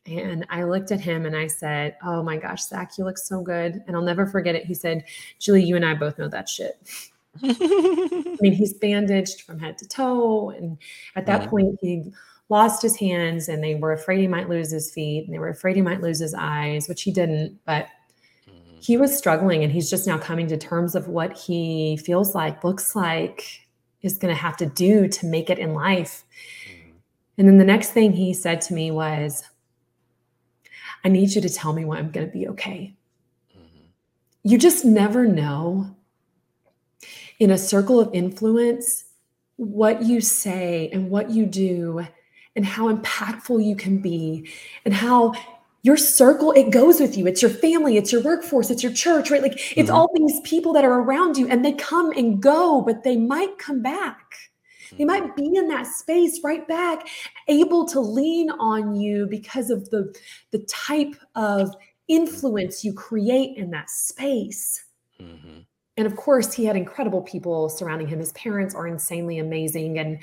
and 0.05 0.45
I 0.49 0.63
looked 0.63 0.91
at 0.93 1.01
him 1.01 1.25
and 1.25 1.35
I 1.35 1.47
said, 1.47 1.97
Oh 2.01 2.23
my 2.23 2.37
gosh, 2.37 2.63
Zach, 2.63 2.97
you 2.97 3.03
look 3.03 3.17
so 3.17 3.41
good. 3.41 3.83
And 3.85 3.95
I'll 3.95 4.01
never 4.01 4.25
forget 4.25 4.55
it. 4.55 4.65
He 4.65 4.73
said, 4.73 5.03
Julie, 5.39 5.63
you 5.63 5.75
and 5.75 5.85
I 5.85 5.93
both 5.93 6.17
know 6.17 6.29
that 6.29 6.47
shit. 6.47 6.79
I 7.43 8.37
mean, 8.41 8.53
he's 8.53 8.73
bandaged 8.73 9.41
from 9.41 9.59
head 9.59 9.77
to 9.79 9.87
toe. 9.87 10.49
And 10.51 10.77
at 11.15 11.25
that 11.25 11.43
Mhm. 11.43 11.49
point, 11.49 11.79
he 11.81 12.11
lost 12.49 12.81
his 12.81 12.95
hands 12.95 13.49
and 13.49 13.63
they 13.63 13.75
were 13.75 13.91
afraid 13.91 14.19
he 14.19 14.27
might 14.27 14.49
lose 14.49 14.71
his 14.71 14.91
feet 14.91 15.25
and 15.25 15.33
they 15.33 15.39
were 15.39 15.49
afraid 15.49 15.75
he 15.75 15.81
might 15.81 16.01
lose 16.01 16.19
his 16.19 16.33
eyes, 16.33 16.87
which 16.87 17.03
he 17.03 17.11
didn't. 17.11 17.59
But 17.65 17.87
Mhm. 18.47 18.51
he 18.79 18.97
was 18.97 19.17
struggling 19.17 19.63
and 19.63 19.71
he's 19.71 19.89
just 19.89 20.07
now 20.07 20.17
coming 20.17 20.47
to 20.47 20.57
terms 20.57 20.95
of 20.95 21.07
what 21.07 21.37
he 21.37 21.97
feels 21.97 22.33
like, 22.33 22.63
looks 22.63 22.95
like, 22.95 23.67
is 24.01 24.17
going 24.17 24.33
to 24.33 24.39
have 24.39 24.55
to 24.57 24.65
do 24.65 25.07
to 25.09 25.25
make 25.25 25.49
it 25.49 25.59
in 25.59 25.73
life. 25.73 26.23
Mhm. 26.65 26.93
And 27.37 27.47
then 27.47 27.57
the 27.57 27.65
next 27.65 27.91
thing 27.91 28.13
he 28.13 28.33
said 28.33 28.61
to 28.61 28.73
me 28.73 28.91
was, 28.91 29.43
I 31.03 31.09
need 31.09 31.33
you 31.35 31.41
to 31.41 31.49
tell 31.49 31.73
me 31.73 31.83
when 31.85 31.97
I'm 31.97 32.11
going 32.11 32.27
to 32.27 32.31
be 32.31 32.47
okay. 32.47 32.95
Mhm. 33.55 33.87
You 34.43 34.57
just 34.57 34.85
never 34.85 35.25
know 35.25 35.95
in 37.39 37.51
a 37.51 37.57
circle 37.57 37.99
of 37.99 38.09
influence 38.13 39.05
what 39.57 40.03
you 40.03 40.21
say 40.21 40.89
and 40.93 41.09
what 41.09 41.31
you 41.31 41.45
do 41.45 42.05
and 42.55 42.65
how 42.65 42.91
impactful 42.93 43.63
you 43.63 43.75
can 43.75 43.97
be 43.99 44.47
and 44.85 44.93
how 44.93 45.33
your 45.83 45.97
circle 45.97 46.51
it 46.51 46.69
goes 46.71 46.99
with 46.99 47.17
you 47.17 47.25
it's 47.27 47.41
your 47.41 47.51
family 47.51 47.97
it's 47.97 48.11
your 48.11 48.21
workforce 48.23 48.69
it's 48.69 48.83
your 48.83 48.91
church 48.91 49.31
right 49.31 49.41
like 49.41 49.53
it's 49.77 49.89
Mhm. 49.89 49.93
all 49.95 50.09
these 50.15 50.39
people 50.41 50.73
that 50.73 50.83
are 50.83 51.01
around 51.01 51.37
you 51.37 51.47
and 51.47 51.63
they 51.63 51.73
come 51.73 52.11
and 52.11 52.41
go 52.41 52.81
but 52.81 53.03
they 53.03 53.15
might 53.17 53.57
come 53.57 53.81
back 53.81 54.35
they 54.97 55.03
Mm-hmm. 55.03 55.07
might 55.07 55.35
be 55.35 55.55
in 55.55 55.67
that 55.67 55.85
space 55.85 56.39
right 56.43 56.67
back 56.67 57.07
able 57.47 57.85
to 57.87 57.99
lean 57.99 58.49
on 58.51 58.95
you 58.95 59.27
because 59.27 59.69
of 59.69 59.89
the 59.91 60.13
the 60.51 60.59
type 60.59 61.15
of 61.35 61.75
influence 62.07 62.83
you 62.83 62.93
create 62.93 63.57
in 63.57 63.69
that 63.71 63.89
space 63.89 64.83
Mhm. 65.21 65.65
And 65.97 66.05
of 66.05 66.15
course 66.15 66.53
he 66.53 66.65
had 66.65 66.75
incredible 66.75 67.21
people 67.21 67.69
surrounding 67.69 68.07
him. 68.07 68.19
His 68.19 68.31
parents 68.33 68.75
are 68.75 68.87
insanely 68.87 69.39
amazing 69.39 69.99
and 69.99 70.19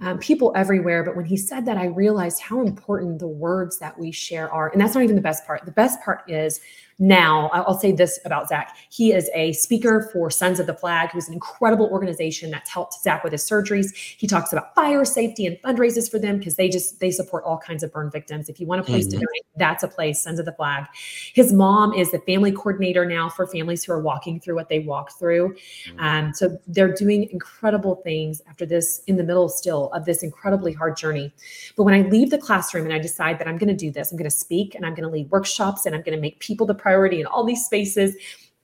um, 0.00 0.18
people 0.18 0.52
everywhere. 0.56 1.04
But 1.04 1.16
when 1.16 1.24
he 1.24 1.36
said 1.36 1.64
that 1.66 1.76
i 1.76 1.86
realized 1.86 2.40
how 2.40 2.60
important 2.60 3.20
the 3.20 3.28
words 3.28 3.78
that 3.78 3.98
we 3.98 4.10
share 4.10 4.50
are. 4.50 4.68
And 4.68 4.80
that's 4.80 4.94
not 4.94 5.04
even 5.04 5.16
the 5.16 5.22
best 5.22 5.46
part. 5.46 5.64
The 5.64 5.72
best 5.72 6.02
part 6.02 6.28
is 6.28 6.60
now 6.98 7.48
i'll 7.52 7.78
say 7.78 7.92
this 7.92 8.18
about 8.24 8.48
zach. 8.48 8.76
He 8.90 9.12
is 9.12 9.30
a 9.34 9.52
speaker 9.52 10.08
for 10.12 10.30
sons 10.30 10.60
of 10.60 10.66
the 10.66 10.74
flag. 10.74 11.10
Who's 11.10 11.28
an 11.28 11.34
incredible 11.34 11.86
organization 11.86 12.50
that's 12.50 12.70
helped 12.70 12.94
zach 13.02 13.24
with 13.24 13.32
his 13.32 13.42
surgeries. 13.42 13.94
He 13.94 14.26
talks 14.26 14.52
about 14.52 14.74
fire 14.74 15.04
safety 15.04 15.46
and 15.46 15.56
fundraisers 15.62 16.10
for 16.10 16.18
them 16.18 16.38
because 16.38 16.56
they 16.56 16.68
just 16.68 17.00
they 17.00 17.10
support 17.10 17.44
all 17.44 17.58
kinds 17.58 17.82
of 17.82 17.92
burn 17.92 18.10
victims. 18.10 18.48
If 18.48 18.60
you 18.60 18.66
want 18.66 18.80
a 18.80 18.84
place 18.84 19.06
to 19.08 19.16
Mhm. 19.16 19.20
donate 19.20 19.42
that's 19.56 19.82
a 19.82 19.88
place 19.88 20.22
sons 20.22 20.38
of 20.38 20.46
the 20.46 20.52
flag. 20.52 20.86
His 21.34 21.52
mom 21.52 21.92
is 21.92 22.10
the 22.10 22.18
family 22.20 22.52
coordinator 22.52 23.04
now 23.04 23.28
for 23.28 23.46
families 23.46 23.84
who 23.84 23.92
are 23.92 24.00
walking 24.00 24.40
through 24.40 24.54
what 24.54 24.68
they 24.68 24.80
walked 24.80 25.18
through. 25.18 25.54
Um, 25.98 26.32
so 26.32 26.58
they're 26.66 26.94
doing 26.94 27.28
incredible 27.30 27.96
things 27.96 28.40
after 28.48 28.64
this 28.64 29.02
in 29.06 29.16
the 29.16 29.22
middle 29.24 29.48
still 29.48 29.90
of 29.92 30.04
this 30.04 30.22
incredibly 30.22 30.72
hard 30.72 30.96
journey. 30.96 31.32
But 31.76 31.82
when 31.84 31.94
I 31.94 32.08
leave 32.08 32.30
the 32.30 32.38
classroom 32.38 32.84
and 32.84 32.94
I 32.94 32.98
decide 32.98 33.38
that 33.38 33.48
I'm 33.48 33.58
going 33.58 33.68
to 33.68 33.74
do 33.74 33.90
this, 33.90 34.10
I'm 34.10 34.16
going 34.16 34.30
to 34.30 34.36
speak 34.36 34.74
and 34.74 34.86
I'm 34.86 34.94
going 34.94 35.04
to 35.06 35.10
lead 35.10 35.30
workshops 35.30 35.84
and 35.84 35.94
I'm 35.94 36.02
going 36.02 36.16
to 36.16 36.20
make 36.20 36.38
people 36.38 36.66
the 36.66 36.74
priority 36.82 37.20
in 37.20 37.26
all 37.26 37.44
these 37.44 37.64
spaces. 37.64 38.14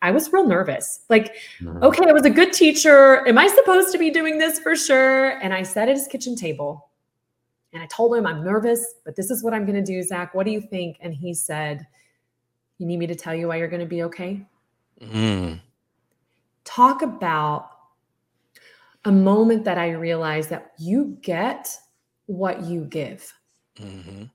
I 0.03 0.11
was 0.11 0.33
real 0.33 0.47
nervous. 0.47 1.01
Like, 1.09 1.37
Mhm. 1.61 1.83
okay, 1.83 2.09
I 2.09 2.13
was 2.13 2.25
a 2.25 2.31
good 2.31 2.53
teacher. 2.53 3.27
Am 3.27 3.39
I 3.39 3.49
supposed 3.49 3.91
to 3.93 3.99
be 3.99 4.11
doing 4.11 4.39
this 4.39 4.59
for 4.61 4.77
sure? 4.77 5.39
And 5.43 5.55
I 5.55 5.63
sat 5.63 5.89
at 5.89 5.97
his 5.97 6.07
kitchen 6.07 6.37
table 6.37 6.91
and 7.73 7.83
I 7.83 7.87
told 7.87 8.15
him, 8.17 8.27
I'm 8.27 8.45
nervous, 8.45 8.95
but 9.05 9.17
this 9.17 9.31
is 9.31 9.43
what 9.43 9.55
I'm 9.55 9.65
going 9.65 9.83
to 9.83 9.93
do, 9.93 10.03
Zach. 10.03 10.35
What 10.35 10.45
do 10.47 10.53
you 10.53 10.61
think? 10.61 10.99
And 11.01 11.15
he 11.15 11.33
said, 11.35 11.87
You 12.79 12.87
need 12.87 12.99
me 12.99 13.09
to 13.09 13.15
tell 13.17 13.35
you 13.35 13.49
why 13.49 13.57
you're 13.57 13.69
going 13.69 13.81
to 13.81 13.87
be 13.87 14.03
okay? 14.05 14.47
Mhm. 15.01 15.61
talk 16.65 17.01
about 17.03 17.71
a 19.07 19.11
moment 19.13 19.65
that 19.65 19.79
I 19.79 19.91
realized 19.93 20.51
that 20.51 20.73
you 20.79 21.17
get 21.23 21.75
what 22.27 22.63
you 22.63 22.85
give. 22.85 23.33
Mhm. 23.77 24.31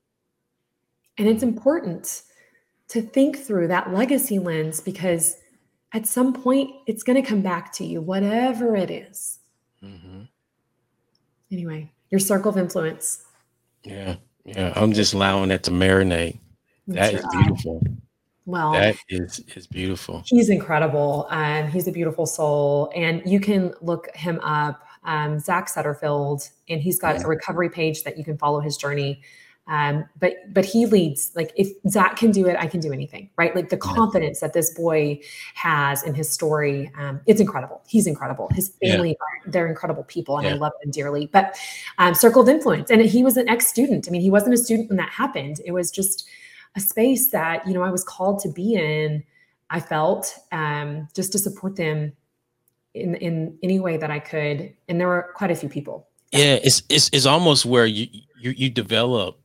And 1.16 1.28
it's 1.28 1.42
important 1.44 2.22
to 2.94 3.02
think 3.02 3.36
through 3.36 3.66
that 3.66 3.92
legacy 3.92 4.38
lens 4.38 4.80
because 4.80 5.36
at 5.94 6.06
some 6.06 6.32
point 6.32 6.70
it's 6.86 7.02
going 7.02 7.20
to 7.20 7.28
come 7.28 7.40
back 7.42 7.72
to 7.72 7.84
you, 7.84 8.00
whatever 8.00 8.76
it 8.76 8.88
is. 8.88 9.40
Mhm. 9.82 10.28
Anyway, 11.50 11.90
your 12.10 12.20
circle 12.20 12.50
of 12.50 12.56
influence. 12.56 13.24
Yeah. 13.82 14.14
Yeah. 14.44 14.72
I'm 14.76 14.92
just 14.92 15.12
allowing 15.12 15.48
that 15.48 15.64
to 15.64 15.72
marinate. 15.72 16.38
That 16.86 17.12
That's 17.12 17.24
is 17.24 17.30
beautiful. 17.32 17.82
Well, 18.46 18.72
That 18.74 18.94
is 19.08 19.40
is 19.56 19.66
beautiful. 19.66 20.22
He's 20.26 20.48
incredible. 20.50 21.26
Um, 21.30 21.66
he's 21.68 21.88
a 21.88 21.92
beautiful 21.92 22.26
soul. 22.26 22.92
And 22.94 23.22
you 23.24 23.40
can 23.40 23.74
look 23.80 24.08
him 24.14 24.38
up, 24.40 24.86
um, 25.02 25.40
Zach 25.40 25.66
Sutterfield, 25.68 26.48
and 26.68 26.80
he's 26.80 27.00
got 27.00 27.16
Yeah. 27.16 27.24
a 27.24 27.26
recovery 27.26 27.70
page 27.70 28.04
that 28.04 28.16
you 28.18 28.24
can 28.24 28.38
follow 28.38 28.60
his 28.60 28.76
journey. 28.76 29.20
Um, 29.66 30.04
but 30.20 30.34
but 30.52 30.66
he 30.66 30.84
leads 30.84 31.32
like 31.34 31.50
if 31.56 31.68
Zach 31.88 32.16
can 32.16 32.30
do 32.30 32.46
it, 32.46 32.56
I 32.58 32.66
can 32.66 32.80
do 32.80 32.92
anything, 32.92 33.30
right? 33.36 33.56
Like 33.56 33.70
the 33.70 33.78
confidence 33.78 34.40
that 34.40 34.52
this 34.52 34.74
boy 34.74 35.20
has 35.54 36.02
in 36.02 36.14
his 36.14 36.28
story, 36.28 36.92
um, 36.98 37.20
it's 37.26 37.40
incredible. 37.40 37.82
He's 37.86 38.06
incredible. 38.06 38.50
His 38.52 38.74
Yeah. 38.82 38.92
family, 38.92 39.16
are, 39.18 39.50
they're 39.50 39.66
incredible 39.66 40.04
people, 40.04 40.36
and 40.36 40.46
I 40.46 40.52
love 40.52 40.72
them 40.82 40.90
dearly. 40.90 41.30
But 41.32 41.56
um, 41.96 42.14
circle 42.14 42.42
of 42.42 42.48
influence, 42.48 42.90
and 42.90 43.00
he 43.00 43.24
was 43.24 43.38
an 43.38 43.48
ex 43.48 43.66
student. 43.66 44.06
I 44.06 44.10
mean, 44.10 44.20
he 44.20 44.30
wasn't 44.30 44.52
a 44.52 44.58
student 44.58 44.90
when 44.90 44.98
that 44.98 45.08
happened. 45.08 45.60
It 45.64 45.72
was 45.72 45.90
just 45.90 46.28
a 46.76 46.80
space 46.80 47.30
that 47.30 47.66
you 47.66 47.72
know 47.72 47.82
I 47.82 47.90
was 47.90 48.04
called 48.04 48.40
to 48.40 48.50
be 48.50 48.74
in. 48.74 49.24
I 49.70 49.80
felt 49.80 50.36
um, 50.52 51.08
just 51.14 51.32
to 51.32 51.38
support 51.38 51.76
them 51.76 52.12
in 52.92 53.14
in 53.14 53.58
any 53.62 53.80
way 53.80 53.96
that 53.96 54.10
I 54.10 54.18
could, 54.18 54.74
and 54.88 55.00
there 55.00 55.08
were 55.08 55.32
quite 55.34 55.50
a 55.50 55.54
few 55.54 55.70
people. 55.70 56.06
Yeah, 56.32 56.58
it's 56.62 56.82
it's 56.90 57.08
it's 57.14 57.24
almost 57.24 57.64
where 57.64 57.86
you 57.86 58.08
you 58.38 58.50
you 58.50 58.68
develop 58.68 59.40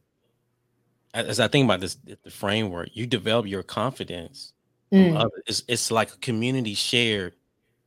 as 1.25 1.39
I 1.39 1.47
think 1.47 1.65
about 1.65 1.79
this 1.79 1.95
the 2.23 2.29
framework, 2.29 2.89
you 2.93 3.05
develop 3.07 3.47
your 3.47 3.63
confidence. 3.63 4.53
Mm. 4.93 5.29
It's 5.47 5.63
it's 5.67 5.91
like 5.91 6.11
a 6.13 6.17
community 6.17 6.73
shared 6.73 7.33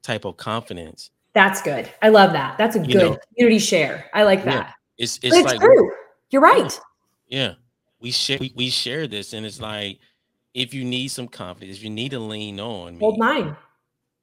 type 0.02 0.24
of 0.24 0.36
confidence. 0.36 1.10
that's 1.34 1.62
good. 1.62 1.90
I 2.02 2.08
love 2.10 2.32
that. 2.32 2.58
That's 2.58 2.76
a 2.76 2.80
You 2.80 2.86
good 2.86 2.94
know- 3.12 3.18
community 3.36 3.58
share. 3.58 4.06
I 4.14 4.22
like 4.24 4.40
Yeah, 4.40 4.44
that. 4.56 4.74
It's 4.98 5.18
it's 5.22 5.34
it's 5.36 5.46
like 5.46 5.60
true. 5.60 5.90
You're 6.30 6.42
right. 6.42 6.78
yeah, 7.28 7.54
we 8.00 8.10
share 8.10 8.38
we, 8.40 8.52
we 8.56 8.70
share 8.70 9.06
this, 9.06 9.32
and 9.32 9.44
it's 9.46 9.60
like 9.60 9.98
if 10.54 10.74
you 10.74 10.84
need 10.84 11.08
some 11.08 11.28
confidence, 11.28 11.78
if 11.78 11.84
you 11.84 11.90
need 11.90 12.10
to 12.10 12.18
lean 12.20 12.60
on 12.60 12.94
me, 12.94 12.98
hold 13.00 13.18
mine. 13.18 13.56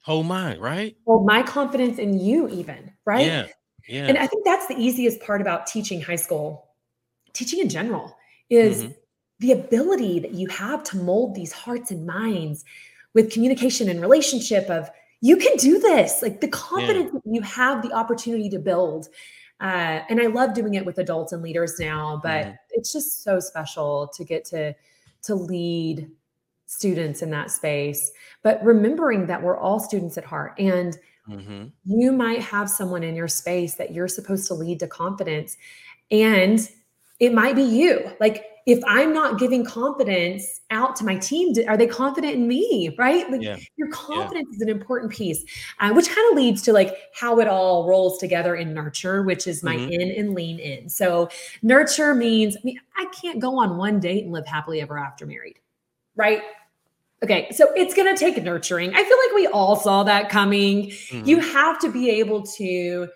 Hold 0.04 0.26
mine, 0.28 0.60
right? 0.60 0.96
Hold 1.06 1.26
my 1.26 1.44
confidence 1.44 2.00
in 2.00 2.20
you, 2.20 2.48
even, 2.50 2.92
right? 3.06 3.26
Yeah. 3.26 3.48
Yeah. 3.88 4.06
And 4.06 4.18
I 4.18 4.28
think 4.28 4.46
that's 4.46 4.66
the 4.68 4.78
easiest 4.78 5.20
part 5.22 5.42
about 5.42 5.68
teaching 5.68 6.00
high 6.02 6.16
school, 6.16 6.70
teaching 7.34 7.60
in 7.60 7.68
general, 7.70 8.16
is 8.50 8.84
Mhm. 8.84 8.96
the 9.40 9.52
ability 9.54 10.20
that 10.20 10.32
you 10.34 10.48
have 10.50 10.84
to 10.84 10.98
mold 10.98 11.36
these 11.36 11.52
hearts 11.52 11.92
and 11.92 12.06
minds 12.06 12.66
with 13.14 13.32
communication 13.32 13.90
and 13.90 14.02
relationship 14.02 14.70
of 14.70 14.90
you 15.22 15.36
can 15.38 15.56
do 15.58 15.80
this 15.80 16.22
like 16.22 16.40
the 16.42 16.48
confidence 16.48 17.12
that 17.12 17.22
you 17.26 17.42
have 17.42 17.82
the 17.82 17.92
opportunity 17.92 18.50
to 18.50 18.60
build 18.60 19.08
uh, 19.62 20.00
and 20.10 20.22
i 20.22 20.28
love 20.28 20.54
doing 20.54 20.76
it 20.76 20.86
with 20.86 20.98
adults 21.00 21.32
and 21.34 21.42
leaders 21.44 21.80
now 21.80 22.20
but 22.24 22.46
Mhm. 22.48 22.58
it's 22.72 22.92
just 22.94 23.24
so 23.24 23.40
special 23.40 24.08
to 24.10 24.24
get 24.24 24.46
to 24.46 24.74
to 25.24 25.36
lead 25.36 26.10
students 26.68 27.22
in 27.22 27.30
that 27.32 27.52
space 27.52 28.12
but 28.44 28.64
remembering 28.64 29.26
that 29.28 29.42
we're 29.42 29.58
all 29.58 29.80
students 29.80 30.18
at 30.18 30.24
heart 30.24 30.54
and 30.60 30.98
Mhm. 31.30 31.72
you 31.84 32.12
might 32.12 32.42
have 32.42 32.70
someone 32.70 33.04
in 33.04 33.16
your 33.16 33.28
space 33.28 33.76
that 33.76 33.92
you're 33.92 34.08
supposed 34.08 34.48
to 34.48 34.54
lead 34.54 34.80
to 34.80 34.88
confidence 34.88 35.58
and 36.12 36.70
it 37.20 37.34
might 37.34 37.56
be 37.56 37.64
you. 37.64 38.12
Like 38.20 38.46
if 38.66 38.80
i'm 38.86 39.14
not 39.14 39.40
giving 39.40 39.66
confidence 39.66 40.62
out 40.70 40.96
to 40.96 41.04
my 41.04 41.16
team 41.16 41.56
are 41.68 41.78
they 41.78 41.88
confident 41.88 42.34
in 42.36 42.48
me? 42.48 42.94
Right? 43.00 43.28
Like 43.32 43.42
Yeah. 43.42 43.58
your 43.78 43.88
confidence 43.90 44.56
is 44.56 44.62
an 44.62 44.70
important 44.70 45.12
piece 45.12 45.44
uh, 45.80 45.92
which 45.94 46.08
kind 46.10 46.30
of 46.32 46.38
leads 46.38 46.62
to 46.64 46.74
like 46.74 46.94
how 47.16 47.40
it 47.40 47.48
all 47.48 47.88
rolls 47.88 48.18
together 48.20 48.56
in 48.56 48.74
nurture 48.74 49.24
which 49.24 49.48
is 49.48 49.64
my 49.64 49.78
Mhm. 49.78 49.90
in 49.92 50.12
and 50.12 50.34
lean 50.36 50.60
in. 50.60 50.90
So 50.90 51.30
nurture 51.64 52.14
means 52.14 52.58
i 52.58 52.60
mean 52.64 52.80
i 52.98 53.06
can't 53.20 53.40
go 53.40 53.58
on 53.60 53.78
one 53.78 54.00
date 54.00 54.24
and 54.26 54.34
live 54.34 54.46
happily 54.46 54.82
ever 54.82 54.98
after 55.00 55.26
married 55.26 55.60
right? 56.16 56.42
Okay 57.24 57.50
so 57.52 57.72
it's 57.76 57.94
going 57.94 58.14
to 58.14 58.20
take 58.20 58.42
nurturing. 58.44 58.92
I 58.94 59.04
feel 59.04 59.18
like 59.26 59.36
we 59.36 59.48
all 59.48 59.76
saw 59.78 60.04
that 60.04 60.30
coming. 60.30 60.88
Mhm. 60.88 61.26
you 61.26 61.40
have 61.40 61.80
to 61.80 61.92
be 61.92 62.10
able 62.10 62.44
to 62.58 63.08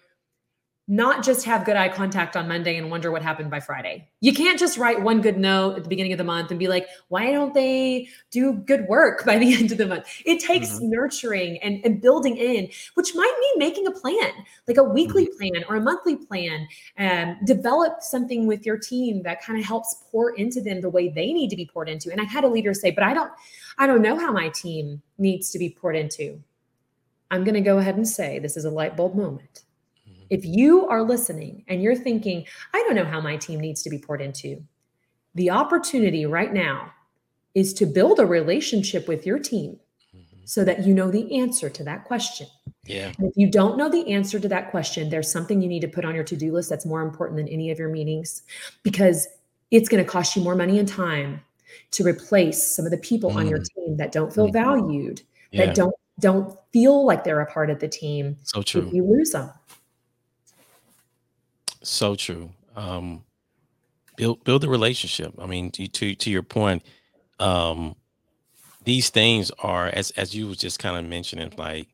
not 0.90 1.24
just 1.24 1.46
have 1.46 1.64
good 1.64 1.78
eye 1.78 1.88
contact 1.88 2.36
on 2.36 2.46
Monday 2.46 2.76
and 2.76 2.92
wonder 2.92 3.10
what 3.10 3.22
happened 3.22 3.50
by 3.50 3.60
Friday. 3.62 4.06
You 4.20 4.34
can't 4.34 4.60
just 4.60 4.78
write 4.78 5.02
one 5.02 5.22
good 5.22 5.38
note 5.38 5.78
at 5.78 5.84
the 5.84 5.90
beginning 5.90 6.12
of 6.12 6.18
the 6.18 6.26
month 6.26 6.52
and 6.52 6.60
be 6.60 6.68
like, 6.68 6.88
why 7.08 7.32
don't 7.32 7.54
they 7.54 8.10
do 8.32 8.52
good 8.54 8.86
work 8.90 9.26
by 9.26 9.38
the 9.38 9.54
end 9.58 9.72
of 9.72 9.78
the 9.78 9.86
month? 9.86 10.06
It 10.26 10.42
takes 10.42 10.72
Mhm. 10.80 10.90
nurturing 10.90 11.58
and, 11.64 11.80
and 11.86 12.02
building 12.02 12.36
in, 12.36 12.68
which 12.96 13.16
might 13.16 13.34
mean 13.40 13.60
making 13.60 13.88
a 13.88 13.92
plan, 13.92 14.32
like 14.68 14.76
a 14.76 14.84
weekly 14.84 15.30
plan 15.38 15.64
or 15.70 15.78
a 15.78 15.82
monthly 15.82 16.18
plan, 16.18 16.68
and 16.98 17.38
develop 17.48 18.02
something 18.02 18.46
with 18.46 18.66
your 18.66 18.78
team 18.78 19.24
that 19.24 19.42
kind 19.42 19.58
of 19.58 19.64
helps 19.66 20.04
pour 20.12 20.32
into 20.36 20.60
them 20.60 20.82
the 20.82 20.90
way 20.90 21.08
they 21.08 21.32
need 21.32 21.50
to 21.50 21.56
be 21.56 21.66
poured 21.66 21.88
into. 21.88 22.12
And 22.12 22.20
I 22.20 22.26
had 22.26 22.44
a 22.44 22.50
leader 22.50 22.74
say, 22.74 22.92
but 22.92 23.06
I 23.06 23.14
don't, 23.14 23.32
I 23.78 23.88
don't 23.88 24.02
know 24.02 24.18
how 24.20 24.34
my 24.34 24.50
team 24.50 25.02
needs 25.18 25.50
to 25.52 25.60
be 25.60 25.70
poured 25.70 25.96
into. 25.96 26.44
I'm 27.32 27.46
going 27.46 27.56
to 27.56 27.62
go 27.62 27.78
ahead 27.78 27.96
and 27.96 28.08
say 28.08 28.38
this 28.40 28.58
is 28.58 28.66
a 28.66 28.70
light 28.70 28.98
bulb 28.98 29.16
moment. 29.16 29.62
If 30.30 30.46
you 30.46 30.88
are 30.88 31.04
listening 31.04 31.64
and 31.68 31.82
you're 31.82 31.96
thinking, 31.96 32.46
I 32.74 32.84
don't 32.84 32.96
know 32.96 33.06
how 33.06 33.22
my 33.22 33.38
team 33.38 33.60
needs 33.60 33.84
to 33.84 33.90
be 33.90 33.98
poured 34.00 34.22
into, 34.22 34.64
the 35.36 35.50
opportunity 35.50 36.26
right 36.26 36.54
now 36.54 36.92
is 37.56 37.74
to 37.76 37.86
build 37.86 38.20
a 38.20 38.26
relationship 38.26 39.08
with 39.08 39.26
your 39.26 39.40
team 39.40 39.80
Mhm. 40.16 40.20
so 40.46 40.64
that 40.64 40.86
you 40.86 40.94
know 40.94 41.10
the 41.12 41.40
answer 41.40 41.70
to 41.70 41.84
that 41.84 42.06
question. 42.06 42.48
Yeah. 42.86 43.12
And 43.18 43.28
if 43.30 43.34
you 43.36 43.50
don't 43.50 43.78
know 43.78 43.90
the 43.90 44.08
answer 44.12 44.40
to 44.40 44.48
that 44.50 44.72
question, 44.72 45.10
there's 45.10 45.32
something 45.32 45.62
you 45.62 45.68
need 45.70 45.82
to 45.82 45.88
put 45.88 46.06
on 46.06 46.16
your 46.16 46.24
to 46.26 46.36
do 46.36 46.52
list 46.52 46.70
that's 46.70 46.86
more 46.86 47.02
important 47.02 47.38
than 47.38 47.48
any 47.48 47.72
of 47.72 47.80
your 47.80 47.90
meetings 47.90 48.44
because 48.84 49.28
it's 49.72 49.90
going 49.90 50.04
to 50.04 50.10
cost 50.10 50.36
you 50.36 50.42
more 50.44 50.56
money 50.56 50.78
and 50.80 50.88
time 50.88 51.42
to 51.92 52.04
replace 52.04 52.62
some 52.76 52.86
of 52.86 52.92
the 52.92 52.98
people 52.98 53.32
on 53.32 53.48
your 53.48 53.60
team 53.60 53.98
that 53.98 54.12
don't 54.12 54.32
feel 54.34 54.48
Mhm. 54.50 54.54
valued, 54.54 55.22
Yeah. 55.52 55.66
that 55.68 55.76
don't 55.76 55.96
don't 56.20 56.56
feel 56.72 57.04
like 57.04 57.24
they're 57.24 57.40
a 57.42 57.52
part 57.52 57.72
of 57.72 57.80
the 57.80 57.88
team 57.88 58.38
So 58.44 58.60
if 58.60 58.68
true. 58.68 58.88
you 58.94 59.04
lose 59.04 59.32
them. 59.32 59.50
So 61.84 62.16
true. 62.16 62.52
Um, 62.76 63.26
build 64.18 64.44
build 64.44 64.62
the 64.64 64.70
relationship. 64.70 65.34
I 65.40 65.46
mean, 65.48 65.72
to 65.72 65.88
to, 65.88 66.16
to 66.16 66.32
your 66.32 66.44
point, 66.44 66.84
um, 67.40 67.96
these 68.86 69.10
things 69.10 69.52
are 69.60 69.88
as 69.88 70.12
as 70.12 70.36
you 70.36 70.48
was 70.48 70.58
just 70.58 70.80
kind 70.80 70.98
of 70.98 71.06
mentioning, 71.10 71.54
like 71.58 71.90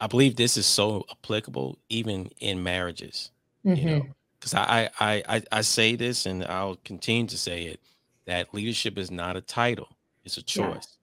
I 0.00 0.06
believe 0.06 0.36
this 0.36 0.56
is 0.56 0.66
so 0.66 1.04
applicable 1.10 1.78
even 1.88 2.30
in 2.40 2.62
marriages. 2.62 3.30
You 3.72 3.86
know, 3.86 4.14
because 4.40 4.54
I, 4.54 4.90
I 5.00 5.14
I 5.28 5.36
I 5.36 5.42
I 5.52 5.60
say 5.62 5.96
this 5.96 6.26
and 6.26 6.44
I'll 6.44 6.76
continue 6.84 7.26
to 7.28 7.38
say 7.38 7.64
it 7.66 7.80
that 8.26 8.54
leadership 8.54 8.98
is 8.98 9.10
not 9.10 9.36
a 9.36 9.40
title; 9.40 9.88
it's 10.24 10.36
a 10.38 10.42
Yeah. 10.54 10.72
choice. 10.72 10.98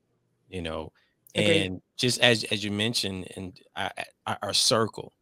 You 0.49 0.61
know, 0.61 0.91
Agreed. 1.35 1.67
and 1.67 1.81
just 1.97 2.19
as 2.21 2.43
as 2.45 2.63
you 2.63 2.71
mentioned, 2.71 3.27
and 3.37 3.59
our, 3.75 4.37
our 4.43 4.53
circle, 4.53 5.13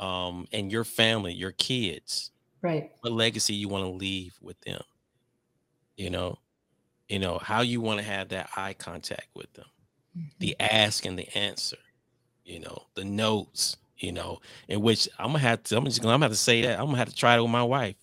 um, 0.00 0.46
and 0.52 0.70
your 0.70 0.84
family, 0.84 1.32
your 1.32 1.52
kids, 1.52 2.30
Right. 2.62 2.90
what 3.00 3.12
legacy 3.12 3.54
you 3.54 3.68
want 3.68 3.84
to 3.84 3.90
leave 3.90 4.36
with 4.40 4.60
them. 4.62 4.82
You 5.96 6.10
know, 6.10 6.38
you 7.08 7.18
know 7.18 7.38
how 7.38 7.62
you 7.62 7.80
want 7.80 7.98
to 7.98 8.04
have 8.04 8.28
that 8.30 8.50
eye 8.56 8.74
contact 8.74 9.28
with 9.34 9.52
them, 9.54 9.66
the 10.38 10.54
ask 10.60 11.04
and 11.06 11.18
the 11.18 11.28
answer. 11.36 11.76
You 12.44 12.60
know, 12.60 12.82
the 12.94 13.04
notes. 13.04 13.76
You 13.98 14.12
know, 14.12 14.38
in 14.68 14.80
which 14.80 15.08
I'm 15.18 15.26
gonna 15.28 15.40
have 15.40 15.64
to. 15.64 15.76
I'm 15.76 15.84
just 15.84 16.00
gonna. 16.00 16.14
I'm 16.14 16.20
gonna 16.20 16.26
have 16.26 16.32
to 16.32 16.38
say 16.38 16.62
that. 16.62 16.78
I'm 16.78 16.86
gonna 16.86 16.98
have 16.98 17.08
to 17.08 17.14
try 17.16 17.36
it 17.36 17.42
with 17.42 17.50
my 17.50 17.64
wife. 17.64 17.96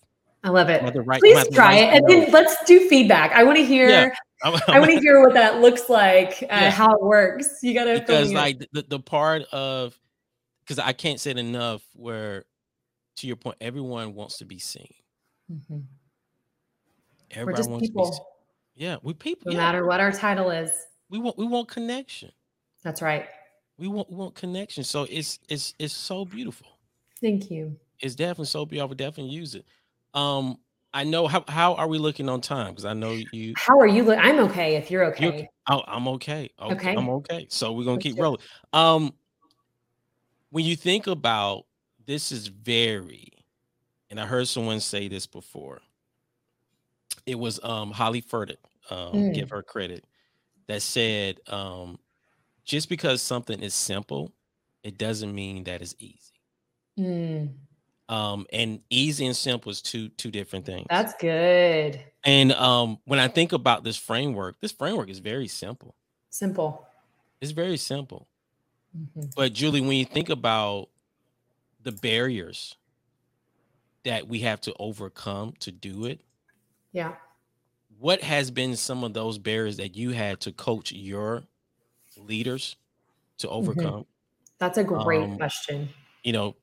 I 0.44 0.50
love 0.50 0.68
it. 0.68 0.74
gonna 0.80 0.84
have 0.84 0.94
to 0.94 1.00
write. 1.00 1.20
Please 1.20 1.32
gonna 1.32 1.38
have 1.40 1.48
to 1.48 1.54
try 1.54 1.74
it, 1.76 1.94
and 1.94 2.06
then 2.06 2.30
let's 2.32 2.54
do 2.66 2.86
feedback. 2.90 3.32
I 3.32 3.42
want 3.44 3.56
to 3.56 3.64
hear. 3.64 3.88
notes. 3.88 4.16
I'm- 4.44 4.60
I 4.68 4.78
want 4.78 4.90
to 4.92 5.00
hear 5.00 5.22
what 5.22 5.32
that 5.32 5.62
looks 5.62 5.88
like, 5.88 6.32
uh, 6.42 6.46
Yeah. 6.50 6.70
how 6.70 6.90
it 6.94 7.02
works. 7.02 7.60
You 7.62 7.72
got 7.72 7.84
to 7.84 7.98
because 7.98 8.30
like 8.30 8.58
the, 8.72 8.82
the 8.86 9.00
part 9.00 9.44
of 9.52 9.98
because 10.66 10.78
I 10.78 10.92
can't 10.92 11.20
say 11.20 11.30
it 11.30 11.38
enough 11.38 11.82
where 11.94 12.44
to 13.16 13.26
your 13.26 13.36
point, 13.36 13.56
everyone 13.60 14.14
wants 14.14 14.38
to 14.38 14.44
be 14.44 14.58
seen. 14.58 14.92
we're 15.48 15.78
Everybody 17.30 17.56
just 17.56 17.70
wants 17.70 17.86
to 17.88 17.92
be 17.92 18.04
seen. 18.04 18.20
Yeah, 18.74 18.96
we 19.02 19.14
people. 19.14 19.52
no 19.52 19.58
yeah, 19.58 19.64
matter 19.64 19.86
what 19.86 20.00
our 20.00 20.12
title 20.12 20.50
is. 20.50 20.70
we 21.08 21.18
want 21.18 21.38
we 21.38 21.46
want 21.46 21.68
connection. 21.68 22.30
That's 22.82 23.00
right. 23.00 23.26
We 23.78 23.88
want 23.88 24.10
we 24.10 24.16
want 24.16 24.34
connection. 24.34 24.84
So 24.84 25.06
it's 25.08 25.38
it's 25.48 25.74
it's 25.78 25.94
so 25.94 26.24
beautiful. 26.24 26.66
Thank 27.22 27.50
you. 27.50 27.76
It's 28.00 28.14
definitely 28.14 28.46
so 28.46 28.66
beautiful. 28.66 28.94
Definitely 28.94 29.32
use 29.32 29.54
it. 29.54 29.64
Um, 30.12 30.58
I 30.92 31.04
know 31.04 31.26
how 31.26 31.44
how 31.48 31.74
are 31.74 31.88
we 31.88 31.98
looking 31.98 32.28
on 32.28 32.40
time? 32.40 32.72
Because 32.72 32.84
I 32.84 32.92
know 32.92 33.16
you. 33.32 33.54
How 33.56 33.78
are 33.78 33.86
you? 33.86 34.04
Li- 34.04 34.16
I'm 34.16 34.40
okay 34.40 34.76
if 34.76 34.90
you're 34.90 35.04
You're, 35.18 35.32
okay. 35.32 35.48
oh, 35.70 35.82
I'm 35.86 36.08
okay. 36.08 36.50
okay. 36.60 36.74
Okay. 36.74 36.94
I'm 36.94 37.08
okay. 37.08 37.46
So 37.48 37.72
we're 37.72 37.84
gonna 37.84 37.94
Let's 37.94 38.02
keep 38.02 38.18
rolling. 38.18 38.40
Um, 38.72 39.14
when 40.56 40.64
you 40.64 40.74
think 40.74 41.06
about 41.06 41.66
this, 42.06 42.32
is 42.32 42.46
very, 42.46 43.28
and 44.10 44.18
I 44.18 44.24
heard 44.26 44.48
someone 44.48 44.80
say 44.80 45.06
this 45.06 45.26
before. 45.26 45.82
It 47.26 47.34
was 47.34 47.62
um 47.62 47.90
Holly 47.90 48.22
Furtick. 48.22 48.56
Um, 48.90 49.26
Mm. 49.26 49.34
give 49.34 49.50
her 49.50 49.62
credit. 49.62 50.04
That 50.68 50.82
said, 50.82 51.40
um, 51.48 51.98
just 52.64 52.88
because 52.88 53.22
something 53.22 53.60
is 53.62 53.74
simple, 53.74 54.32
it 54.82 54.98
doesn't 54.98 55.34
mean 55.34 55.64
that 55.64 55.82
it's 55.82 55.94
easy. 55.98 56.40
Mm, 56.98 57.54
Um, 58.08 58.46
and 58.52 58.82
easy 58.88 59.26
and 59.26 59.36
simple 59.36 59.70
is 59.70 59.82
two 59.82 60.08
two 60.10 60.30
different 60.30 60.64
things. 60.64 60.86
that's 60.88 61.14
good. 61.20 62.00
and 62.24 62.52
um, 62.52 62.98
when 63.04 63.18
I 63.18 63.28
think 63.28 63.52
about 63.52 63.84
this 63.84 63.96
framework, 63.96 64.60
this 64.60 64.72
framework 64.72 65.08
is 65.10 65.18
very 65.18 65.48
simple. 65.48 65.96
Simple. 66.30 66.86
It's 67.40 67.52
very 67.52 67.76
simple. 67.76 68.28
Mhm. 68.96 69.34
But 69.34 69.52
Julie, 69.52 69.80
when 69.80 69.96
you 69.96 70.04
think 70.04 70.28
about 70.28 70.88
the 71.82 71.92
barriers 71.92 72.76
that 74.04 74.26
we 74.28 74.40
have 74.40 74.60
to 74.62 74.74
overcome 74.78 75.52
to 75.60 75.70
do 75.72 76.06
it, 76.06 76.20
Yeah. 76.92 77.16
what 77.98 78.22
has 78.22 78.50
been 78.50 78.76
some 78.76 79.04
of 79.04 79.12
those 79.14 79.38
barriers 79.38 79.76
that 79.76 79.96
you 79.96 80.10
had 80.10 80.40
to 80.40 80.52
coach 80.52 80.92
your 80.92 81.44
leaders 82.16 82.76
to 83.38 83.48
overcome? 83.48 84.06
That's 84.58 84.78
a 84.78 84.84
great 84.84 85.22
Um, 85.22 85.36
question. 85.36 85.88
You 86.24 86.32
know, 86.32 86.56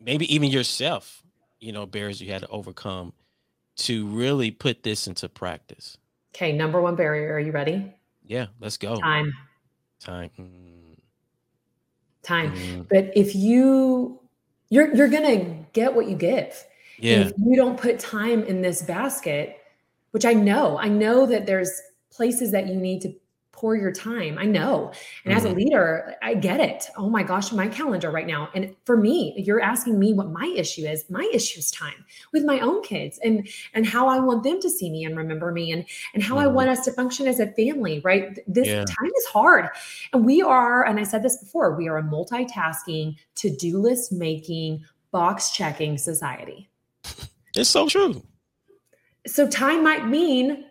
maybe 0.00 0.32
even 0.34 0.50
yourself, 0.50 1.22
you 1.60 1.72
know, 1.72 1.86
barriers 1.86 2.20
you 2.20 2.30
had 2.30 2.42
to 2.42 2.48
overcome 2.48 3.12
to 3.76 4.06
really 4.06 4.50
put 4.50 4.82
this 4.82 5.06
into 5.06 5.28
practice. 5.28 5.98
Okay. 6.34 6.52
Number 6.52 6.80
one 6.80 6.96
barrier. 6.96 7.34
Are 7.34 7.40
you 7.40 7.52
ready? 7.52 7.92
Yeah, 8.22 8.46
let's 8.60 8.76
go. 8.76 8.96
Time. 9.00 9.32
Time. 10.00 10.30
Mm, 10.38 10.83
Time. 12.24 12.52
mm, 12.54 12.88
But 12.88 13.12
if 13.16 13.34
you 13.34 14.20
you're 14.70 14.94
you're 14.94 15.08
gonna 15.08 15.64
get 15.72 15.94
what 15.94 16.08
you 16.08 16.16
give. 16.16 16.64
And 16.98 17.04
yeah. 17.04 17.20
if 17.26 17.32
you 17.38 17.56
don't 17.56 17.78
put 17.78 17.98
time 17.98 18.44
in 18.44 18.62
this 18.62 18.82
basket, 18.82 19.58
which 20.12 20.24
I 20.24 20.32
know, 20.32 20.78
I 20.78 20.88
know 20.88 21.26
that 21.26 21.44
there's 21.46 21.70
places 22.10 22.52
that 22.52 22.68
you 22.68 22.76
need 22.76 23.00
to 23.02 23.14
pour 23.54 23.76
your 23.76 23.92
time. 23.92 24.36
I 24.36 24.44
know. 24.44 24.92
And 25.24 25.32
mm-hmm. 25.32 25.36
as 25.36 25.44
a 25.44 25.48
mm-hmm. 25.48 25.58
leader, 25.58 26.16
I 26.22 26.34
get 26.34 26.60
it. 26.60 26.88
Oh 26.96 27.08
my 27.08 27.22
gosh, 27.22 27.52
my 27.52 27.68
calendar 27.68 28.10
right 28.10 28.26
now. 28.26 28.48
And 28.54 28.74
for 28.84 28.96
me, 28.96 29.34
you're 29.36 29.60
asking 29.60 29.98
me 29.98 30.12
what 30.12 30.30
my 30.30 30.52
issue 30.56 30.82
is. 30.82 31.08
My 31.08 31.28
issue 31.32 31.60
is 31.60 31.70
time 31.70 32.04
with 32.32 32.44
my 32.44 32.60
own 32.60 32.82
kids 32.82 33.18
and 33.22 33.48
and 33.72 33.86
how 33.86 34.08
I 34.08 34.18
want 34.18 34.42
them 34.42 34.60
to 34.60 34.68
see 34.68 34.90
me 34.90 35.04
and 35.04 35.16
remember 35.16 35.52
me 35.52 35.70
and 35.72 35.86
and 36.14 36.22
how 36.22 36.34
mm-hmm. 36.36 36.44
I 36.44 36.48
want 36.48 36.68
us 36.68 36.84
to 36.86 36.92
function 36.92 37.28
as 37.28 37.40
a 37.40 37.46
family, 37.52 38.00
right? 38.04 38.38
This 38.46 38.68
yeah. 38.68 38.84
time 38.84 39.10
is 39.16 39.26
hard. 39.26 39.68
And 40.12 40.24
we 40.24 40.42
are, 40.42 40.84
and 40.84 40.98
I 40.98 41.04
said 41.04 41.22
this 41.22 41.36
before, 41.36 41.76
we 41.76 41.88
are 41.88 41.98
a 41.98 42.02
multitasking, 42.02 43.16
to-do 43.36 43.78
list 43.78 44.12
making, 44.12 44.84
box 45.10 45.52
checking 45.52 45.96
society. 45.96 46.68
It's 47.54 47.70
so 47.70 47.88
true. 47.88 48.22
So 49.26 49.48
time 49.48 49.84
might 49.84 50.06
mean 50.08 50.64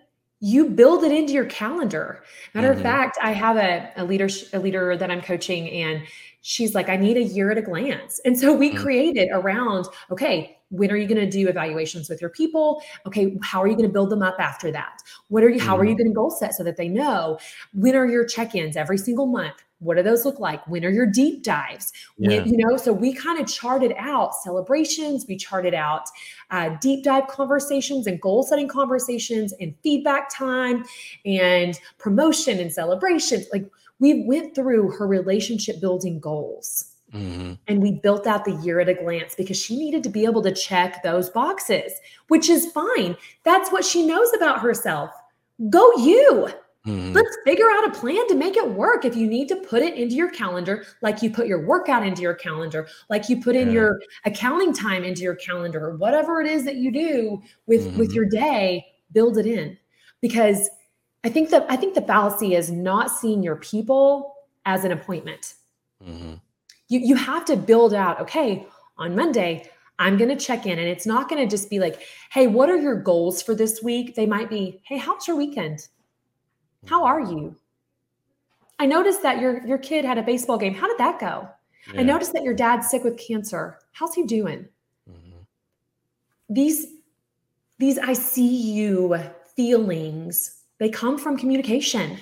you 0.43 0.69
build 0.69 1.05
it 1.05 1.11
into 1.13 1.31
your 1.31 1.45
calendar. 1.45 2.21
Matter 2.53 2.67
mm-hmm. 2.67 2.77
of 2.77 2.83
fact, 2.83 3.17
I 3.21 3.31
have 3.31 3.55
a, 3.55 3.89
a 3.95 4.03
leader 4.03 4.27
a 4.51 4.59
leader 4.59 4.97
that 4.97 5.09
I'm 5.09 5.21
coaching, 5.21 5.69
and 5.69 6.03
she's 6.41 6.75
like, 6.75 6.89
I 6.89 6.97
need 6.97 7.15
a 7.15 7.23
year 7.23 7.49
at 7.49 7.57
a 7.57 7.61
glance. 7.61 8.19
And 8.25 8.37
so 8.37 8.53
we 8.53 8.69
mm-hmm. 8.69 8.83
created 8.83 9.29
around, 9.31 9.85
okay, 10.11 10.57
when 10.69 10.91
are 10.91 10.97
you 10.97 11.07
going 11.07 11.21
to 11.21 11.29
do 11.29 11.47
evaluations 11.47 12.09
with 12.09 12.19
your 12.19 12.31
people 12.31 12.81
okay 13.05 13.37
how 13.43 13.61
are 13.61 13.67
you 13.67 13.75
going 13.75 13.87
to 13.87 13.93
build 13.93 14.09
them 14.09 14.23
up 14.23 14.35
after 14.39 14.71
that 14.71 15.03
what 15.27 15.43
are 15.43 15.49
you 15.49 15.61
how 15.61 15.77
are 15.77 15.85
you 15.85 15.91
mm-hmm. 15.91 15.99
going 15.99 16.09
to 16.09 16.15
goal 16.15 16.31
set 16.31 16.55
so 16.55 16.63
that 16.63 16.77
they 16.77 16.87
know 16.87 17.37
when 17.73 17.95
are 17.95 18.07
your 18.07 18.25
check-ins 18.25 18.75
every 18.75 18.97
single 18.97 19.27
month 19.27 19.63
what 19.83 19.97
do 19.97 20.03
those 20.03 20.25
look 20.25 20.39
like 20.39 20.65
when 20.67 20.83
are 20.85 20.89
your 20.89 21.05
deep 21.05 21.43
dives 21.43 21.91
yeah. 22.17 22.43
you 22.43 22.57
know 22.57 22.77
so 22.77 22.91
we 22.91 23.13
kind 23.13 23.39
of 23.39 23.47
charted 23.47 23.93
out 23.97 24.35
celebrations 24.35 25.25
we 25.27 25.35
charted 25.35 25.73
out 25.73 26.03
uh, 26.51 26.69
deep 26.81 27.03
dive 27.03 27.27
conversations 27.27 28.07
and 28.07 28.21
goal 28.21 28.43
setting 28.43 28.67
conversations 28.67 29.53
and 29.59 29.73
feedback 29.83 30.29
time 30.29 30.83
and 31.25 31.79
promotion 31.97 32.59
and 32.59 32.71
celebrations 32.71 33.45
like 33.51 33.65
we 33.99 34.25
went 34.25 34.53
through 34.55 34.91
her 34.91 35.07
relationship 35.07 35.79
building 35.79 36.19
goals 36.19 36.93
Mm-hmm. 37.13 37.53
And 37.67 37.81
we 37.81 37.91
built 37.91 38.25
out 38.25 38.43
the 38.43 38.55
year 38.63 38.79
at 38.79 38.89
a 38.89 38.93
glance 38.93 39.35
because 39.35 39.57
she 39.57 39.77
needed 39.77 40.03
to 40.03 40.09
be 40.09 40.25
able 40.25 40.41
to 40.41 40.51
check 40.51 41.03
those 41.03 41.29
boxes, 41.29 41.93
which 42.27 42.49
is 42.49 42.71
fine. 42.71 43.15
That's 43.43 43.71
what 43.71 43.85
she 43.85 44.05
knows 44.05 44.33
about 44.33 44.61
herself. 44.61 45.11
Go 45.69 45.95
you. 45.97 46.49
Mm-hmm. 46.87 47.13
Let's 47.13 47.37
figure 47.45 47.69
out 47.69 47.87
a 47.87 47.91
plan 47.91 48.27
to 48.27 48.35
make 48.35 48.57
it 48.57 48.69
work. 48.69 49.05
If 49.05 49.15
you 49.15 49.25
need 49.25 49.47
to 49.47 49.55
put 49.55 49.81
it 49.81 49.95
into 49.95 50.15
your 50.15 50.29
calendar, 50.29 50.85
like 51.01 51.21
you 51.21 51.31
put 51.31 51.47
your 51.47 51.65
workout 51.65 52.05
into 52.05 52.21
your 52.21 52.33
calendar, 52.33 52.87
like 53.09 53.29
you 53.29 53.41
put 53.41 53.55
in 53.55 53.67
yeah. 53.67 53.73
your 53.73 54.01
accounting 54.25 54.73
time 54.73 55.03
into 55.03 55.21
your 55.21 55.35
calendar, 55.35 55.85
or 55.85 55.95
whatever 55.95 56.41
it 56.41 56.47
is 56.47 56.65
that 56.65 56.75
you 56.75 56.91
do 56.91 57.41
with 57.67 57.87
mm-hmm. 57.87 57.97
with 57.97 58.13
your 58.13 58.25
day, 58.25 58.85
build 59.13 59.37
it 59.37 59.45
in. 59.45 59.77
Because 60.21 60.69
I 61.23 61.29
think 61.29 61.51
that 61.51 61.65
I 61.69 61.77
think 61.77 61.93
the 61.93 62.01
fallacy 62.01 62.55
is 62.55 62.69
not 62.69 63.09
seeing 63.11 63.43
your 63.43 63.55
people 63.57 64.35
as 64.65 64.83
an 64.83 64.91
appointment. 64.91 65.53
Mm-hmm 66.05 66.33
you 66.93 66.99
you 66.99 67.15
have 67.15 67.43
to 67.45 67.55
build 67.55 67.93
out 67.93 68.19
okay 68.19 68.65
on 68.97 69.15
monday 69.15 69.69
i'm 69.99 70.17
going 70.17 70.29
to 70.29 70.45
check 70.45 70.65
in 70.65 70.79
and 70.79 70.87
it's 70.87 71.05
not 71.05 71.27
going 71.27 71.41
to 71.41 71.49
just 71.49 71.69
be 71.69 71.79
like 71.79 72.01
hey 72.31 72.47
what 72.47 72.69
are 72.69 72.77
your 72.77 72.95
goals 72.95 73.41
for 73.41 73.55
this 73.55 73.81
week 73.81 74.15
they 74.15 74.25
might 74.25 74.49
be 74.49 74.81
hey 74.85 74.97
how's 74.97 75.27
your 75.27 75.35
weekend 75.35 75.87
how 76.85 77.03
are 77.03 77.21
you 77.21 77.55
i 78.79 78.85
noticed 78.85 79.21
that 79.21 79.39
your 79.39 79.65
your 79.65 79.77
kid 79.77 80.05
had 80.05 80.17
a 80.17 80.23
baseball 80.23 80.57
game 80.57 80.73
how 80.73 80.87
did 80.87 80.97
that 80.97 81.19
go 81.19 81.47
yeah. 81.93 81.99
i 81.99 82.03
noticed 82.03 82.33
that 82.33 82.43
your 82.43 82.53
dad's 82.53 82.89
sick 82.89 83.03
with 83.03 83.17
cancer 83.17 83.79
how's 83.91 84.13
he 84.13 84.23
doing 84.23 84.67
mm-hmm. 85.09 85.37
these 86.49 86.87
these 87.79 87.97
i 87.99 88.13
see 88.13 88.73
you 88.73 89.17
feelings 89.55 90.61
they 90.79 90.89
come 90.89 91.17
from 91.17 91.37
communication 91.37 92.17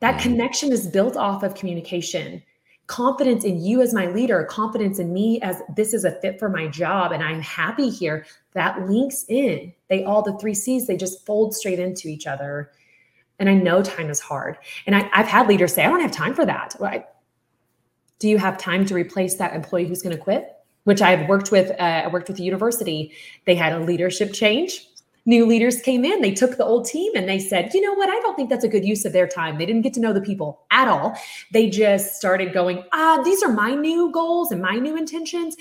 that 0.00 0.14
mm-hmm. 0.14 0.30
connection 0.30 0.72
is 0.72 0.86
built 0.86 1.16
off 1.16 1.42
of 1.42 1.54
communication 1.54 2.42
confidence 2.86 3.44
in 3.44 3.64
you 3.64 3.80
as 3.80 3.94
my 3.94 4.06
leader, 4.06 4.44
confidence 4.44 4.98
in 4.98 5.12
me 5.12 5.40
as 5.40 5.62
this 5.76 5.94
is 5.94 6.04
a 6.04 6.12
fit 6.20 6.38
for 6.38 6.48
my 6.48 6.66
job 6.66 7.12
and 7.12 7.22
I'm 7.22 7.40
happy 7.40 7.88
here, 7.88 8.26
that 8.52 8.86
links 8.88 9.24
in. 9.28 9.72
They 9.88 10.04
all, 10.04 10.22
the 10.22 10.36
three 10.38 10.54
C's, 10.54 10.86
they 10.86 10.96
just 10.96 11.24
fold 11.24 11.54
straight 11.54 11.78
into 11.78 12.08
each 12.08 12.26
other. 12.26 12.70
And 13.38 13.48
I 13.48 13.54
know 13.54 13.82
time 13.82 14.10
is 14.10 14.20
hard. 14.20 14.58
And 14.86 14.94
I, 14.94 15.08
have 15.12 15.26
had 15.26 15.48
leaders 15.48 15.74
say, 15.74 15.84
I 15.84 15.88
don't 15.88 16.00
have 16.00 16.12
time 16.12 16.34
for 16.34 16.46
that. 16.46 16.76
Do 18.18 18.28
you 18.28 18.38
have 18.38 18.56
time 18.56 18.86
to 18.86 18.94
replace 18.94 19.34
that 19.36 19.54
employee 19.54 19.86
who's 19.86 20.02
going 20.02 20.16
to 20.16 20.22
quit? 20.22 20.48
Which 20.84 21.02
I've 21.02 21.28
worked 21.28 21.50
with, 21.50 21.70
uh, 21.70 22.02
I 22.04 22.08
worked 22.08 22.28
with 22.28 22.36
the 22.36 22.44
university. 22.44 23.12
They 23.46 23.54
had 23.54 23.72
a 23.72 23.80
leadership 23.80 24.32
change 24.32 24.86
new 25.24 25.46
leaders 25.46 25.80
came 25.80 26.04
in, 26.04 26.20
they 26.20 26.32
took 26.32 26.56
the 26.56 26.64
old 26.64 26.86
team 26.86 27.12
and 27.14 27.28
they 27.28 27.38
said, 27.38 27.72
you 27.74 27.80
know 27.80 27.94
what? 27.94 28.08
I 28.08 28.18
don't 28.20 28.34
think 28.34 28.50
that's 28.50 28.64
a 28.64 28.68
good 28.68 28.84
use 28.84 29.04
of 29.04 29.12
their 29.12 29.28
time. 29.28 29.58
They 29.58 29.66
didn't 29.66 29.82
get 29.82 29.94
to 29.94 30.00
know 30.00 30.12
the 30.12 30.20
people 30.20 30.62
at 30.70 30.88
all. 30.88 31.16
They 31.52 31.70
just 31.70 32.16
started 32.16 32.52
going, 32.52 32.84
ah, 32.92 33.22
these 33.24 33.42
are 33.42 33.52
my 33.52 33.74
new 33.74 34.10
goals 34.12 34.50
and 34.50 34.60
my 34.60 34.76
new 34.76 34.96
intentions. 34.96 35.56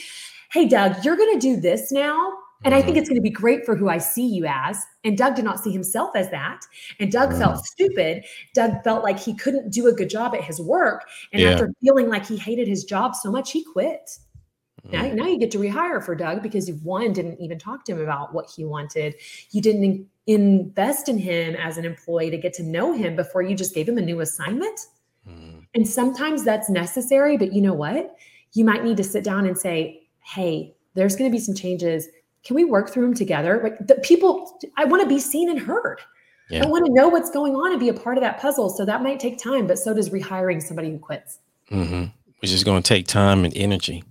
Hey, 0.52 0.68
Doug, 0.68 1.04
you're 1.06 1.16
going 1.16 1.34
to 1.34 1.40
do 1.40 1.60
this 1.60 1.92
now. 1.92 2.34
And 2.64 2.76
I 2.76 2.82
think 2.82 2.92
mm-hmm. 2.92 2.98
it's 3.00 3.10
going 3.10 3.18
to 3.18 3.24
be 3.24 3.30
great 3.30 3.66
for 3.66 3.76
who 3.76 3.90
I 3.90 3.98
see 3.98 4.26
you 4.26 4.46
as. 4.46 4.86
And 5.04 5.18
Doug 5.18 5.36
did 5.36 5.46
not 5.46 5.60
see 5.60 5.72
himself 5.72 6.12
as 6.16 6.30
that. 6.30 6.62
And 7.00 7.12
Doug 7.12 7.32
felt 7.34 7.56
mm. 7.56 7.66
stupid. 7.66 8.24
Doug 8.54 8.84
felt 8.84 9.04
like 9.04 9.20
he 9.20 9.34
couldn't 9.34 9.72
do 9.72 9.88
a 9.88 9.94
good 9.94 10.10
job 10.10 10.36
at 10.36 10.44
his 10.44 10.62
work. 10.62 11.08
And 11.34 11.42
yeah. 11.42 11.50
after 11.50 11.72
feeling 11.82 12.08
like 12.08 12.26
he 12.26 12.38
hated 12.38 12.68
his 12.68 12.84
job 12.84 13.16
so 13.16 13.32
much, 13.32 13.52
he 13.52 13.64
quit. 13.64 14.12
Now, 14.92 15.04
mm. 15.04 15.16
now 15.16 15.26
you 15.26 15.40
get 15.40 15.52
to 15.52 15.58
rehire 15.58 16.04
for 16.04 16.16
Doug 16.16 16.44
because 16.44 16.68
you, 16.68 16.76
one 16.84 17.14
didn't 17.14 17.40
even 17.40 17.58
talk 17.58 17.84
to 17.86 17.94
him 17.94 18.02
about 18.02 18.34
what 18.34 18.52
he 18.56 18.64
wanted. 18.64 19.16
You 19.52 19.62
didn't 19.62 19.84
in- 19.84 20.08
invest 20.28 21.10
in 21.10 21.18
him 21.18 21.56
as 21.56 21.78
an 21.78 21.86
employee 21.86 22.30
to 22.30 22.38
get 22.38 22.54
to 22.54 22.64
know 22.64 22.94
him 22.94 23.16
before 23.16 23.42
you 23.42 23.56
just 23.56 23.74
gave 23.74 23.90
him 23.90 23.98
a 23.98 24.02
new 24.02 24.22
assignment. 24.22 24.80
Mm. 25.28 25.66
And 25.74 25.88
sometimes 25.88 26.44
that's 26.44 26.70
necessary, 26.70 27.38
but 27.38 27.54
you 27.54 27.62
know 27.62 27.74
what? 27.74 28.16
You 28.54 28.66
might 28.66 28.84
need 28.84 28.98
to 28.98 29.04
sit 29.04 29.24
down 29.24 29.46
and 29.46 29.58
say, 29.58 30.02
"Hey, 30.20 30.76
there's 30.94 31.16
going 31.16 31.30
to 31.30 31.36
be 31.36 31.42
some 31.42 31.56
changes. 31.56 32.08
Can 32.44 32.56
we 32.56 32.64
work 32.64 32.90
through 32.90 33.04
them 33.04 33.14
together?" 33.14 33.60
Like 33.64 33.88
the 33.88 33.96
people, 33.96 34.60
I 34.78 34.86
want 34.86 35.04
to 35.04 35.10
be 35.10 35.20
seen 35.20 35.50
and 35.50 35.60
heard. 35.60 36.00
Yeah. 36.50 36.64
I 36.64 36.68
want 36.68 36.86
to 36.86 36.92
know 36.92 37.08
what's 37.08 37.32
going 37.32 37.56
on 37.56 37.72
and 37.72 37.80
be 37.80 37.88
a 37.88 37.94
part 37.94 38.18
of 38.18 38.24
that 38.24 38.42
puzzle. 38.42 38.70
So 38.70 38.84
that 38.84 39.02
might 39.02 39.22
take 39.22 39.38
time, 39.38 39.68
but 39.68 39.80
so 39.80 39.94
does 39.94 40.10
rehiring 40.10 40.62
somebody 40.62 40.92
who 40.92 41.00
quits. 41.00 41.40
Mm-hmm. 41.72 42.06
Which 42.40 42.52
is 42.52 42.64
going 42.66 42.84
to 42.84 42.88
take 42.88 43.08
time 43.08 43.46
and 43.46 43.56
energy 43.56 44.04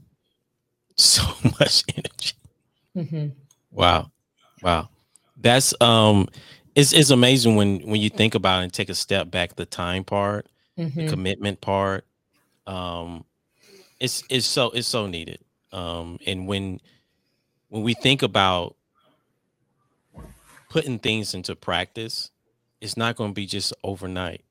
so 0.96 1.22
much 1.58 1.84
energy. 1.96 2.32
Mm-hmm. 2.96 3.28
Wow, 3.72 4.10
wow, 4.62 4.88
that's 5.36 5.72
um, 5.80 6.28
it's 6.74 6.92
it's 6.92 7.10
amazing 7.10 7.56
when 7.56 7.80
when 7.80 8.00
you 8.00 8.10
think 8.10 8.34
about 8.34 8.60
it 8.60 8.64
and 8.64 8.72
take 8.72 8.88
a 8.88 8.94
step 8.94 9.30
back. 9.30 9.56
The 9.56 9.66
time 9.66 10.04
part, 10.04 10.46
mm-hmm. 10.78 11.00
the 11.00 11.08
commitment 11.08 11.60
part, 11.60 12.04
um, 12.66 13.24
it's 13.98 14.24
it's 14.28 14.46
so 14.46 14.70
it's 14.70 14.88
so 14.88 15.06
needed. 15.06 15.38
Um, 15.72 16.18
and 16.26 16.48
when 16.48 16.80
when 17.70 17.82
we 17.82 17.94
think 17.94 18.22
about 18.22 18.76
putting 20.68 20.98
things 20.98 21.34
into 21.34 21.56
practice, 21.56 22.30
it's 22.80 22.96
not 22.96 23.16
going 23.16 23.30
to 23.30 23.34
be 23.34 23.46
just 23.46 23.72
overnight. 23.82 24.44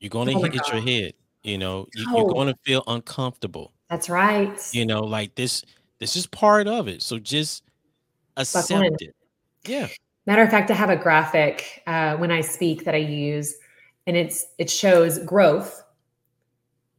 You're 0.00 0.10
going 0.10 0.28
to 0.28 0.34
oh 0.34 0.42
hit 0.42 0.68
your 0.68 0.82
head. 0.82 1.14
You 1.42 1.58
know, 1.58 1.86
you, 1.94 2.16
are 2.16 2.24
going 2.24 2.48
to 2.48 2.56
feel 2.64 2.82
uncomfortable. 2.86 3.72
That's 3.88 4.10
right. 4.10 4.58
You 4.72 4.84
know, 4.84 5.00
like 5.00 5.34
this 5.36 5.64
this 6.00 6.16
is 6.16 6.26
part 6.26 6.66
of 6.66 6.88
it. 6.88 7.02
So 7.02 7.18
just 7.18 7.62
accept 8.36 9.00
it. 9.00 9.14
Yeah. 9.64 9.88
Matter 10.26 10.42
of 10.42 10.50
fact, 10.50 10.70
I 10.70 10.74
have 10.74 10.90
a 10.90 10.96
graphic 10.96 11.82
uh, 11.86 12.16
when 12.16 12.32
I 12.32 12.40
speak 12.40 12.84
that 12.84 12.94
I 12.94 12.98
use, 12.98 13.54
and 14.08 14.16
it's 14.16 14.46
it 14.58 14.68
shows 14.68 15.18
growth 15.20 15.84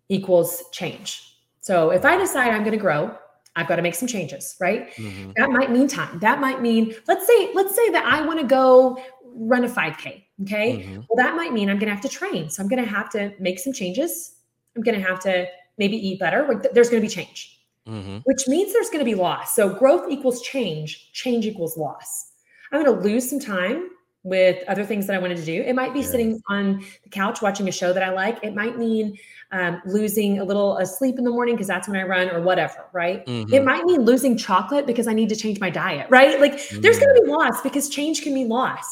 equals 0.07 0.63
change. 0.71 1.35
So 1.59 1.89
if 1.89 2.05
I 2.05 2.17
decide 2.17 2.53
I'm 2.53 2.61
going 2.61 2.71
to 2.71 2.77
grow, 2.77 3.13
I've 3.57 3.67
got 3.67 3.75
to 3.75 3.81
make 3.81 3.95
some 3.95 4.07
changes, 4.07 4.55
right? 4.61 4.93
Mm-hmm. 4.93 5.31
That 5.35 5.49
might 5.49 5.71
mean 5.71 5.87
time. 5.87 6.19
That 6.19 6.39
might 6.39 6.61
mean 6.61 6.95
let's 7.07 7.27
say 7.27 7.51
let's 7.53 7.75
say 7.75 7.89
that 7.89 8.05
I 8.05 8.25
want 8.25 8.39
to 8.39 8.45
go 8.45 9.03
run 9.33 9.65
a 9.65 9.69
5K. 9.69 10.23
Okay, 10.43 10.77
mm-hmm. 10.77 11.01
well 11.09 11.17
that 11.17 11.35
might 11.35 11.51
mean 11.51 11.69
I'm 11.69 11.77
going 11.77 11.89
to 11.89 11.93
have 11.93 12.03
to 12.03 12.09
train. 12.09 12.49
So 12.49 12.63
I'm 12.63 12.69
going 12.69 12.83
to 12.83 12.89
have 12.89 13.09
to 13.11 13.33
make 13.39 13.59
some 13.59 13.73
changes. 13.73 14.35
I'm 14.75 14.83
going 14.83 14.99
to 14.99 15.05
have 15.05 15.19
to 15.21 15.47
maybe 15.77 15.95
eat 15.95 16.19
better, 16.19 16.61
there's 16.73 16.89
going 16.89 17.01
to 17.01 17.07
be 17.07 17.13
change, 17.13 17.59
mm-hmm. 17.87 18.17
which 18.23 18.47
means 18.47 18.73
there's 18.73 18.89
going 18.89 18.99
to 18.99 19.05
be 19.05 19.15
loss. 19.15 19.55
So 19.55 19.73
growth 19.73 20.09
equals 20.09 20.41
change, 20.41 21.11
change 21.13 21.45
equals 21.45 21.77
loss. 21.77 22.31
I'm 22.71 22.83
going 22.83 22.97
to 22.97 23.03
lose 23.03 23.29
some 23.29 23.39
time 23.39 23.89
with 24.27 24.63
other 24.67 24.83
things 24.83 25.07
that 25.07 25.15
I 25.15 25.19
wanted 25.19 25.37
to 25.37 25.45
do. 25.45 25.61
It 25.61 25.73
might 25.73 25.93
be 25.93 26.01
yeah. 26.01 26.07
sitting 26.07 26.41
on 26.49 26.83
the 27.03 27.09
couch 27.09 27.41
watching 27.41 27.67
a 27.67 27.71
show 27.71 27.93
that 27.93 28.03
I 28.03 28.09
like. 28.09 28.43
It 28.43 28.53
might 28.53 28.77
mean 28.77 29.17
um, 29.51 29.81
losing 29.85 30.39
a 30.39 30.43
little 30.43 30.83
sleep 30.85 31.17
in 31.17 31.23
the 31.23 31.31
morning 31.31 31.55
because 31.55 31.67
that's 31.67 31.87
when 31.87 31.97
I 31.99 32.03
run 32.03 32.29
or 32.29 32.41
whatever, 32.41 32.85
right? 32.93 33.25
Mm-hmm. 33.25 33.53
It 33.53 33.63
might 33.63 33.85
mean 33.85 34.01
losing 34.01 34.37
chocolate 34.37 34.85
because 34.85 35.07
I 35.07 35.13
need 35.13 35.29
to 35.29 35.35
change 35.35 35.59
my 35.59 35.69
diet, 35.69 36.07
right? 36.09 36.39
Like 36.41 36.53
mm-hmm. 36.53 36.81
there's 36.81 36.99
going 36.99 37.15
to 37.15 37.21
be 37.21 37.29
loss 37.29 37.61
because 37.61 37.89
change 37.89 38.21
can 38.21 38.33
be 38.33 38.45
loss 38.45 38.85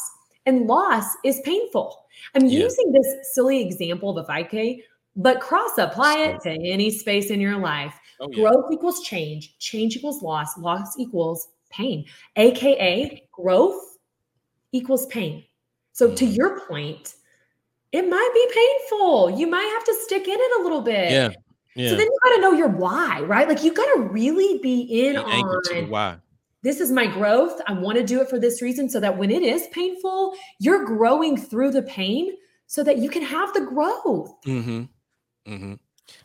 and 0.46 0.66
loss 0.66 1.04
is 1.24 1.40
painful. 1.44 2.04
I'm 2.34 2.46
yeah. 2.46 2.60
using 2.60 2.92
this 2.92 3.34
silly 3.34 3.60
example 3.60 4.18
of 4.18 4.26
the 4.26 4.32
5K 4.32 4.80
but 5.16 5.40
cross 5.40 5.78
apply 5.78 6.18
it 6.18 6.40
to 6.42 6.50
any 6.50 6.90
space 6.90 7.30
in 7.30 7.40
your 7.40 7.56
life. 7.56 7.98
Oh, 8.20 8.28
yeah. 8.30 8.36
Growth 8.36 8.70
equals 8.70 9.02
change, 9.02 9.58
change 9.58 9.96
equals 9.96 10.22
loss, 10.22 10.56
loss 10.58 10.98
equals 10.98 11.48
pain, 11.70 12.04
aka 12.36 13.26
growth 13.32 13.95
equals 14.72 15.06
pain. 15.06 15.44
So, 15.92 16.14
to 16.14 16.24
mm-hmm. 16.24 16.34
your 16.34 16.60
point, 16.66 17.14
it 17.92 18.08
might 18.08 18.30
be 18.34 18.46
painful. 18.54 19.38
You 19.38 19.46
might 19.46 19.70
have 19.74 19.84
to 19.84 19.94
stick 20.02 20.28
in 20.28 20.38
it 20.38 20.60
a 20.60 20.62
little 20.62 20.82
bit. 20.82 21.10
Yeah. 21.10 21.30
Yeah. 21.76 21.90
So 21.90 21.96
then 21.96 22.06
you 22.06 22.18
got 22.22 22.34
to 22.36 22.40
know 22.40 22.52
your 22.52 22.68
why, 22.68 23.20
right? 23.20 23.46
Like 23.46 23.62
you 23.62 23.72
got 23.72 23.84
to 23.96 24.00
really 24.00 24.58
be 24.62 24.80
in 24.80 25.12
Be 25.12 25.30
anchored 25.30 25.64
to 25.64 25.82
on 25.82 25.90
why. 25.90 26.16
this 26.62 26.80
is 26.80 26.90
my 26.90 27.06
growth. 27.06 27.60
I 27.66 27.74
want 27.74 27.98
to 27.98 28.02
do 28.02 28.22
it 28.22 28.30
for 28.30 28.38
this 28.38 28.62
reason 28.62 28.88
so 28.88 28.98
that 29.00 29.16
when 29.16 29.30
it 29.30 29.42
is 29.42 29.66
painful, 29.72 30.34
you're 30.58 30.86
growing 30.86 31.36
through 31.36 31.72
the 31.72 31.82
pain 31.82 32.32
so 32.66 32.82
that 32.82 32.96
you 32.96 33.10
can 33.10 33.22
have 33.22 33.52
the 33.52 33.60
growth. 33.60 34.32
Mm-hmm. 34.46 35.52
Mm-hmm. 35.52 35.74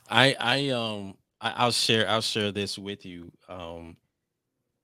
I 0.10 0.36
I 0.40 0.70
um 0.70 1.16
I, 1.42 1.52
I'll 1.58 1.72
share 1.72 2.10
I'll 2.10 2.22
share 2.22 2.54
this 2.54 2.80
with 2.80 3.06
you 3.06 3.30
um 3.50 3.98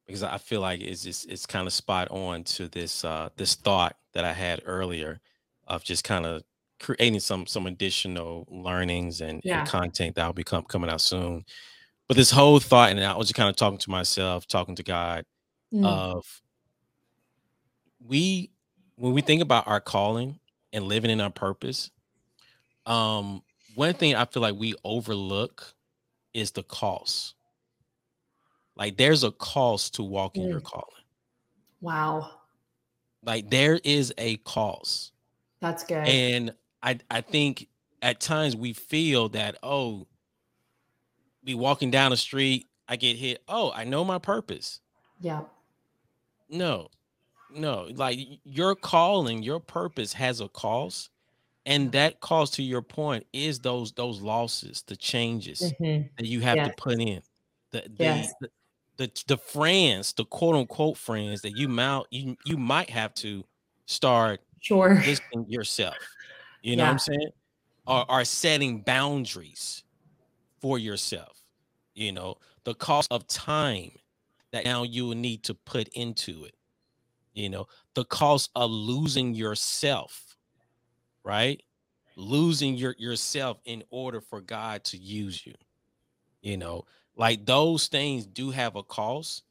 because 0.07 0.23
I 0.23 0.37
feel 0.37 0.61
like 0.61 0.81
it's 0.81 1.03
just 1.03 1.29
it's 1.29 1.45
kind 1.45 1.67
of 1.67 1.73
spot 1.73 2.07
on 2.11 2.43
to 2.45 2.67
this 2.69 3.03
uh 3.05 3.29
this 3.37 3.55
thought 3.55 3.95
that 4.13 4.25
I 4.25 4.33
had 4.33 4.61
earlier 4.65 5.19
of 5.67 5.83
just 5.83 6.03
kind 6.03 6.25
of 6.25 6.43
creating 6.79 7.19
some 7.19 7.45
some 7.47 7.67
additional 7.67 8.47
learnings 8.49 9.21
and, 9.21 9.41
Yeah. 9.43 9.59
and 9.61 9.69
content 9.69 10.15
that 10.15 10.25
will 10.25 10.33
be 10.33 10.43
com- 10.43 10.63
coming 10.65 10.89
out 10.89 11.01
soon. 11.01 11.43
But 12.07 12.17
this 12.17 12.31
whole 12.31 12.59
thought, 12.59 12.91
and 12.91 13.03
I 13.03 13.17
was 13.17 13.27
just 13.27 13.35
kind 13.35 13.49
of 13.49 13.55
talking 13.57 13.79
to 13.79 13.89
myself, 13.89 14.47
talking 14.47 14.75
to 14.75 14.83
God, 14.83 15.25
Mm. 15.73 15.85
of 15.85 16.41
we 18.05 18.51
when 18.95 19.13
we 19.13 19.21
think 19.21 19.41
about 19.41 19.67
our 19.67 19.79
calling 19.81 20.39
and 20.73 20.85
living 20.85 21.11
in 21.11 21.21
our 21.21 21.29
purpose 21.29 21.91
um 22.85 23.41
one 23.75 23.93
thing 23.93 24.15
i 24.15 24.25
feel 24.25 24.41
like 24.41 24.55
we 24.55 24.73
overlook 24.83 25.73
is 26.33 26.51
the 26.51 26.63
cost 26.63 27.35
like 28.77 28.97
there's 28.97 29.23
a 29.23 29.31
cost 29.31 29.95
to 29.95 30.03
walking 30.03 30.47
your 30.47 30.61
Mm. 30.61 30.65
calling 30.65 31.03
wow. 31.81 32.41
like 33.23 33.49
there 33.49 33.79
is 33.83 34.13
a 34.17 34.37
cost 34.37 35.13
That's 35.59 35.83
good. 35.83 35.97
and 36.07 36.53
i 36.83 36.99
i 37.11 37.21
think 37.21 37.67
at 38.01 38.19
times 38.19 38.55
we 38.55 38.73
feel 38.73 39.29
that 39.29 39.57
oh 39.63 40.07
be 41.43 41.55
walking 41.55 41.91
down 41.91 42.11
the 42.11 42.17
street 42.17 42.67
i 42.87 42.95
get 42.95 43.15
hit 43.15 43.41
oh 43.47 43.71
i 43.73 43.83
know 43.83 44.03
my 44.03 44.17
purpose 44.19 44.81
yeah. 45.19 45.45
No, 46.49 46.89
no. 47.49 47.83
Like 47.93 48.19
your 48.43 48.75
calling, 48.75 49.43
your 49.43 49.59
purpose 49.59 50.13
has 50.13 50.41
a 50.41 50.49
cost, 50.49 51.11
and 51.65 51.91
that 51.93 52.21
cost, 52.21 52.55
to 52.55 52.63
your 52.63 52.81
point, 52.83 53.25
is 53.33 53.59
those 53.59 53.91
those 53.93 54.21
losses, 54.21 54.83
the 54.87 54.95
changes 54.97 55.75
Mhm. 55.79 56.09
that 56.17 56.27
you 56.27 56.41
have 56.41 56.57
Yes. 56.57 56.65
to 56.65 56.71
put 56.71 56.99
in, 57.01 57.23
the 57.71 57.83
the, 57.99 58.05
Yes. 58.05 58.33
the 58.41 58.51
the 58.97 59.11
the 59.27 59.37
friends, 59.37 60.13
the 60.13 60.25
quote 60.25 60.55
unquote 60.55 60.97
friends 60.97 61.41
that 61.41 61.55
you 61.55 61.67
mount 61.67 62.07
you 62.11 62.35
you 62.45 62.57
might 62.57 62.89
have 62.89 63.13
to 63.15 63.45
start 63.85 64.41
Sure. 64.59 65.01
yourself. 65.47 65.95
You 66.61 66.75
know 66.75 66.83
what 66.83 66.91
I'm 66.91 66.99
saying? 66.99 67.29
Or 67.85 68.09
are 68.11 68.25
setting 68.25 68.81
boundaries 68.81 69.83
for 70.59 70.77
yourself. 70.77 71.41
You 71.95 72.11
know, 72.11 72.35
the 72.63 72.75
cost 72.75 73.11
of 73.11 73.27
time 73.27 73.91
that 74.51 74.65
now 74.65 74.83
you 74.83 75.07
will 75.07 75.15
need 75.15 75.43
to 75.43 75.53
put 75.53 75.87
into 75.89 76.45
it. 76.45 76.55
You 77.33 77.49
know, 77.49 77.67
the 77.93 78.05
cost 78.05 78.49
of 78.55 78.71
losing 78.71 79.33
yourself, 79.35 80.35
right? 81.23 81.61
Losing 82.15 82.75
your 82.75 82.95
yourself 82.97 83.59
in 83.65 83.83
order 83.89 84.19
for 84.21 84.41
God 84.41 84.83
to 84.85 84.97
use 84.97 85.45
you. 85.45 85.53
You 86.41 86.57
know, 86.57 86.85
like 87.17 87.45
those 87.45 87.87
things 87.87 88.25
do 88.25 88.51
have 88.51 88.75
a 88.75 88.83
cost. 88.83 89.43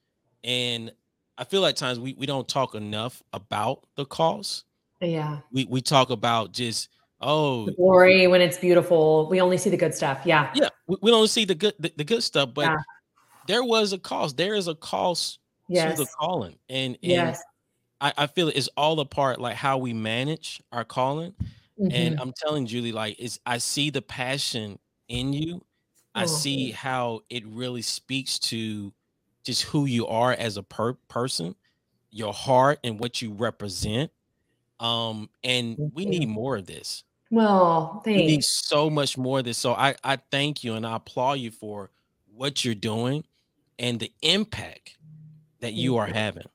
And 0.44 0.92
I 1.36 1.44
feel 1.44 1.60
like 1.60 1.76
times 1.76 1.98
we, 1.98 2.14
we 2.14 2.24
don't 2.24 2.48
talk 2.48 2.74
enough 2.74 3.22
about 3.32 3.86
the 3.96 4.06
cost 4.06 4.64
Yeah. 5.00 5.40
we 5.52 5.64
we 5.66 5.82
talk 5.82 6.10
about 6.10 6.52
just 6.52 6.88
oh 7.20 7.66
The 7.66 7.72
glory 7.72 8.26
when 8.26 8.40
it's 8.40 8.56
beautiful. 8.58 9.28
We 9.28 9.40
only 9.40 9.58
see 9.58 9.68
the 9.70 9.76
good 9.76 9.94
stuff. 9.94 10.20
Yeah. 10.24 10.50
yeah 10.54 10.68
we, 10.86 10.96
we 11.02 11.10
don't 11.10 11.28
see 11.28 11.44
the 11.44 11.54
good 11.54 11.74
the, 11.78 11.92
the 11.96 12.04
good 12.04 12.22
stuff 12.22 12.54
but 12.54 12.62
Yeah. 12.62 12.76
there 13.46 13.64
was 13.64 13.92
a 13.92 13.98
cost 13.98 14.36
there 14.36 14.54
is 14.54 14.68
a 14.68 14.74
cost 14.74 15.40
Yes. 15.68 15.96
to 15.98 16.04
the 16.04 16.08
calling 16.18 16.56
and 16.70 16.94
and 17.02 17.10
Yes. 17.12 17.42
I, 18.00 18.12
I 18.16 18.26
feel 18.28 18.48
it's 18.48 18.68
all 18.76 19.00
a 19.00 19.04
part 19.04 19.40
like 19.40 19.56
how 19.56 19.78
we 19.78 19.92
manage 19.92 20.62
our 20.70 20.84
calling 20.84 21.34
and 21.78 22.16
Mhm. 22.16 22.20
i'm 22.22 22.32
telling 22.32 22.66
julie 22.66 22.92
like 22.92 23.16
it's 23.18 23.38
i 23.44 23.58
see 23.58 23.90
the 23.90 24.00
passion 24.02 24.78
in 25.08 25.32
you 25.32 25.60
i 26.16 26.24
Oh. 26.24 26.26
see 26.26 26.70
how 26.72 27.20
it 27.30 27.46
really 27.46 27.82
speaks 27.82 28.38
to 28.40 28.92
just 29.44 29.62
who 29.62 29.84
you 29.84 30.06
are 30.08 30.32
as 30.32 30.56
a 30.56 30.62
per- 30.62 30.94
person 31.08 31.54
your 32.10 32.32
heart 32.32 32.78
and 32.82 32.98
what 32.98 33.20
you 33.22 33.32
represent 33.32 34.10
um 34.80 35.28
and 35.44 35.76
we 35.94 36.04
need 36.06 36.26
more 36.28 36.56
of 36.56 36.66
this 36.66 37.04
Well, 37.30 38.00
thank. 38.04 38.16
we 38.18 38.26
need 38.26 38.44
so 38.44 38.88
much 38.90 39.16
more 39.18 39.40
of 39.40 39.44
this. 39.44 39.58
So 39.58 39.72
I, 39.74 39.94
I 40.04 40.16
thank 40.30 40.62
you 40.64 40.74
and 40.74 40.86
I 40.86 40.96
applaud 40.96 41.34
you 41.40 41.50
for 41.50 41.90
what 42.34 42.64
you're 42.64 42.74
doing 42.74 43.24
and 43.78 43.98
the 43.98 44.12
impact 44.22 44.96
that 45.60 45.72
you 45.72 45.96
are 45.96 46.06
having. 46.06 46.46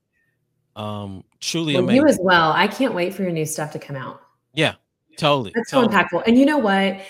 Um, 0.77 1.23
truly 1.41 1.73
Well, 1.73 1.83
amazing. 1.83 2.01
you 2.01 2.07
as 2.07 2.19
well. 2.21 2.51
I 2.53 2.67
can't 2.67 2.93
wait 2.93 3.13
for 3.13 3.23
your 3.23 3.31
new 3.33 3.45
stuff 3.45 3.71
to 3.73 3.79
come 3.79 3.95
out. 3.97 4.21
yeah, 4.53 4.75
totally. 5.17 5.51
That's 5.53 5.69
so 5.71 5.85
impactful. 5.85 6.23
And 6.25 6.37
you 6.37 6.45
know 6.45 6.57
what? 6.59 7.01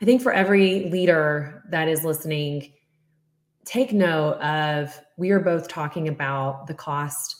I 0.00 0.04
think 0.04 0.22
for 0.22 0.32
every 0.32 0.88
leader 0.90 1.64
that 1.70 1.88
is 1.88 2.04
listening, 2.04 2.72
take 3.64 3.92
note 3.92 4.34
of 4.34 4.98
we 5.16 5.30
are 5.30 5.40
both 5.40 5.68
talking 5.68 6.08
about 6.08 6.66
the 6.66 6.74
cost 6.74 7.36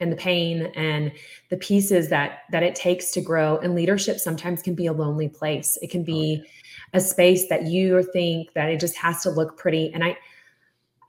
and 0.00 0.10
the 0.10 0.16
pain 0.16 0.72
and 0.74 1.12
the 1.50 1.56
pieces 1.56 2.08
that 2.08 2.40
that 2.50 2.62
it 2.62 2.74
takes 2.74 3.10
to 3.12 3.20
grow. 3.20 3.58
And 3.58 3.74
leadership 3.74 4.18
sometimes 4.18 4.62
can 4.62 4.74
be 4.74 4.86
a 4.86 4.92
lonely 4.92 5.28
place. 5.28 5.78
It 5.82 5.90
can 5.90 6.02
be 6.02 6.42
oh, 6.42 6.48
a 6.94 7.00
space 7.00 7.48
that 7.48 7.66
you 7.66 8.02
think 8.12 8.52
that 8.54 8.68
it 8.68 8.80
just 8.80 8.96
has 8.96 9.22
to 9.22 9.30
look 9.30 9.56
pretty. 9.56 9.92
And 9.92 10.04
i 10.04 10.16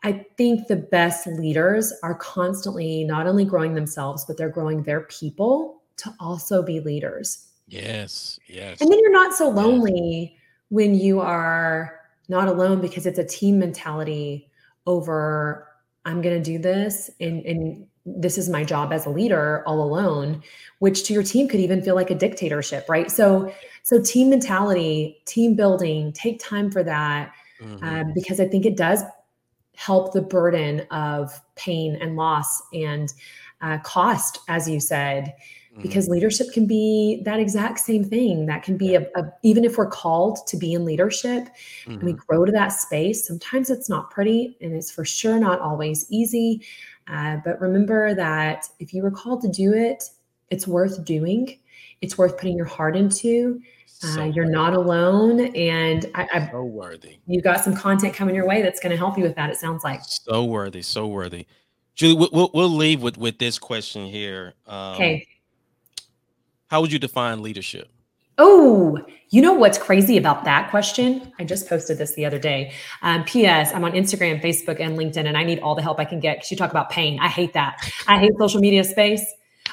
i 0.05 0.25
think 0.37 0.67
the 0.67 0.75
best 0.75 1.25
leaders 1.27 1.93
are 2.03 2.15
constantly 2.15 3.05
not 3.05 3.25
only 3.25 3.45
growing 3.45 3.73
themselves 3.73 4.25
but 4.25 4.35
they're 4.37 4.49
growing 4.49 4.83
their 4.83 5.01
people 5.01 5.81
to 5.95 6.13
also 6.19 6.61
be 6.61 6.79
leaders. 6.79 7.47
Yes, 7.67 8.37
yes. 8.47 8.81
and 8.81 8.91
then 8.91 8.99
you're 8.99 9.11
not 9.11 9.33
so 9.33 9.49
lonely 9.49 10.37
when 10.69 10.95
you 10.95 11.19
are 11.19 11.99
not 12.29 12.47
alone 12.47 12.81
because 12.81 13.05
it's 13.05 13.19
a 13.19 13.25
team 13.25 13.59
mentality 13.59 14.49
over 14.85 15.67
I'm 16.05 16.21
going 16.21 16.41
to 16.41 16.43
do 16.43 16.57
this 16.57 17.09
and 17.19 17.45
and 17.45 17.87
this 18.05 18.37
is 18.37 18.49
my 18.49 18.65
job 18.65 18.91
as 18.91 19.05
a 19.05 19.09
leader 19.09 19.63
all 19.65 19.81
alone 19.81 20.43
which 20.79 21.03
to 21.03 21.13
your 21.13 21.23
team 21.23 21.47
could 21.47 21.61
even 21.61 21.81
feel 21.81 21.95
like 21.95 22.11
a 22.11 22.15
dictatorship 22.15 22.85
right 22.89 23.09
so 23.09 23.53
so 23.83 24.01
team 24.01 24.29
mentality 24.29 25.21
team 25.25 25.55
building 25.55 26.11
take 26.11 26.39
time 26.39 26.69
for 26.69 26.83
that 26.83 27.33
Mhm. 27.61 27.83
um, 27.83 28.13
because 28.13 28.39
I 28.39 28.47
think 28.47 28.65
it 28.65 28.75
does 28.75 29.03
help 29.75 30.13
the 30.13 30.21
burden 30.21 30.81
of 30.91 31.39
pain 31.55 31.97
and 32.01 32.15
loss 32.15 32.61
and 32.73 33.13
uh, 33.61 33.77
cost 33.79 34.39
as 34.49 34.69
you 34.69 34.79
said 34.79 35.33
Because 35.81 36.07
leadership 36.07 36.47
can 36.53 36.65
be 36.65 37.21
that 37.25 37.39
exact 37.39 37.79
same 37.79 38.03
thing 38.03 38.45
that 38.45 38.63
can 38.63 38.77
be 38.77 38.95
a, 38.95 39.01
a 39.15 39.33
even 39.41 39.65
if 39.65 39.77
we're 39.77 39.89
called 39.89 40.45
to 40.47 40.55
be 40.55 40.73
in 40.73 40.85
leadership 40.85 41.47
and 41.87 42.03
we 42.03 42.13
Mhm. 42.13 42.17
grow 42.17 42.45
to 42.45 42.51
that 42.51 42.69
space 42.69 43.27
sometimes 43.27 43.69
it's 43.69 43.89
not 43.89 44.09
pretty 44.11 44.55
and 44.61 44.73
it's 44.73 44.91
for 44.91 45.03
sure 45.03 45.39
not 45.39 45.59
always 45.59 46.05
easy 46.09 46.61
uh, 47.07 47.37
but 47.43 47.59
remember 47.59 48.13
that 48.13 48.69
if 48.79 48.93
you 48.93 49.01
were 49.03 49.11
called 49.11 49.41
to 49.41 49.49
do 49.49 49.73
it 49.73 50.03
it's 50.51 50.67
worth 50.67 51.03
doing 51.03 51.57
it's 52.01 52.17
worth 52.17 52.37
putting 52.37 52.55
your 52.55 52.65
heart 52.67 52.95
into 52.95 53.59
uh, 54.03 54.07
So 54.07 54.23
you're 54.25 54.45
worthy. 54.45 54.51
not 54.51 54.73
alone 54.73 55.39
and 55.55 56.09
I, 56.15 56.27
I 56.33 56.49
so 56.51 56.63
worthy. 56.63 57.17
you 57.25 57.41
got 57.41 57.63
some 57.63 57.75
content 57.75 58.13
coming 58.13 58.35
your 58.35 58.47
way 58.47 58.61
that's 58.61 58.79
going 58.79 58.91
to 58.91 58.97
help 58.97 59.17
you 59.17 59.23
with 59.23 59.35
that 59.35 59.49
it 59.49 59.57
sounds 59.57 59.83
like 59.83 60.01
So 60.03 60.45
worthy, 60.45 60.81
so 60.81 61.07
worthy. 61.07 61.45
Julie, 61.95 62.15
we'll, 62.15 62.29
we'll, 62.31 62.51
we'll 62.53 62.69
leave 62.69 63.01
with, 63.03 63.17
with 63.17 63.37
this 63.37 63.59
question 63.59 64.05
here. 64.05 64.53
Um, 64.65 64.95
okay 64.95 65.27
How 66.67 66.81
would 66.81 66.91
you 66.91 66.99
define 66.99 67.41
leadership? 67.41 67.89
Oh, 68.39 68.97
you 69.29 69.41
know 69.41 69.53
what's 69.53 69.77
crazy 69.77 70.17
about 70.17 70.43
that 70.45 70.71
question? 70.71 71.31
I 71.39 71.43
just 71.43 71.69
posted 71.69 71.99
this 71.99 72.15
the 72.15 72.25
other 72.25 72.39
day. 72.39 72.73
Um, 73.03 73.23
P.S. 73.25 73.71
I'm 73.73 73.83
on 73.83 73.91
Instagram, 73.91 74.41
Facebook, 74.41 74.79
and 74.79 74.97
LinkedIn, 74.97 75.27
and 75.27 75.37
I 75.37 75.43
need 75.43 75.59
all 75.59 75.75
the 75.75 75.83
help 75.83 75.99
I 75.99 76.05
can 76.05 76.19
get 76.19 76.37
because 76.37 76.49
you 76.49 76.57
talk 76.57 76.71
about 76.71 76.89
pain. 76.89 77.19
I 77.19 77.27
hate 77.27 77.53
that. 77.53 77.77
I 78.07 78.17
hate 78.17 78.31
social 78.39 78.59
media 78.59 78.83
space. 78.83 79.23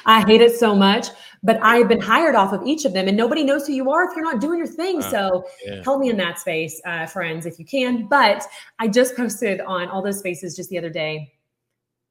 I 0.05 0.21
hate 0.21 0.41
it 0.41 0.55
so 0.55 0.75
much. 0.75 1.07
But 1.43 1.59
I've 1.63 1.87
been 1.87 1.99
hired 1.99 2.35
off 2.35 2.53
of 2.53 2.61
each 2.67 2.85
of 2.85 2.93
them, 2.93 3.07
and 3.07 3.17
nobody 3.17 3.43
knows 3.43 3.65
who 3.65 3.73
you 3.73 3.89
are 3.89 4.07
if 4.07 4.15
you're 4.15 4.23
not 4.23 4.39
doing 4.39 4.59
your 4.59 4.67
thing. 4.67 4.99
Wow. 4.99 5.09
So 5.09 5.45
Yeah. 5.65 5.81
help 5.83 5.99
me 5.99 6.09
in 6.11 6.17
that 6.17 6.37
space, 6.37 6.79
uh, 6.85 7.07
friends, 7.07 7.47
if 7.47 7.57
you 7.57 7.65
can. 7.65 8.07
But 8.07 8.45
I 8.77 8.87
just 8.87 9.15
posted 9.15 9.59
on 9.61 9.87
all 9.89 10.03
those 10.03 10.19
spaces 10.19 10.55
just 10.55 10.69
the 10.69 10.77
other 10.77 10.91
day. 10.91 11.33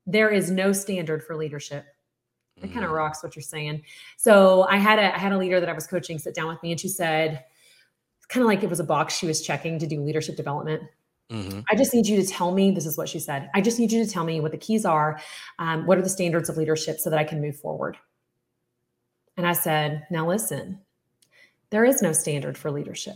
There 0.04 0.30
is 0.30 0.50
no 0.50 0.72
standard 0.72 1.22
for 1.22 1.36
leadership. 1.36 1.84
It 2.62 2.72
kind 2.72 2.84
of 2.84 2.90
Mhm. 2.90 2.94
rocks 2.96 3.22
what 3.22 3.34
you're 3.36 3.42
saying. 3.42 3.82
So 4.16 4.62
I 4.68 4.76
had 4.76 4.98
a 4.98 5.14
I 5.14 5.18
had 5.18 5.32
a 5.32 5.38
leader 5.38 5.60
that 5.60 5.68
I 5.68 5.72
was 5.72 5.86
coaching 5.86 6.18
sit 6.18 6.34
down 6.34 6.48
with 6.48 6.62
me, 6.62 6.72
and 6.72 6.80
she 6.80 6.88
said, 6.88 7.44
kind 8.28 8.42
of 8.42 8.48
like 8.48 8.62
it 8.62 8.70
was 8.70 8.80
a 8.80 8.84
box 8.84 9.16
she 9.16 9.26
was 9.26 9.40
checking 9.42 9.78
to 9.78 9.86
do 9.86 10.00
leadership 10.02 10.36
development. 10.36 10.82
Mhm. 11.30 11.64
I 11.70 11.74
just 11.76 11.94
need 11.94 12.06
you 12.06 12.20
to 12.20 12.26
tell 12.26 12.52
me. 12.52 12.70
This 12.70 12.86
is 12.86 12.96
what 12.98 13.08
she 13.08 13.18
said. 13.18 13.48
I 13.54 13.60
just 13.60 13.78
need 13.78 13.90
you 13.92 14.04
to 14.04 14.10
tell 14.10 14.24
me 14.24 14.40
what 14.40 14.52
the 14.52 14.58
keys 14.58 14.84
are. 14.84 15.20
Um, 15.58 15.86
what 15.86 15.96
are 15.98 16.02
the 16.02 16.08
standards 16.08 16.48
of 16.48 16.56
leadership 16.56 16.98
so 17.00 17.08
that 17.10 17.18
I 17.18 17.24
can 17.24 17.40
move 17.40 17.56
forward? 17.56 17.96
And 19.36 19.46
I 19.46 19.52
said, 19.52 20.06
now 20.10 20.26
listen. 20.28 20.80
there 21.70 21.84
is 21.84 22.02
no 22.02 22.12
standard 22.12 22.58
for 22.58 22.70
leadership 22.72 23.14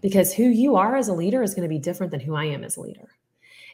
because 0.00 0.32
who 0.32 0.44
you 0.44 0.74
are 0.74 0.96
as 0.96 1.08
a 1.08 1.12
leader 1.12 1.42
is 1.42 1.54
going 1.54 1.64
to 1.64 1.68
be 1.68 1.78
different 1.78 2.10
than 2.10 2.20
who 2.20 2.34
I 2.34 2.46
am 2.46 2.64
as 2.64 2.78
a 2.78 2.80
leader. 2.80 3.10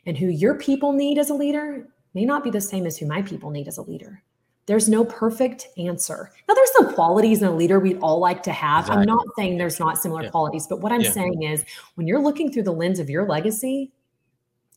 And 0.04 0.18
who 0.18 0.26
your 0.26 0.56
people 0.56 0.92
need 0.92 1.16
as 1.16 1.30
a 1.30 1.34
leader 1.34 1.88
may 2.12 2.24
not 2.24 2.42
be 2.42 2.50
the 2.50 2.60
same 2.60 2.86
as 2.86 2.98
who 2.98 3.06
my 3.06 3.22
people 3.22 3.50
need 3.50 3.68
as 3.68 3.78
a 3.78 3.82
leader. 3.82 4.20
There's 4.68 4.86
no 4.86 5.02
perfect 5.02 5.66
answer. 5.78 6.30
Now, 6.46 6.52
there's 6.52 6.72
some 6.76 6.92
qualities 6.92 7.40
in 7.40 7.48
a 7.48 7.56
leader 7.56 7.80
we'd 7.80 7.98
all 8.00 8.18
like 8.18 8.42
to 8.42 8.52
have. 8.52 8.90
I'm 8.90 9.06
not 9.06 9.24
saying 9.34 9.56
there's 9.56 9.80
not 9.80 9.96
similar 9.96 10.24
yeah. 10.24 10.28
qualities, 10.28 10.66
but 10.66 10.82
what 10.82 10.92
I'm 10.92 11.00
yeah. 11.00 11.10
saying 11.10 11.42
is 11.42 11.64
when 11.94 12.06
you're 12.06 12.20
looking 12.20 12.52
through 12.52 12.64
the 12.64 12.72
lens 12.72 12.98
of 12.98 13.08
your 13.08 13.26
legacy, 13.26 13.90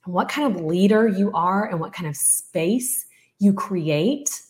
and 0.05 0.13
what 0.13 0.29
kind 0.29 0.55
of 0.55 0.63
leader 0.63 1.09
you 1.09 1.29
are 1.33 1.69
and 1.69 1.77
what 1.77 1.91
kind 1.91 2.07
of 2.07 2.15
space 2.15 3.05
you 3.39 3.51
create, 3.51 4.41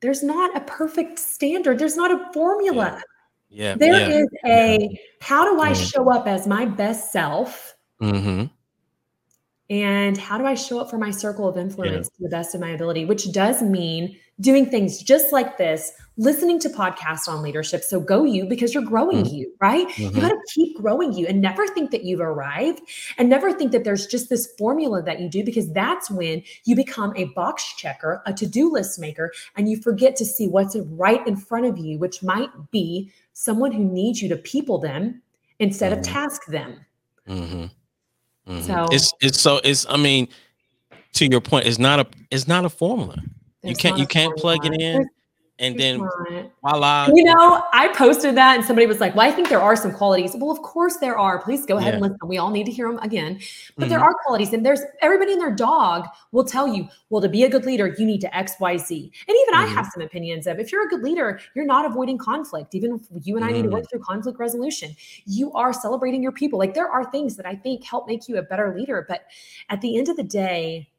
there's 0.00 0.22
not 0.22 0.54
a 0.54 0.60
perfect 0.60 1.18
standard. 1.18 1.78
There's 1.78 1.96
not 1.96 2.10
a 2.10 2.30
formula. 2.34 3.02
Yeah. 3.48 3.70
yeah. 3.70 3.76
There 3.76 4.10
is 4.10 4.28
a 4.44 5.00
how 5.22 5.50
do 5.50 5.62
I 5.62 5.70
mm-hmm. 5.70 5.82
show 5.82 6.12
up 6.12 6.26
as 6.26 6.46
my 6.46 6.66
best 6.66 7.10
self? 7.10 7.74
Mm-hmm 8.02 8.52
and 9.68 10.16
how 10.16 10.38
do 10.38 10.44
I 10.44 10.54
show 10.54 10.80
up 10.80 10.90
for 10.90 10.98
my 10.98 11.10
circle 11.10 11.48
of 11.48 11.56
influence 11.56 12.08
yeah. 12.12 12.16
to 12.16 12.22
the 12.22 12.28
best 12.28 12.54
of 12.54 12.60
my 12.60 12.70
ability, 12.70 13.04
which 13.04 13.32
does 13.32 13.62
mean 13.62 14.16
doing 14.38 14.66
things 14.66 15.02
just 15.02 15.32
like 15.32 15.56
this, 15.56 15.92
listening 16.18 16.58
to 16.60 16.68
podcasts 16.68 17.26
on 17.26 17.42
leadership. 17.42 17.82
So 17.82 17.98
go 17.98 18.24
you 18.24 18.44
because 18.46 18.74
you're 18.74 18.84
growing 18.84 19.24
mm-hmm. 19.24 19.34
you, 19.34 19.52
right? 19.60 19.88
Mm-hmm. 19.88 20.14
You 20.14 20.20
got 20.20 20.28
to 20.28 20.38
keep 20.54 20.76
growing 20.76 21.12
you 21.14 21.26
and 21.26 21.40
never 21.40 21.66
think 21.66 21.90
that 21.90 22.04
you've 22.04 22.20
arrived 22.20 22.80
and 23.18 23.28
never 23.28 23.52
think 23.52 23.72
that 23.72 23.84
there's 23.84 24.06
just 24.06 24.28
this 24.28 24.52
formula 24.58 25.02
that 25.02 25.20
you 25.20 25.28
do 25.28 25.42
because 25.42 25.72
that's 25.72 26.10
when 26.10 26.42
you 26.64 26.76
become 26.76 27.12
a 27.16 27.24
box 27.34 27.74
checker, 27.76 28.22
a 28.26 28.32
to-do 28.32 28.70
list 28.70 29.00
maker, 29.00 29.32
and 29.56 29.68
you 29.68 29.80
forget 29.80 30.16
to 30.16 30.24
see 30.24 30.48
what's 30.48 30.76
right 30.76 31.26
in 31.26 31.36
front 31.36 31.66
of 31.66 31.78
you, 31.78 31.98
which 31.98 32.22
might 32.22 32.50
be 32.70 33.10
someone 33.32 33.72
who 33.72 33.84
needs 33.84 34.22
you 34.22 34.28
to 34.28 34.36
people 34.36 34.78
them 34.78 35.22
instead 35.58 35.92
mm-hmm. 35.92 36.00
of 36.00 36.06
task 36.06 36.46
them. 36.46 36.84
Mm-hmm. 38.48 38.62
So 38.62 38.86
it's 38.90 39.12
it's 39.20 39.40
so 39.40 39.60
it's 39.64 39.86
I 39.88 39.96
mean, 39.96 40.28
to 41.14 41.26
your 41.26 41.40
point, 41.40 41.66
it's 41.66 41.78
not 41.78 42.00
a 42.00 42.06
it's 42.30 42.46
not 42.46 42.64
a 42.64 42.68
formula. 42.68 43.22
You 43.62 43.74
can't 43.74 43.98
you 43.98 44.06
can't 44.06 44.36
plug 44.36 44.64
it 44.64 44.80
in. 44.80 44.80
There's, 44.80 45.06
and 45.58 45.78
then 45.78 45.98
voila. 46.62 47.08
You 47.14 47.24
know, 47.24 47.64
I 47.72 47.88
posted 47.88 48.34
that 48.36 48.56
and 48.56 48.64
somebody 48.64 48.86
was 48.86 49.00
like, 49.00 49.14
Well, 49.14 49.26
I 49.26 49.32
think 49.32 49.48
there 49.48 49.60
are 49.60 49.76
some 49.76 49.92
qualities. 49.92 50.32
Well, 50.34 50.50
of 50.50 50.60
course 50.62 50.96
there 50.98 51.18
are. 51.18 51.40
Please 51.40 51.64
go 51.64 51.78
ahead 51.78 51.94
yeah. 51.94 51.94
and 51.94 52.02
listen. 52.02 52.18
We 52.26 52.38
all 52.38 52.50
need 52.50 52.66
to 52.66 52.72
hear 52.72 52.88
them 52.88 52.98
again. 52.98 53.40
But 53.76 53.84
mm-hmm. 53.84 53.90
there 53.90 54.00
are 54.00 54.14
qualities, 54.24 54.52
and 54.52 54.64
there's 54.64 54.80
everybody 55.00 55.32
and 55.32 55.40
their 55.40 55.54
dog 55.54 56.06
will 56.32 56.44
tell 56.44 56.68
you, 56.68 56.88
well, 57.10 57.22
to 57.22 57.28
be 57.28 57.44
a 57.44 57.48
good 57.48 57.64
leader, 57.64 57.94
you 57.98 58.04
need 58.04 58.20
to 58.20 58.36
X, 58.36 58.54
Y, 58.60 58.76
Z. 58.76 59.12
And 59.28 59.36
even 59.36 59.54
mm-hmm. 59.54 59.70
I 59.70 59.74
have 59.74 59.86
some 59.92 60.02
opinions 60.02 60.46
of 60.46 60.58
if 60.58 60.70
you're 60.70 60.86
a 60.86 60.88
good 60.88 61.02
leader, 61.02 61.40
you're 61.54 61.66
not 61.66 61.86
avoiding 61.86 62.18
conflict. 62.18 62.74
Even 62.74 63.00
if 63.14 63.26
you 63.26 63.36
and 63.36 63.44
I 63.44 63.48
mm-hmm. 63.48 63.56
need 63.56 63.62
to 63.64 63.70
work 63.70 63.84
mm. 63.84 63.90
through 63.90 64.00
conflict 64.00 64.38
resolution, 64.38 64.94
you 65.24 65.52
are 65.52 65.72
celebrating 65.72 66.22
your 66.22 66.32
people. 66.32 66.58
Like 66.58 66.74
there 66.74 66.88
are 66.90 67.10
things 67.10 67.36
that 67.36 67.46
I 67.46 67.54
think 67.54 67.84
help 67.84 68.06
make 68.06 68.28
you 68.28 68.38
a 68.38 68.42
better 68.42 68.76
leader. 68.76 69.06
But 69.08 69.22
at 69.70 69.80
the 69.80 69.96
end 69.96 70.08
of 70.08 70.16
the 70.16 70.22
day, 70.22 70.90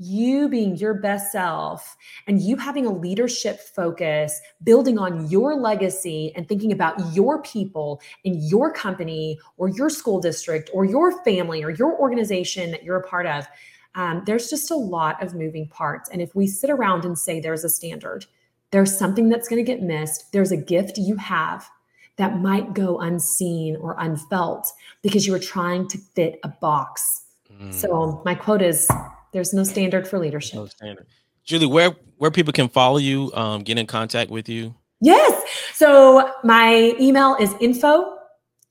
you 0.00 0.48
being 0.48 0.76
your 0.76 0.94
best 0.94 1.30
self 1.30 1.96
and 2.26 2.40
you 2.40 2.56
having 2.56 2.86
a 2.86 2.92
leadership 2.92 3.60
focus, 3.60 4.40
building 4.64 4.98
on 4.98 5.28
your 5.28 5.54
legacy 5.54 6.32
and 6.34 6.48
thinking 6.48 6.72
about 6.72 7.14
your 7.14 7.42
people 7.42 8.00
in 8.24 8.34
your 8.42 8.72
company 8.72 9.38
or 9.58 9.68
your 9.68 9.90
school 9.90 10.18
district 10.18 10.70
or 10.72 10.86
your 10.86 11.22
family 11.22 11.62
or 11.62 11.70
your 11.70 11.98
organization 12.00 12.70
that 12.70 12.82
you're 12.82 12.96
a 12.96 13.06
part 13.06 13.26
of, 13.26 13.46
um, 13.94 14.22
there's 14.24 14.48
just 14.48 14.70
a 14.70 14.76
lot 14.76 15.22
of 15.22 15.34
moving 15.34 15.68
parts. 15.68 16.08
And 16.08 16.22
if 16.22 16.34
we 16.34 16.46
sit 16.46 16.70
around 16.70 17.04
and 17.04 17.18
say 17.18 17.38
there's 17.38 17.64
a 17.64 17.68
standard, 17.68 18.24
there's 18.70 18.96
something 18.96 19.28
that's 19.28 19.48
going 19.48 19.62
to 19.62 19.70
get 19.70 19.82
missed, 19.82 20.32
there's 20.32 20.52
a 20.52 20.56
gift 20.56 20.96
you 20.96 21.16
have 21.16 21.68
that 22.16 22.38
might 22.38 22.72
go 22.72 23.00
unseen 23.00 23.76
or 23.76 23.96
unfelt 23.98 24.72
because 25.02 25.26
you 25.26 25.32
were 25.32 25.38
trying 25.38 25.88
to 25.88 25.98
fit 25.98 26.40
a 26.42 26.48
box. 26.48 27.24
Mm. 27.52 27.74
So, 27.74 28.22
my 28.24 28.34
quote 28.34 28.62
is 28.62 28.88
there's 29.32 29.52
no 29.52 29.64
standard 29.64 30.06
for 30.06 30.18
leadership. 30.18 30.54
No 30.54 30.66
standard. 30.66 31.06
Julie, 31.44 31.66
where 31.66 31.96
where 32.18 32.30
people 32.30 32.52
can 32.52 32.68
follow 32.68 32.98
you, 32.98 33.32
um, 33.34 33.62
get 33.62 33.78
in 33.78 33.86
contact 33.86 34.30
with 34.30 34.48
you? 34.48 34.74
Yes. 35.00 35.42
So 35.74 36.30
my 36.44 36.94
email 37.00 37.36
is 37.40 37.54
info 37.60 38.19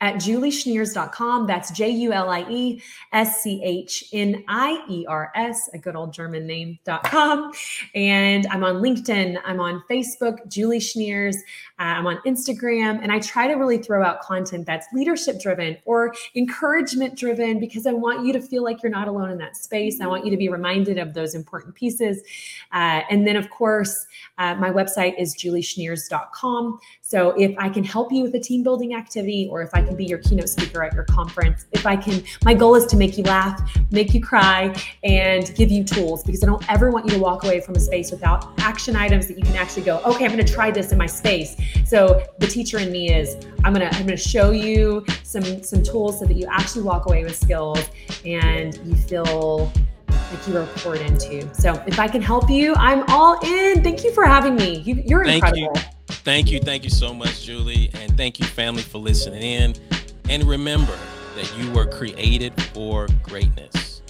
at 0.02 0.16
julieschniers.com. 0.16 1.48
That's 1.48 1.72
J 1.72 1.90
U 1.90 2.14
L 2.14 2.30
I 2.30 2.46
E 2.50 2.82
S 3.12 3.44
C 3.44 3.62
H 3.64 4.06
N 4.14 4.44
I 4.48 4.84
E 4.90 5.06
R 5.08 5.32
S, 5.36 5.70
a 5.74 5.78
good 5.78 5.96
old 5.96 6.14
German 6.14 6.48
name.com. 6.48 7.52
And 7.96 8.48
I'm 8.48 8.64
on 8.64 8.76
LinkedIn, 8.76 9.40
I'm 9.46 9.60
on 9.60 9.84
Facebook, 9.90 10.48
Julie 10.48 10.80
Schniers. 10.80 11.36
Uh, 11.80 11.96
I'm 11.98 12.08
on 12.08 12.20
Instagram, 12.26 13.00
and 13.02 13.12
I 13.12 13.20
try 13.20 13.48
to 13.48 13.54
really 13.54 13.78
throw 13.78 14.04
out 14.04 14.22
content 14.22 14.66
that's 14.66 14.88
leadership 14.94 15.40
driven 15.40 15.78
or 15.86 16.14
encouragement 16.36 17.18
driven 17.18 17.60
because 17.60 17.88
I 17.88 17.94
want 17.94 18.26
you 18.26 18.34
to 18.34 18.42
feel 18.42 18.64
like 18.64 18.84
you're 18.84 18.92
not 18.92 19.08
alone 19.08 19.32
in 19.32 19.38
that 19.38 19.56
space. 19.56 20.02
I 20.02 20.08
want 20.08 20.26
you 20.26 20.32
to 20.32 20.38
be 20.38 20.50
reminded 20.50 20.98
of 20.98 21.14
those 21.14 21.36
important 21.36 21.76
pieces. 21.76 22.22
Uh, 22.74 23.02
and 23.10 23.26
then, 23.26 23.36
of 23.36 23.50
course, 23.50 24.06
uh, 24.38 24.56
my 24.56 24.70
website 24.70 25.20
is 25.20 25.36
julieschniers.com. 25.36 26.80
So 27.10 27.32
if 27.40 27.58
I 27.58 27.70
can 27.70 27.84
help 27.84 28.12
you 28.12 28.22
with 28.22 28.36
a 28.36 28.40
team 28.40 28.62
building 28.62 28.94
activity 28.94 29.48
or 29.50 29.64
if 29.64 29.72
I 29.74 29.82
can 29.82 29.96
be 29.96 30.06
your 30.06 30.20
keynote 30.20 30.48
speaker 30.48 30.84
at 30.84 30.94
your 30.94 31.06
conference, 31.06 31.66
if 31.72 31.88
I 31.88 31.96
can, 31.96 32.24
my 32.46 32.54
goal 32.54 32.76
is 32.76 32.86
to 32.86 32.98
make 32.98 33.18
you 33.18 33.24
laugh, 33.24 33.60
make 33.90 34.14
you 34.14 34.22
cry, 34.22 34.76
and 35.04 35.52
give 35.56 35.72
you 35.72 35.84
tools 35.84 36.22
because 36.22 36.44
I 36.44 36.46
don't 36.46 36.64
ever 36.72 36.92
want 36.92 37.06
you 37.06 37.12
to 37.14 37.18
walk 37.18 37.46
away 37.46 37.62
from 37.62 37.74
a 37.74 37.80
space 37.80 38.12
without 38.12 38.54
action 38.60 38.96
items 38.96 39.28
that 39.28 39.40
you 39.40 39.44
can 39.44 39.56
actually 39.56 39.86
go, 39.86 39.98
okay, 40.06 40.24
I'm 40.24 40.32
going 40.32 40.46
to 40.46 40.54
try 40.54 40.70
this 40.70 40.92
in 40.92 41.00
my 41.00 41.08
space. 41.08 41.60
So 41.84 42.24
the 42.38 42.46
teacher 42.46 42.78
in 42.78 42.92
me 42.92 43.12
is 43.12 43.44
I'm 43.64 43.74
gonna 43.74 43.90
I'm 43.92 44.06
gonna 44.06 44.16
show 44.16 44.52
you 44.52 45.04
some 45.24 45.64
some 45.64 45.82
tools 45.82 46.20
so 46.20 46.26
that 46.26 46.38
you 46.38 46.46
actually 46.46 46.84
walk 46.84 47.08
away 47.08 47.24
with 47.24 47.36
skills 47.36 47.80
and 48.24 48.80
you 48.86 48.96
feel 48.96 49.72
like 50.08 50.48
you 50.48 50.58
are 50.58 50.68
poured 50.78 51.02
into. 51.02 51.52
So 51.56 51.74
if 51.88 51.98
I 51.98 52.08
can 52.08 52.22
help 52.22 52.52
you, 52.52 52.76
I'm 52.76 53.04
all 53.08 53.40
in. 53.44 53.82
Thank 53.82 54.04
you 54.04 54.14
for 54.14 54.26
having 54.26 54.56
me. 54.56 54.82
You, 54.82 55.18
are 55.18 55.24
incredible. 55.24 55.74
You. 55.76 55.99
Thank 56.30 56.52
you. 56.52 56.60
Thank 56.60 56.84
you 56.84 56.92
so 56.92 57.12
much, 57.12 57.42
Julie. 57.42 57.90
And 57.96 58.16
thank 58.16 58.40
you, 58.40 58.46
family, 58.46 58.84
for 58.84 59.00
listening 59.00 59.42
in. 59.42 59.74
And 60.30 60.44
remember 60.44 60.96
that 61.36 61.52
you 61.58 61.72
were 61.72 61.88
created 61.88 62.54
for 62.66 63.08
greatness. 63.24 64.04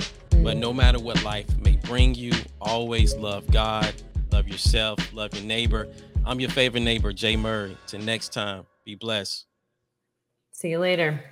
But 0.43 0.57
no 0.57 0.73
matter 0.73 0.99
what 0.99 1.23
life 1.23 1.47
may 1.59 1.77
bring 1.77 2.13
you, 2.15 2.33
always 2.59 3.15
love 3.15 3.49
God, 3.49 3.93
love 4.33 4.49
yourself, 4.49 4.99
love 5.13 5.33
your 5.33 5.45
neighbor. 5.45 5.87
I'm 6.25 6.41
your 6.41 6.49
favorite 6.49 6.81
neighbor, 6.81 7.13
Jay 7.13 7.37
Murray. 7.37 7.77
Till 7.87 8.01
next 8.01 8.33
time, 8.33 8.65
be 8.83 8.95
blessed. 8.95 9.45
See 10.51 10.71
you 10.71 10.79
later. 10.79 11.23